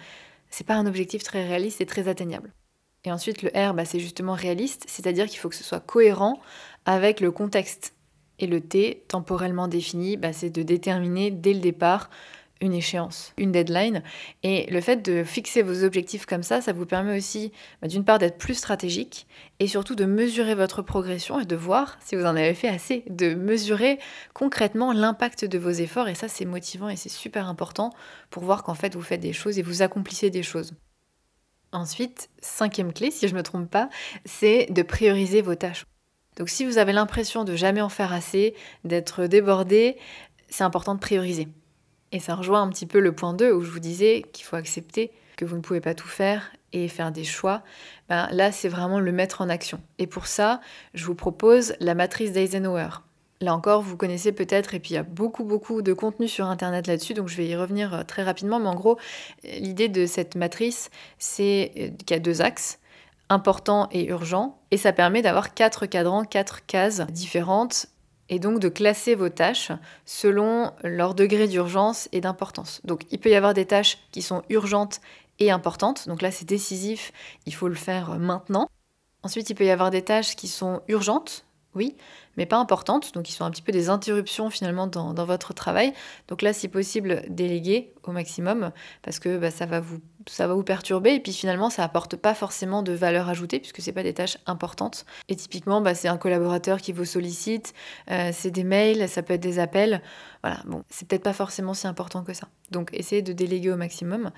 c'est 0.50 0.66
pas 0.66 0.76
un 0.76 0.88
objectif 0.88 1.24
très 1.24 1.48
réaliste 1.48 1.82
et 1.82 1.86
très 1.86 2.08
atteignable. 2.08 2.52
Et 3.06 3.12
ensuite, 3.12 3.44
le 3.44 3.50
R, 3.50 3.74
bah, 3.74 3.86
c'est 3.86 4.00
justement 4.00 4.34
réaliste, 4.34 4.86
c'est-à-dire 4.88 5.28
qu'il 5.28 5.40
faut 5.40 5.50
que 5.50 5.56
ce 5.56 5.64
soit 5.64 5.80
cohérent 5.80 6.42
avec 6.86 7.22
le 7.22 7.32
contexte. 7.32 7.94
Et 8.40 8.48
le 8.48 8.62
T, 8.62 9.04
temporellement 9.08 9.68
défini, 9.68 10.18
bah, 10.18 10.34
c'est 10.34 10.50
de 10.50 10.64
déterminer 10.64 11.32
dès 11.32 11.54
le 11.54 11.60
départ 11.60 12.10
une 12.62 12.74
échéance, 12.74 13.34
une 13.38 13.52
deadline. 13.52 14.04
Et 14.44 14.70
le 14.70 14.82
fait 14.82 14.98
de 14.98 15.24
fixer 15.24 15.62
vos 15.62 15.84
objectifs 15.84 16.26
comme 16.26 16.44
ça, 16.44 16.62
ça 16.62 16.74
vous 16.74 16.86
permet 16.86 17.18
aussi 17.18 17.52
bah, 17.82 17.88
d'une 17.88 18.04
part 18.04 18.20
d'être 18.20 18.38
plus 18.38 18.56
stratégique 18.56 19.28
et 19.60 19.68
surtout 19.68 19.96
de 19.96 20.06
mesurer 20.06 20.56
votre 20.56 20.82
progression 20.82 21.40
et 21.40 21.46
de 21.46 21.56
voir 21.56 21.98
si 22.04 22.16
vous 22.16 22.26
en 22.26 22.36
avez 22.36 22.54
fait 22.54 22.68
assez, 22.68 23.04
de 23.10 23.34
mesurer 23.34 24.00
concrètement 24.34 24.92
l'impact 24.94 25.46
de 25.46 25.58
vos 25.58 25.70
efforts. 25.70 26.10
Et 26.10 26.16
ça, 26.16 26.28
c'est 26.28 26.46
motivant 26.46 26.90
et 26.90 26.96
c'est 26.96 27.10
super 27.10 27.48
important 27.48 27.92
pour 28.30 28.44
voir 28.44 28.64
qu'en 28.64 28.76
fait, 28.76 28.96
vous 28.96 29.02
faites 29.02 29.22
des 29.22 29.34
choses 29.34 29.58
et 29.58 29.62
vous 29.62 29.82
accomplissez 29.82 30.30
des 30.30 30.44
choses. 30.44 30.74
Ensuite, 31.72 32.30
cinquième 32.42 32.94
clé, 32.94 33.12
si 33.12 33.28
je 33.28 33.34
ne 33.34 33.38
me 33.38 33.44
trompe 33.44 33.70
pas, 33.70 33.90
c'est 34.26 34.68
de 34.72 34.82
prioriser 34.82 35.42
vos 35.42 35.56
tâches. 35.56 35.86
Donc 36.38 36.50
si 36.50 36.66
vous 36.66 36.78
avez 36.78 36.94
l'impression 36.94 37.44
de 37.44 37.56
jamais 37.56 37.82
en 37.82 37.90
faire 37.90 38.14
assez, 38.14 38.56
d'être 38.86 39.26
débordé, 39.26 39.98
c'est 40.50 40.64
important 40.64 40.96
de 40.96 41.00
prioriser. 41.00 41.48
Et 42.12 42.20
ça 42.20 42.36
rejoint 42.36 42.62
un 42.62 42.70
petit 42.70 42.86
peu 42.86 43.00
le 43.00 43.14
point 43.14 43.34
2 43.34 43.52
où 43.52 43.62
je 43.62 43.70
vous 43.70 43.80
disais 43.80 44.24
qu'il 44.34 44.46
faut 44.46 44.56
accepter 44.56 45.12
que 45.38 45.46
vous 45.46 45.56
ne 45.56 45.62
pouvez 45.62 45.80
pas 45.80 45.94
tout 45.94 46.08
faire 46.08 46.52
et 46.74 46.88
faire 46.88 47.12
des 47.12 47.24
choix. 47.24 47.64
Ben, 48.10 48.28
là, 48.32 48.52
c'est 48.52 48.68
vraiment 48.68 49.00
le 49.00 49.12
mettre 49.12 49.42
en 49.42 49.50
action. 49.50 49.80
Et 49.98 50.08
pour 50.08 50.28
ça, 50.28 50.60
je 50.94 51.06
vous 51.06 51.16
propose 51.16 51.74
la 51.80 51.96
matrice 51.96 52.32
d'Eisenhower. 52.32 52.90
Là 53.42 53.56
encore, 53.56 53.82
vous 53.82 53.96
connaissez 53.96 54.34
peut-être, 54.34 54.74
et 54.74 54.80
puis 54.80 54.92
il 54.92 54.94
y 54.96 54.98
a 54.98 55.04
beaucoup, 55.04 55.46
beaucoup 55.46 55.82
de 55.82 55.94
contenu 55.94 56.28
sur 56.28 56.48
Internet 56.48 56.88
là-dessus, 56.88 57.14
donc 57.14 57.30
je 57.30 57.38
vais 57.38 57.48
y 57.48 57.56
revenir 57.56 57.94
euh, 57.94 58.04
très 58.04 58.24
rapidement. 58.24 58.60
Mais 58.60 58.68
en 58.68 58.76
gros, 58.76 58.98
l'idée 59.44 59.88
de 59.88 60.06
cette 60.06 60.36
matrice, 60.36 60.90
c'est 61.20 61.72
euh, 61.78 61.90
qu'il 62.06 62.12
y 62.12 62.14
a 62.16 62.20
deux 62.20 62.42
axes, 62.42 62.80
important 63.30 63.88
et 63.94 64.08
urgent, 64.08 64.60
et 64.72 64.78
ça 64.78 64.92
permet 64.92 65.22
d'avoir 65.22 65.54
quatre 65.54 65.86
cadrans, 65.86 66.26
quatre 66.26 66.66
cases 66.66 67.00
différentes, 67.12 67.86
et 68.30 68.40
donc 68.40 68.60
de 68.60 68.70
classer 68.70 69.16
vos 69.16 69.30
tâches 69.30 69.72
selon 70.06 70.72
leur 70.84 71.16
degré 71.16 71.48
d'urgence 71.48 72.08
et 72.12 72.22
d'importance. 72.22 72.82
Donc 72.84 73.06
il 73.12 73.20
peut 73.20 73.30
y 73.30 73.36
avoir 73.36 73.54
des 73.54 73.66
tâches 73.66 73.98
qui 74.12 74.22
sont 74.22 74.44
urgentes 74.50 75.02
et 75.40 75.52
importantes, 75.52 76.08
donc 76.08 76.22
là 76.22 76.32
c'est 76.32 76.46
décisif, 76.46 77.12
il 77.46 77.54
faut 77.54 77.68
le 77.68 77.76
faire 77.76 78.18
maintenant. 78.20 78.70
Ensuite, 79.24 79.50
il 79.50 79.56
peut 79.56 79.66
y 79.66 79.70
avoir 79.70 79.92
des 79.92 80.02
tâches 80.02 80.36
qui 80.36 80.48
sont 80.48 80.82
urgentes, 80.88 81.46
oui, 81.76 81.96
mais 82.38 82.46
pas 82.46 82.58
importantes, 82.58 83.14
donc 83.14 83.30
ils 83.30 83.34
sont 83.34 83.44
un 83.44 83.52
petit 83.52 83.62
peu 83.62 83.72
des 83.72 83.90
interruptions 83.90 84.50
finalement 84.50 84.88
dans, 84.88 85.14
votre 85.26 85.54
travail. 85.54 85.94
Donc 86.30 86.42
là, 86.42 86.54
si 86.54 86.68
possible, 86.68 87.24
déléguer 87.30 87.94
au 88.04 88.12
maximum, 88.12 88.72
parce 89.02 89.20
que 89.20 89.38
bah, 89.38 89.52
ça, 89.52 89.66
va 89.66 89.82
vous, 89.82 90.00
ça 90.30 90.48
va 90.48 90.54
vous 90.54 90.64
perturber, 90.64 91.16
et 91.16 91.20
puis 91.20 91.34
finalement, 91.34 91.70
ça 91.70 91.84
apporte 91.84 92.16
pas 92.16 92.34
forcément 92.34 92.84
de 92.84 92.94
valeur 92.94 93.30
ajoutée, 93.30 93.60
puisque 93.60 93.82
c'est 93.82 93.92
pas 93.92 94.04
des 94.04 94.14
tâches 94.14 94.38
importantes. 94.46 95.06
Et 95.28 95.36
typiquement, 95.36 95.82
bah, 95.82 95.96
c'est 95.96 96.08
un 96.08 96.18
collaborateur 96.18 96.80
qui 96.80 96.92
vous 96.92 97.06
sollicite, 97.06 97.74
euh, 98.12 98.32
c'est 98.34 98.52
des 98.52 98.64
mails, 98.64 99.10
ça 99.10 99.24
peut 99.24 99.34
être 99.34 99.42
des 99.42 99.60
appels. 99.60 100.02
Voilà, 100.44 100.62
bon, 100.66 100.84
c'est 100.90 101.08
peut-être 101.08 101.24
pas 101.24 101.34
forcément 101.34 101.74
si 101.74 101.88
important 101.88 102.24
que 102.24 102.34
ça. 102.34 102.48
Donc 102.72 102.90
essayez 102.94 103.22
de 103.22 103.34
déléguer 103.34 103.72
au 103.72 103.78
maximum. 103.78 104.32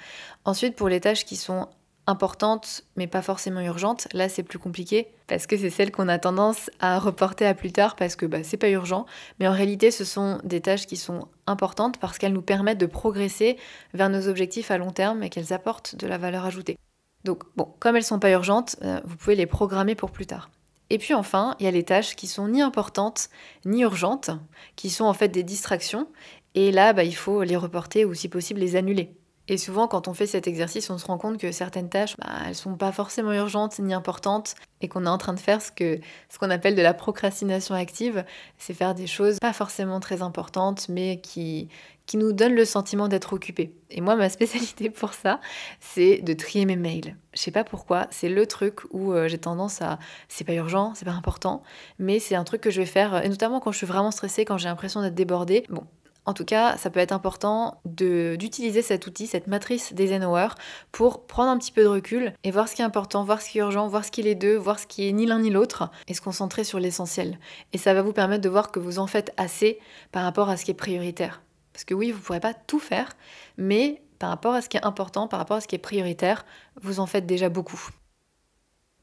Ensuite, 0.45 0.75
pour 0.75 0.89
les 0.89 0.99
tâches 0.99 1.25
qui 1.25 1.35
sont 1.35 1.67
importante 2.07 2.83
mais 2.95 3.07
pas 3.07 3.21
forcément 3.21 3.61
urgente, 3.61 4.07
là 4.13 4.27
c'est 4.27 4.43
plus 4.43 4.59
compliqué 4.59 5.07
parce 5.27 5.47
que 5.47 5.57
c'est 5.57 5.69
celle 5.69 5.91
qu'on 5.91 6.09
a 6.09 6.19
tendance 6.19 6.69
à 6.79 6.99
reporter 6.99 7.45
à 7.45 7.53
plus 7.53 7.71
tard 7.71 7.95
parce 7.95 8.15
que 8.15 8.25
bah, 8.25 8.43
c'est 8.43 8.57
pas 8.57 8.69
urgent. 8.69 9.05
Mais 9.39 9.47
en 9.47 9.53
réalité, 9.53 9.89
ce 9.89 10.03
sont 10.03 10.39
des 10.43 10.59
tâches 10.59 10.87
qui 10.87 10.97
sont 10.97 11.29
importantes 11.47 11.99
parce 11.99 12.17
qu'elles 12.17 12.33
nous 12.33 12.41
permettent 12.41 12.79
de 12.79 12.85
progresser 12.85 13.57
vers 13.93 14.09
nos 14.09 14.27
objectifs 14.27 14.71
à 14.71 14.77
long 14.77 14.91
terme 14.91 15.23
et 15.23 15.29
qu'elles 15.29 15.53
apportent 15.53 15.95
de 15.95 16.05
la 16.05 16.17
valeur 16.17 16.43
ajoutée. 16.43 16.77
Donc 17.23 17.43
bon, 17.55 17.73
comme 17.79 17.95
elles 17.95 18.03
sont 18.03 18.19
pas 18.19 18.31
urgentes, 18.31 18.75
euh, 18.81 18.99
vous 19.05 19.15
pouvez 19.15 19.35
les 19.35 19.45
programmer 19.45 19.95
pour 19.95 20.11
plus 20.11 20.25
tard. 20.25 20.49
Et 20.89 20.97
puis 20.97 21.13
enfin, 21.13 21.55
il 21.59 21.63
y 21.63 21.67
a 21.67 21.71
les 21.71 21.83
tâches 21.83 22.17
qui 22.17 22.27
sont 22.27 22.49
ni 22.49 22.61
importantes 22.61 23.29
ni 23.63 23.83
urgentes, 23.83 24.31
qui 24.75 24.89
sont 24.89 25.05
en 25.05 25.13
fait 25.13 25.29
des 25.29 25.43
distractions. 25.43 26.09
Et 26.55 26.73
là, 26.73 26.91
bah, 26.91 27.05
il 27.05 27.15
faut 27.15 27.43
les 27.43 27.55
reporter 27.55 28.03
ou 28.03 28.13
si 28.13 28.27
possible 28.27 28.59
les 28.59 28.75
annuler. 28.75 29.15
Et 29.47 29.57
souvent, 29.57 29.87
quand 29.87 30.07
on 30.07 30.13
fait 30.13 30.27
cet 30.27 30.47
exercice, 30.47 30.89
on 30.89 30.97
se 30.97 31.05
rend 31.05 31.17
compte 31.17 31.37
que 31.37 31.51
certaines 31.51 31.89
tâches, 31.89 32.15
bah, 32.17 32.27
elles 32.47 32.55
sont 32.55 32.75
pas 32.75 32.91
forcément 32.91 33.33
urgentes 33.33 33.79
ni 33.79 33.93
importantes 33.93 34.55
et 34.81 34.87
qu'on 34.87 35.05
est 35.05 35.09
en 35.09 35.17
train 35.17 35.33
de 35.33 35.39
faire 35.39 35.61
ce 35.61 35.71
que 35.71 35.99
ce 36.29 36.39
qu'on 36.39 36.49
appelle 36.49 36.75
de 36.75 36.81
la 36.81 36.93
procrastination 36.93 37.75
active, 37.75 38.23
c'est 38.57 38.73
faire 38.73 38.95
des 38.95 39.07
choses 39.07 39.39
pas 39.39 39.53
forcément 39.53 39.99
très 39.99 40.21
importantes, 40.21 40.87
mais 40.89 41.19
qui 41.21 41.69
qui 42.07 42.17
nous 42.17 42.33
donnent 42.33 42.55
le 42.55 42.65
sentiment 42.65 43.07
d'être 43.07 43.31
occupé. 43.33 43.73
Et 43.89 44.01
moi, 44.01 44.15
ma 44.15 44.29
spécialité 44.29 44.89
pour 44.89 45.13
ça, 45.13 45.39
c'est 45.79 46.17
de 46.17 46.33
trier 46.33 46.65
mes 46.65 46.75
mails. 46.75 47.15
Je 47.33 47.39
sais 47.39 47.51
pas 47.51 47.63
pourquoi, 47.63 48.07
c'est 48.09 48.27
le 48.27 48.45
truc 48.45 48.79
où 48.91 49.13
euh, 49.13 49.27
j'ai 49.27 49.37
tendance 49.37 49.81
à 49.81 49.97
c'est 50.27 50.43
pas 50.43 50.53
urgent, 50.53 50.93
c'est 50.95 51.05
pas 51.05 51.11
important, 51.11 51.63
mais 51.99 52.19
c'est 52.19 52.35
un 52.35 52.43
truc 52.43 52.61
que 52.61 52.69
je 52.69 52.81
vais 52.81 52.87
faire, 52.87 53.23
et 53.23 53.29
notamment 53.29 53.59
quand 53.59 53.71
je 53.71 53.77
suis 53.77 53.87
vraiment 53.87 54.11
stressée, 54.11 54.45
quand 54.45 54.57
j'ai 54.57 54.67
l'impression 54.67 55.01
d'être 55.01 55.15
débordée. 55.15 55.63
Bon, 55.69 55.85
en 56.25 56.33
tout 56.33 56.45
cas, 56.45 56.77
ça 56.77 56.91
peut 56.91 56.99
être 56.99 57.13
important 57.13 57.81
d'utiliser 57.83 58.83
cet 58.83 59.07
outil, 59.07 59.25
cette 59.25 59.47
matrice 59.47 59.93
d'Eisenhower, 59.93 60.49
pour 60.91 61.25
prendre 61.25 61.49
un 61.49 61.57
petit 61.57 61.71
peu 61.71 61.81
de 61.81 61.87
recul 61.87 62.33
et 62.43 62.51
voir 62.51 62.67
ce 62.67 62.75
qui 62.75 62.83
est 62.83 62.85
important, 62.85 63.23
voir 63.23 63.41
ce 63.41 63.49
qui 63.49 63.57
est 63.57 63.61
urgent, 63.61 63.87
voir 63.87 64.05
ce 64.05 64.11
qui 64.11 64.21
est 64.21 64.25
les 64.25 64.35
deux, 64.35 64.55
voir 64.55 64.77
ce 64.77 64.85
qui 64.85 65.07
est 65.07 65.11
ni 65.13 65.25
l'un 65.25 65.39
ni 65.39 65.49
l'autre, 65.49 65.89
et 66.07 66.13
se 66.13 66.21
concentrer 66.21 66.63
sur 66.63 66.79
l'essentiel. 66.79 67.39
Et 67.73 67.79
ça 67.79 67.95
va 67.95 68.03
vous 68.03 68.13
permettre 68.13 68.43
de 68.43 68.49
voir 68.49 68.71
que 68.71 68.79
vous 68.79 68.99
en 68.99 69.07
faites 69.07 69.33
assez 69.37 69.79
par 70.11 70.23
rapport 70.23 70.49
à 70.49 70.57
ce 70.57 70.65
qui 70.65 70.71
est 70.71 70.75
prioritaire. 70.75 71.41
Parce 71.73 71.85
que 71.85 71.95
oui, 71.95 72.11
vous 72.11 72.19
ne 72.19 72.23
pourrez 72.23 72.39
pas 72.39 72.53
tout 72.53 72.79
faire, 72.79 73.13
mais 73.57 74.03
par 74.19 74.29
rapport 74.29 74.53
à 74.53 74.61
ce 74.61 74.69
qui 74.69 74.77
est 74.77 74.85
important, 74.85 75.27
par 75.27 75.39
rapport 75.39 75.57
à 75.57 75.61
ce 75.61 75.67
qui 75.67 75.75
est 75.75 75.79
prioritaire, 75.79 76.45
vous 76.83 76.99
en 76.99 77.07
faites 77.07 77.25
déjà 77.25 77.49
beaucoup. 77.49 77.89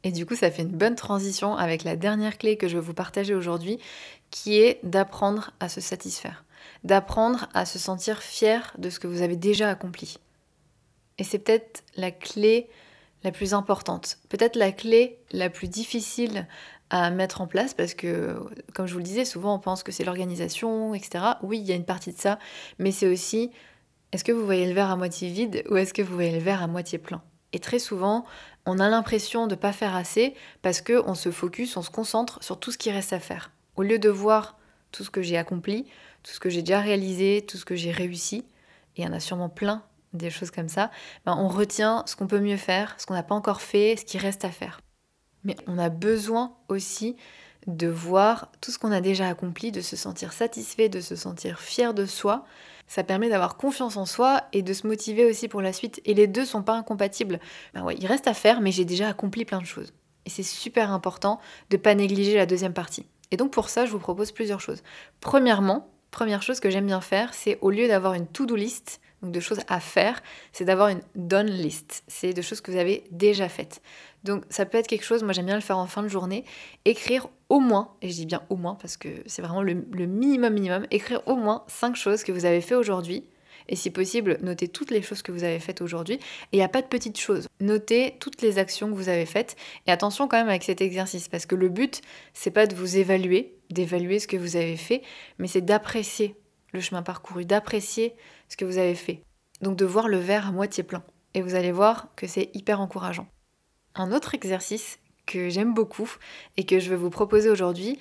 Et 0.04 0.12
du 0.12 0.24
coup, 0.24 0.36
ça 0.36 0.52
fait 0.52 0.62
une 0.62 0.68
bonne 0.68 0.94
transition 0.94 1.56
avec 1.56 1.82
la 1.82 1.96
dernière 1.96 2.38
clé 2.38 2.56
que 2.56 2.68
je 2.68 2.76
vais 2.76 2.84
vous 2.84 2.94
partager 2.94 3.34
aujourd'hui, 3.34 3.80
qui 4.30 4.60
est 4.60 4.78
d'apprendre 4.84 5.50
à 5.58 5.68
se 5.68 5.80
satisfaire 5.80 6.44
d'apprendre 6.84 7.48
à 7.54 7.66
se 7.66 7.78
sentir 7.78 8.22
fier 8.22 8.74
de 8.78 8.90
ce 8.90 9.00
que 9.00 9.06
vous 9.06 9.22
avez 9.22 9.36
déjà 9.36 9.68
accompli. 9.68 10.18
Et 11.18 11.24
c'est 11.24 11.38
peut-être 11.38 11.82
la 11.96 12.10
clé 12.10 12.68
la 13.24 13.32
plus 13.32 13.52
importante, 13.52 14.18
peut-être 14.28 14.56
la 14.56 14.70
clé 14.70 15.18
la 15.32 15.50
plus 15.50 15.68
difficile 15.68 16.46
à 16.90 17.10
mettre 17.10 17.40
en 17.40 17.46
place 17.46 17.74
parce 17.74 17.94
que, 17.94 18.36
comme 18.74 18.86
je 18.86 18.92
vous 18.92 18.98
le 18.98 19.04
disais, 19.04 19.24
souvent 19.24 19.54
on 19.54 19.58
pense 19.58 19.82
que 19.82 19.92
c'est 19.92 20.04
l'organisation, 20.04 20.94
etc. 20.94 21.24
Oui, 21.42 21.58
il 21.58 21.66
y 21.66 21.72
a 21.72 21.74
une 21.74 21.84
partie 21.84 22.12
de 22.12 22.18
ça, 22.18 22.38
mais 22.78 22.92
c'est 22.92 23.08
aussi 23.08 23.50
est-ce 24.12 24.24
que 24.24 24.32
vous 24.32 24.44
voyez 24.44 24.66
le 24.66 24.72
verre 24.72 24.90
à 24.90 24.96
moitié 24.96 25.28
vide 25.28 25.64
ou 25.68 25.76
est-ce 25.76 25.92
que 25.92 26.00
vous 26.00 26.14
voyez 26.14 26.32
le 26.32 26.38
verre 26.42 26.62
à 26.62 26.66
moitié 26.66 26.98
plein? 26.98 27.22
Et 27.52 27.58
très 27.58 27.78
souvent, 27.78 28.24
on 28.66 28.78
a 28.78 28.88
l'impression 28.88 29.46
de 29.46 29.54
ne 29.54 29.60
pas 29.60 29.72
faire 29.72 29.94
assez 29.94 30.34
parce 30.62 30.80
qu'on 30.80 31.14
se 31.14 31.30
focus, 31.30 31.76
on 31.76 31.82
se 31.82 31.90
concentre 31.90 32.42
sur 32.42 32.58
tout 32.58 32.70
ce 32.70 32.78
qui 32.78 32.90
reste 32.90 33.12
à 33.12 33.20
faire. 33.20 33.50
Au 33.76 33.82
lieu 33.82 33.98
de 33.98 34.08
voir 34.08 34.58
tout 34.92 35.04
ce 35.04 35.10
que 35.10 35.22
j'ai 35.22 35.36
accompli, 35.36 35.86
tout 36.28 36.34
ce 36.34 36.40
que 36.40 36.50
j'ai 36.50 36.60
déjà 36.60 36.80
réalisé, 36.80 37.42
tout 37.48 37.56
ce 37.56 37.64
que 37.64 37.74
j'ai 37.74 37.90
réussi, 37.90 38.44
et 38.96 39.00
il 39.00 39.04
y 39.04 39.08
en 39.08 39.14
a 39.14 39.20
sûrement 39.20 39.48
plein 39.48 39.82
des 40.12 40.28
choses 40.28 40.50
comme 40.50 40.68
ça, 40.68 40.90
ben 41.24 41.34
on 41.38 41.48
retient 41.48 42.04
ce 42.06 42.16
qu'on 42.16 42.26
peut 42.26 42.40
mieux 42.40 42.58
faire, 42.58 42.94
ce 42.98 43.06
qu'on 43.06 43.14
n'a 43.14 43.22
pas 43.22 43.34
encore 43.34 43.62
fait, 43.62 43.96
ce 43.98 44.04
qui 44.04 44.18
reste 44.18 44.44
à 44.44 44.50
faire. 44.50 44.82
Mais 45.44 45.56
on 45.66 45.78
a 45.78 45.88
besoin 45.88 46.54
aussi 46.68 47.16
de 47.66 47.86
voir 47.86 48.52
tout 48.60 48.70
ce 48.70 48.78
qu'on 48.78 48.92
a 48.92 49.00
déjà 49.00 49.26
accompli, 49.26 49.72
de 49.72 49.80
se 49.80 49.96
sentir 49.96 50.34
satisfait, 50.34 50.90
de 50.90 51.00
se 51.00 51.16
sentir 51.16 51.60
fier 51.60 51.94
de 51.94 52.04
soi. 52.04 52.44
Ça 52.88 53.04
permet 53.04 53.30
d'avoir 53.30 53.56
confiance 53.56 53.96
en 53.96 54.04
soi 54.04 54.42
et 54.52 54.60
de 54.60 54.72
se 54.74 54.86
motiver 54.86 55.24
aussi 55.24 55.48
pour 55.48 55.62
la 55.62 55.72
suite. 55.72 56.02
Et 56.04 56.12
les 56.12 56.26
deux 56.26 56.44
sont 56.44 56.62
pas 56.62 56.74
incompatibles. 56.74 57.40
Ben 57.72 57.84
ouais, 57.84 57.96
il 57.98 58.06
reste 58.06 58.28
à 58.28 58.34
faire, 58.34 58.60
mais 58.60 58.72
j'ai 58.72 58.84
déjà 58.84 59.08
accompli 59.08 59.46
plein 59.46 59.60
de 59.60 59.66
choses. 59.66 59.94
Et 60.26 60.30
c'est 60.30 60.42
super 60.42 60.92
important 60.92 61.40
de 61.70 61.76
ne 61.76 61.82
pas 61.82 61.94
négliger 61.94 62.34
la 62.36 62.44
deuxième 62.44 62.74
partie. 62.74 63.06
Et 63.30 63.38
donc 63.38 63.50
pour 63.50 63.70
ça, 63.70 63.86
je 63.86 63.92
vous 63.92 63.98
propose 63.98 64.32
plusieurs 64.32 64.60
choses. 64.60 64.82
Premièrement, 65.20 65.88
Première 66.10 66.42
chose 66.42 66.60
que 66.60 66.70
j'aime 66.70 66.86
bien 66.86 67.00
faire, 67.00 67.34
c'est 67.34 67.58
au 67.60 67.70
lieu 67.70 67.86
d'avoir 67.86 68.14
une 68.14 68.26
to-do 68.26 68.56
list, 68.56 69.00
donc 69.22 69.32
de 69.32 69.40
choses 69.40 69.60
à 69.68 69.80
faire, 69.80 70.22
c'est 70.52 70.64
d'avoir 70.64 70.88
une 70.88 71.00
done 71.16 71.50
list. 71.50 72.04
C'est 72.06 72.32
de 72.32 72.42
choses 72.42 72.60
que 72.60 72.70
vous 72.70 72.78
avez 72.78 73.04
déjà 73.10 73.48
faites. 73.48 73.82
Donc 74.24 74.44
ça 74.48 74.64
peut 74.64 74.78
être 74.78 74.86
quelque 74.86 75.04
chose, 75.04 75.22
moi 75.22 75.32
j'aime 75.32 75.46
bien 75.46 75.54
le 75.54 75.60
faire 75.60 75.78
en 75.78 75.86
fin 75.86 76.02
de 76.02 76.08
journée, 76.08 76.44
écrire 76.84 77.28
au 77.48 77.60
moins, 77.60 77.94
et 78.02 78.08
je 78.08 78.14
dis 78.14 78.26
bien 78.26 78.42
au 78.48 78.56
moins 78.56 78.74
parce 78.74 78.96
que 78.96 79.08
c'est 79.26 79.42
vraiment 79.42 79.62
le, 79.62 79.74
minimum 79.74 80.52
minimum, 80.52 80.86
écrire 80.90 81.22
au 81.26 81.36
moins 81.36 81.64
5 81.68 81.96
choses 81.96 82.24
que 82.24 82.32
vous 82.32 82.44
avez 82.44 82.60
fait 82.60 82.74
aujourd'hui 82.74 83.24
et 83.68 83.76
si 83.76 83.90
possible, 83.90 84.38
notez 84.42 84.68
toutes 84.68 84.90
les 84.90 85.02
choses 85.02 85.22
que 85.22 85.32
vous 85.32 85.44
avez 85.44 85.60
faites 85.60 85.82
aujourd'hui. 85.82 86.14
Et 86.14 86.20
il 86.54 86.56
n'y 86.56 86.64
a 86.64 86.68
pas 86.68 86.82
de 86.82 86.86
petites 86.86 87.18
choses. 87.18 87.48
Notez 87.60 88.16
toutes 88.18 88.40
les 88.40 88.58
actions 88.58 88.88
que 88.88 88.94
vous 88.94 89.08
avez 89.08 89.26
faites. 89.26 89.56
Et 89.86 89.90
attention 89.90 90.26
quand 90.26 90.38
même 90.38 90.48
avec 90.48 90.64
cet 90.64 90.80
exercice, 90.80 91.28
parce 91.28 91.46
que 91.46 91.54
le 91.54 91.68
but, 91.68 92.00
c'est 92.32 92.50
pas 92.50 92.66
de 92.66 92.74
vous 92.74 92.96
évaluer, 92.96 93.56
d'évaluer 93.70 94.18
ce 94.18 94.26
que 94.26 94.36
vous 94.36 94.56
avez 94.56 94.76
fait, 94.76 95.02
mais 95.38 95.48
c'est 95.48 95.60
d'apprécier 95.60 96.36
le 96.72 96.80
chemin 96.80 97.02
parcouru, 97.02 97.44
d'apprécier 97.44 98.14
ce 98.48 98.56
que 98.56 98.64
vous 98.64 98.78
avez 98.78 98.94
fait. 98.94 99.22
Donc 99.60 99.76
de 99.76 99.84
voir 99.84 100.08
le 100.08 100.18
verre 100.18 100.48
à 100.48 100.52
moitié 100.52 100.82
plein. 100.82 101.02
Et 101.34 101.42
vous 101.42 101.54
allez 101.54 101.72
voir 101.72 102.08
que 102.16 102.26
c'est 102.26 102.50
hyper 102.54 102.80
encourageant. 102.80 103.28
Un 103.94 104.12
autre 104.12 104.34
exercice 104.34 104.98
que 105.26 105.50
j'aime 105.50 105.74
beaucoup 105.74 106.10
et 106.56 106.64
que 106.64 106.80
je 106.80 106.88
vais 106.88 106.96
vous 106.96 107.10
proposer 107.10 107.50
aujourd'hui, 107.50 107.98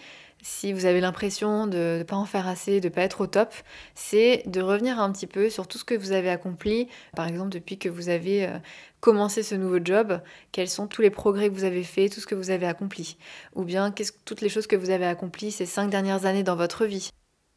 si 0.48 0.72
vous 0.72 0.86
avez 0.86 1.02
l'impression 1.02 1.68
de 1.68 1.98
ne 2.00 2.04
pas 2.04 2.16
en 2.16 2.24
faire 2.24 2.48
assez, 2.48 2.80
de 2.80 2.88
ne 2.88 2.94
pas 2.94 3.02
être 3.02 3.20
au 3.20 3.28
top, 3.28 3.54
c'est 3.96 4.44
de 4.46 4.62
revenir 4.62 4.98
un 4.98 5.12
petit 5.12 5.28
peu 5.28 5.50
sur 5.50 5.68
tout 5.68 5.78
ce 5.78 5.84
que 5.84 5.94
vous 5.94 6.14
avez 6.14 6.30
accompli, 6.30 6.88
par 7.18 7.28
exemple 7.28 7.50
depuis 7.50 7.78
que 7.78 7.90
vous 7.90 8.08
avez 8.08 8.46
euh, 8.46 8.58
commencé 9.02 9.44
ce 9.44 9.56
nouveau 9.56 9.80
job, 9.84 10.22
quels 10.54 10.70
sont 10.70 10.88
tous 10.88 11.02
les 11.02 11.10
progrès 11.10 11.50
que 11.50 11.54
vous 11.54 11.66
avez 11.66 11.84
faits, 11.84 12.14
tout 12.14 12.22
ce 12.22 12.26
que 12.26 12.34
vous 12.34 12.50
avez 12.50 12.66
accompli, 12.66 13.18
ou 13.56 13.66
bien 13.66 13.92
qu'est-ce, 13.92 14.14
toutes 14.24 14.40
les 14.40 14.48
choses 14.48 14.68
que 14.68 14.78
vous 14.78 14.90
avez 14.90 15.06
accomplies 15.06 15.52
ces 15.52 15.66
cinq 15.66 15.90
dernières 15.90 16.26
années 16.26 16.44
dans 16.44 16.56
votre 16.56 16.86
vie? 16.86 17.10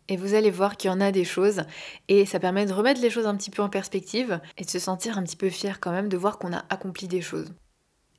Et 0.09 0.17
vous 0.17 0.35
allez 0.35 0.51
voir 0.51 0.77
qu'il 0.77 0.91
y 0.91 0.93
en 0.93 1.01
a 1.01 1.13
des 1.13 1.25
choses 1.25 1.63
et 2.09 2.27
ça 2.27 2.41
permet 2.41 2.67
de 2.67 2.73
remettre 2.73 3.01
les 3.01 3.11
choses 3.11 3.27
un 3.27 3.37
petit 3.37 3.51
peu 3.51 3.63
en 3.63 3.69
perspective 3.69 4.41
et 4.59 4.65
de 4.65 4.71
se 4.71 4.81
sentir 4.81 5.17
un 5.17 5.23
petit 5.23 5.37
peu 5.37 5.49
fier 5.49 5.79
quand 5.79 5.93
même 5.93 6.09
de 6.09 6.17
voir 6.17 6.39
qu'on 6.39 6.53
a 6.53 6.65
accompli 6.69 7.07
des 7.07 7.21
choses. 7.21 7.53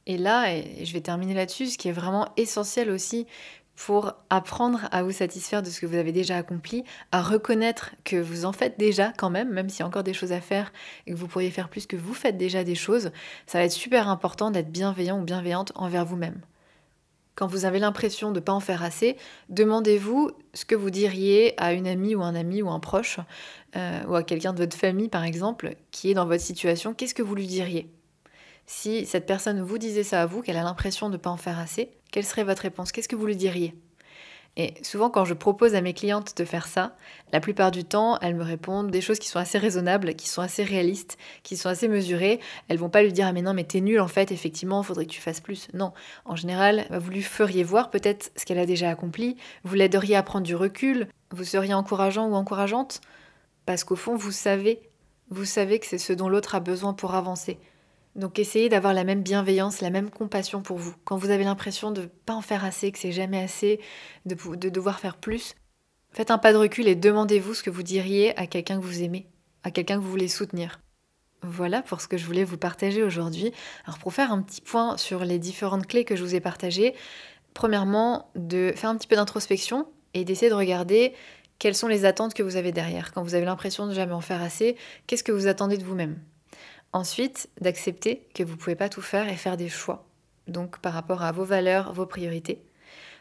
Et 0.07 0.17
là, 0.17 0.51
et 0.51 0.83
je 0.83 0.93
vais 0.93 1.01
terminer 1.01 1.33
là-dessus, 1.33 1.67
ce 1.67 1.77
qui 1.77 1.87
est 1.87 1.93
vraiment 1.93 2.29
essentiel 2.37 2.89
aussi 2.89 3.27
pour 3.75 4.13
apprendre 4.29 4.87
à 4.91 5.03
vous 5.03 5.11
satisfaire 5.11 5.63
de 5.63 5.69
ce 5.69 5.79
que 5.81 5.85
vous 5.85 5.95
avez 5.95 6.11
déjà 6.11 6.37
accompli, 6.37 6.83
à 7.11 7.21
reconnaître 7.21 7.91
que 8.03 8.15
vous 8.15 8.45
en 8.45 8.51
faites 8.51 8.77
déjà 8.77 9.11
quand 9.17 9.29
même, 9.29 9.51
même 9.51 9.69
s'il 9.69 9.79
y 9.79 9.83
a 9.83 9.87
encore 9.87 10.03
des 10.03 10.13
choses 10.13 10.31
à 10.31 10.41
faire 10.41 10.71
et 11.07 11.11
que 11.11 11.17
vous 11.17 11.27
pourriez 11.27 11.49
faire 11.49 11.69
plus 11.69 11.87
que 11.87 11.95
vous 11.95 12.13
faites 12.13 12.37
déjà 12.37 12.63
des 12.63 12.75
choses, 12.75 13.11
ça 13.47 13.57
va 13.57 13.65
être 13.65 13.71
super 13.71 14.07
important 14.07 14.51
d'être 14.51 14.71
bienveillant 14.71 15.19
ou 15.19 15.23
bienveillante 15.23 15.71
envers 15.75 16.05
vous-même. 16.05 16.41
Quand 17.35 17.47
vous 17.47 17.65
avez 17.65 17.79
l'impression 17.79 18.29
de 18.29 18.39
ne 18.39 18.45
pas 18.45 18.51
en 18.51 18.59
faire 18.59 18.83
assez, 18.83 19.17
demandez-vous 19.49 20.31
ce 20.53 20.65
que 20.65 20.75
vous 20.75 20.89
diriez 20.89 21.59
à 21.59 21.73
une 21.73 21.87
amie 21.87 22.13
ou 22.13 22.21
un 22.21 22.35
ami 22.35 22.61
ou 22.61 22.69
un 22.69 22.79
proche, 22.79 23.19
euh, 23.75 24.03
ou 24.07 24.15
à 24.15 24.23
quelqu'un 24.23 24.53
de 24.53 24.59
votre 24.59 24.77
famille 24.77 25.09
par 25.09 25.23
exemple, 25.23 25.75
qui 25.91 26.11
est 26.11 26.13
dans 26.13 26.25
votre 26.25 26.43
situation, 26.43 26.93
qu'est-ce 26.93 27.15
que 27.15 27.23
vous 27.23 27.35
lui 27.35 27.47
diriez? 27.47 27.89
Si 28.73 29.05
cette 29.05 29.25
personne 29.25 29.61
vous 29.61 29.77
disait 29.77 30.01
ça 30.01 30.21
à 30.21 30.25
vous, 30.25 30.41
qu'elle 30.41 30.55
a 30.55 30.63
l'impression 30.63 31.09
de 31.09 31.13
ne 31.13 31.17
pas 31.17 31.29
en 31.29 31.35
faire 31.35 31.59
assez, 31.59 31.91
quelle 32.09 32.25
serait 32.25 32.45
votre 32.45 32.61
réponse? 32.61 32.93
Qu'est-ce 32.93 33.09
que 33.09 33.17
vous 33.17 33.25
lui 33.25 33.35
diriez? 33.35 33.75
Et 34.55 34.73
souvent, 34.81 35.09
quand 35.09 35.25
je 35.25 35.33
propose 35.33 35.75
à 35.75 35.81
mes 35.81 35.93
clientes 35.93 36.37
de 36.37 36.45
faire 36.45 36.65
ça, 36.65 36.95
la 37.33 37.41
plupart 37.41 37.71
du 37.71 37.83
temps, 37.83 38.17
elles 38.21 38.33
me 38.33 38.43
répondent 38.43 38.89
des 38.89 39.01
choses 39.01 39.19
qui 39.19 39.27
sont 39.27 39.39
assez 39.39 39.57
raisonnables, 39.57 40.15
qui 40.15 40.29
sont 40.29 40.41
assez 40.41 40.63
réalistes, 40.63 41.17
qui 41.43 41.57
sont 41.57 41.67
assez 41.67 41.89
mesurées. 41.89 42.39
Elles 42.69 42.77
vont 42.77 42.89
pas 42.89 43.03
lui 43.03 43.11
dire 43.11 43.27
Ah, 43.27 43.33
mais 43.33 43.41
non, 43.41 43.53
mais 43.53 43.65
t'es 43.65 43.81
nul 43.81 43.99
en 43.99 44.07
fait, 44.07 44.31
effectivement, 44.31 44.81
faudrait 44.83 45.05
que 45.05 45.11
tu 45.11 45.21
fasses 45.21 45.41
plus. 45.41 45.67
Non. 45.73 45.91
En 46.23 46.37
général, 46.37 46.87
vous 46.91 47.11
lui 47.11 47.23
feriez 47.23 47.65
voir 47.65 47.89
peut-être 47.89 48.31
ce 48.37 48.45
qu'elle 48.45 48.57
a 48.57 48.65
déjà 48.65 48.89
accompli, 48.89 49.35
vous 49.65 49.75
l'aideriez 49.75 50.15
à 50.15 50.23
prendre 50.23 50.47
du 50.47 50.55
recul, 50.55 51.09
vous 51.31 51.43
seriez 51.43 51.73
encourageant 51.73 52.29
ou 52.29 52.35
encourageante, 52.35 53.01
parce 53.65 53.83
qu'au 53.83 53.97
fond, 53.97 54.15
vous 54.15 54.31
savez, 54.31 54.81
vous 55.29 55.45
savez 55.45 55.77
que 55.77 55.85
c'est 55.85 55.97
ce 55.97 56.13
dont 56.13 56.29
l'autre 56.29 56.55
a 56.55 56.61
besoin 56.61 56.93
pour 56.93 57.15
avancer. 57.15 57.59
Donc 58.15 58.39
essayez 58.39 58.69
d'avoir 58.69 58.93
la 58.93 59.03
même 59.03 59.23
bienveillance, 59.23 59.81
la 59.81 59.89
même 59.89 60.09
compassion 60.09 60.61
pour 60.61 60.77
vous. 60.77 60.93
Quand 61.05 61.17
vous 61.17 61.29
avez 61.29 61.43
l'impression 61.43 61.91
de 61.91 62.01
ne 62.01 62.07
pas 62.07 62.33
en 62.33 62.41
faire 62.41 62.65
assez, 62.65 62.91
que 62.91 62.99
c'est 62.99 63.11
jamais 63.11 63.41
assez, 63.41 63.79
de, 64.25 64.35
de 64.55 64.69
devoir 64.69 64.99
faire 64.99 65.17
plus, 65.17 65.55
faites 66.11 66.31
un 66.31 66.37
pas 66.37 66.51
de 66.51 66.57
recul 66.57 66.87
et 66.87 66.95
demandez-vous 66.95 67.53
ce 67.53 67.63
que 67.63 67.69
vous 67.69 67.83
diriez 67.83 68.37
à 68.37 68.47
quelqu'un 68.47 68.79
que 68.79 68.85
vous 68.85 69.01
aimez, 69.01 69.27
à 69.63 69.71
quelqu'un 69.71 69.95
que 69.95 70.01
vous 70.01 70.09
voulez 70.09 70.27
soutenir. 70.27 70.81
Voilà 71.41 71.81
pour 71.81 72.01
ce 72.01 72.07
que 72.07 72.17
je 72.17 72.25
voulais 72.25 72.43
vous 72.43 72.57
partager 72.57 73.01
aujourd'hui. 73.01 73.51
Alors 73.85 73.97
pour 73.97 74.13
faire 74.13 74.31
un 74.31 74.41
petit 74.41 74.61
point 74.61 74.97
sur 74.97 75.23
les 75.23 75.39
différentes 75.39 75.87
clés 75.87 76.05
que 76.05 76.15
je 76.15 76.23
vous 76.23 76.35
ai 76.35 76.39
partagées, 76.39 76.93
premièrement, 77.53 78.29
de 78.35 78.73
faire 78.75 78.89
un 78.89 78.97
petit 78.97 79.07
peu 79.07 79.15
d'introspection 79.15 79.87
et 80.13 80.25
d'essayer 80.25 80.49
de 80.49 80.55
regarder 80.55 81.13
quelles 81.59 81.75
sont 81.75 81.87
les 81.87 82.05
attentes 82.05 82.33
que 82.33 82.43
vous 82.43 82.57
avez 82.57 82.71
derrière. 82.71 83.13
Quand 83.13 83.23
vous 83.23 83.35
avez 83.35 83.45
l'impression 83.45 83.87
de 83.87 83.93
jamais 83.93 84.13
en 84.13 84.21
faire 84.21 84.41
assez, 84.41 84.75
qu'est-ce 85.07 85.23
que 85.23 85.31
vous 85.31 85.47
attendez 85.47 85.77
de 85.77 85.83
vous-même? 85.83 86.19
Ensuite, 86.93 87.49
d'accepter 87.61 88.27
que 88.33 88.43
vous 88.43 88.53
ne 88.53 88.57
pouvez 88.57 88.75
pas 88.75 88.89
tout 88.89 89.01
faire 89.01 89.29
et 89.29 89.37
faire 89.37 89.55
des 89.55 89.69
choix, 89.69 90.05
donc 90.47 90.79
par 90.79 90.93
rapport 90.93 91.23
à 91.23 91.31
vos 91.31 91.45
valeurs, 91.45 91.93
vos 91.93 92.05
priorités. 92.05 92.61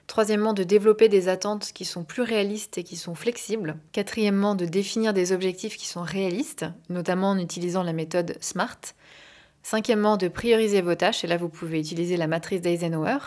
Troisièmement, 0.09 0.55
de 0.55 0.65
développer 0.65 1.09
des 1.09 1.29
attentes 1.29 1.71
qui 1.73 1.85
sont 1.85 2.03
plus 2.03 2.23
réalistes 2.23 2.79
et 2.79 2.83
qui 2.83 2.97
sont 2.97 3.15
flexibles. 3.15 3.77
Quatrièmement, 3.93 4.57
de 4.57 4.65
définir 4.65 5.13
des 5.13 5.31
objectifs 5.31 5.77
qui 5.77 5.87
sont 5.87 6.03
réalistes, 6.03 6.67
notamment 6.89 7.31
en 7.31 7.39
utilisant 7.39 7.85
la 7.85 7.93
méthode 7.93 8.37
SMART. 8.41 8.81
Cinquièmement, 9.63 10.17
de 10.17 10.27
prioriser 10.27 10.83
vos 10.83 10.97
tâches, 10.97 11.23
et 11.23 11.29
là 11.29 11.37
vous 11.37 11.49
pouvez 11.49 11.79
utiliser 11.79 12.17
la 12.17 12.27
matrice 12.27 12.61
d'Eisenhower. 12.61 13.19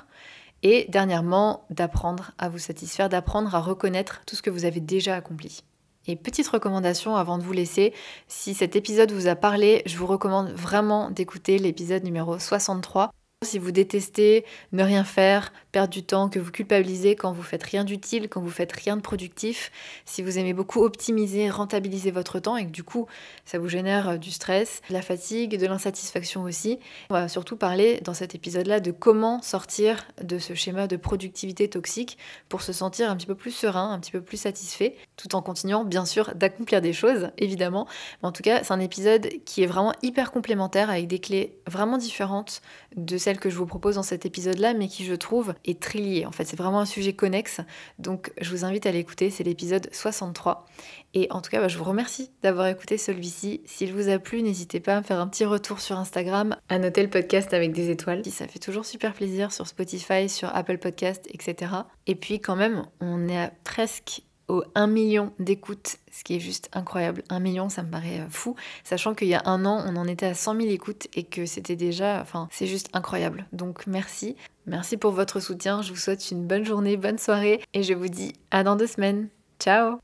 Et 0.61 0.85
dernièrement, 0.89 1.65
d'apprendre 1.69 2.31
à 2.37 2.49
vous 2.49 2.59
satisfaire, 2.59 3.07
d'apprendre 3.07 3.55
à 3.55 3.61
reconnaître 3.61 4.21
tout 4.25 4.35
ce 4.35 4.41
que 4.41 4.49
vous 4.49 4.65
avez 4.65 4.81
déjà 4.81 5.15
accompli. 5.15 5.63
Et 6.07 6.15
petite 6.15 6.47
recommandation 6.47 7.15
avant 7.15 7.37
de 7.37 7.43
vous 7.43 7.53
laisser, 7.53 7.93
si 8.27 8.53
cet 8.53 8.75
épisode 8.75 9.11
vous 9.11 9.27
a 9.27 9.35
parlé, 9.35 9.83
je 9.85 9.97
vous 9.97 10.07
recommande 10.07 10.49
vraiment 10.51 11.09
d'écouter 11.09 11.57
l'épisode 11.57 12.03
numéro 12.03 12.37
63 12.37 13.11
si 13.43 13.59
vous 13.59 13.71
détestez 13.71 14.45
ne 14.71 14.83
rien 14.83 15.03
faire, 15.03 15.53
perdre 15.73 15.91
du 15.91 16.03
temps, 16.03 16.29
que 16.29 16.39
vous 16.39 16.51
culpabilisez 16.51 17.15
quand 17.15 17.33
vous 17.33 17.41
faites 17.41 17.63
rien 17.63 17.83
d'utile, 17.83 18.29
quand 18.29 18.39
vous 18.39 18.51
faites 18.51 18.71
rien 18.71 18.95
de 18.95 19.01
productif, 19.01 19.71
si 20.05 20.21
vous 20.21 20.37
aimez 20.37 20.53
beaucoup 20.53 20.83
optimiser, 20.83 21.49
rentabiliser 21.49 22.11
votre 22.11 22.39
temps 22.39 22.55
et 22.55 22.65
que 22.65 22.71
du 22.71 22.83
coup 22.83 23.07
ça 23.43 23.57
vous 23.57 23.67
génère 23.67 24.09
euh, 24.09 24.17
du 24.17 24.31
stress, 24.31 24.81
de 24.89 24.93
la 24.93 25.01
fatigue, 25.01 25.59
de 25.59 25.65
l'insatisfaction 25.65 26.43
aussi, 26.43 26.79
on 27.09 27.15
va 27.15 27.27
surtout 27.27 27.57
parler 27.57 27.99
dans 28.03 28.13
cet 28.13 28.35
épisode-là 28.35 28.79
de 28.79 28.91
comment 28.91 29.41
sortir 29.41 30.05
de 30.21 30.37
ce 30.37 30.53
schéma 30.53 30.87
de 30.87 30.95
productivité 30.95 31.67
toxique 31.67 32.19
pour 32.49 32.61
se 32.61 32.71
sentir 32.71 33.09
un 33.09 33.17
petit 33.17 33.27
peu 33.27 33.35
plus 33.35 33.51
serein, 33.51 33.91
un 33.91 33.99
petit 33.99 34.11
peu 34.11 34.21
plus 34.21 34.37
satisfait, 34.37 34.95
tout 35.17 35.35
en 35.35 35.41
continuant 35.41 35.83
bien 35.83 36.05
sûr 36.05 36.35
d'accomplir 36.35 36.81
des 36.81 36.93
choses, 36.93 37.29
évidemment. 37.39 37.87
En 38.21 38.31
tout 38.31 38.43
cas, 38.43 38.63
c'est 38.63 38.73
un 38.73 38.79
épisode 38.79 39.27
qui 39.45 39.63
est 39.63 39.67
vraiment 39.67 39.93
hyper 40.03 40.31
complémentaire 40.31 40.91
avec 40.91 41.07
des 41.07 41.19
clés 41.19 41.57
vraiment 41.67 41.97
différentes 41.97 42.61
de 42.95 43.17
celles 43.17 43.39
que 43.39 43.49
je 43.49 43.57
vous 43.57 43.65
propose 43.65 43.95
dans 43.95 44.03
cet 44.03 44.27
épisode-là, 44.27 44.75
mais 44.75 44.87
qui 44.87 45.03
je 45.03 45.15
trouve 45.15 45.55
est 45.65 45.81
très 45.81 45.99
lié. 45.99 46.25
En 46.25 46.31
fait, 46.31 46.45
c'est 46.45 46.57
vraiment 46.57 46.79
un 46.79 46.85
sujet 46.85 47.13
connexe. 47.13 47.61
Donc, 47.99 48.31
je 48.39 48.49
vous 48.49 48.65
invite 48.65 48.85
à 48.85 48.91
l'écouter. 48.91 49.29
C'est 49.29 49.43
l'épisode 49.43 49.89
63. 49.91 50.65
Et 51.13 51.27
en 51.31 51.41
tout 51.41 51.51
cas, 51.51 51.59
bah, 51.59 51.67
je 51.67 51.77
vous 51.77 51.83
remercie 51.83 52.31
d'avoir 52.41 52.67
écouté 52.67 52.97
celui-ci. 52.97 53.61
S'il 53.65 53.93
vous 53.93 54.09
a 54.09 54.19
plu, 54.19 54.41
n'hésitez 54.41 54.79
pas 54.79 54.95
à 54.95 55.01
me 55.01 55.03
faire 55.05 55.19
un 55.19 55.27
petit 55.27 55.45
retour 55.45 55.79
sur 55.79 55.97
Instagram, 55.97 56.55
à 56.69 56.79
noter 56.79 57.03
le 57.03 57.09
podcast 57.09 57.53
avec 57.53 57.71
des 57.71 57.89
étoiles. 57.89 58.25
Ça 58.25 58.47
fait 58.47 58.59
toujours 58.59 58.85
super 58.85 59.13
plaisir 59.13 59.51
sur 59.51 59.67
Spotify, 59.67 60.27
sur 60.27 60.55
Apple 60.55 60.77
Podcast, 60.77 61.27
etc. 61.31 61.71
Et 62.07 62.15
puis, 62.15 62.39
quand 62.39 62.55
même, 62.55 62.85
on 62.99 63.27
est 63.29 63.39
à 63.39 63.51
presque 63.63 64.23
au 64.47 64.63
1 64.75 64.87
million 64.87 65.31
d'écoutes, 65.39 65.97
ce 66.11 66.23
qui 66.23 66.35
est 66.35 66.39
juste 66.39 66.69
incroyable. 66.73 67.23
1 67.29 67.39
million, 67.39 67.69
ça 67.69 67.83
me 67.83 67.89
paraît 67.89 68.19
euh, 68.19 68.29
fou, 68.29 68.55
sachant 68.83 69.13
qu'il 69.13 69.27
y 69.27 69.35
a 69.35 69.41
un 69.45 69.65
an, 69.65 69.83
on 69.85 69.95
en 69.95 70.07
était 70.07 70.25
à 70.25 70.33
100 70.33 70.55
000 70.61 70.67
écoutes 70.69 71.07
et 71.15 71.23
que 71.23 71.45
c'était 71.45 71.75
déjà, 71.75 72.19
enfin, 72.21 72.47
c'est 72.51 72.67
juste 72.67 72.89
incroyable. 72.93 73.45
Donc 73.53 73.87
merci, 73.87 74.35
merci 74.65 74.97
pour 74.97 75.11
votre 75.11 75.39
soutien, 75.39 75.81
je 75.81 75.91
vous 75.91 75.99
souhaite 75.99 76.31
une 76.31 76.45
bonne 76.45 76.65
journée, 76.65 76.97
bonne 76.97 77.17
soirée 77.17 77.61
et 77.73 77.83
je 77.83 77.93
vous 77.93 78.07
dis 78.09 78.33
à 78.51 78.63
dans 78.63 78.75
deux 78.75 78.87
semaines. 78.87 79.29
Ciao 79.59 79.99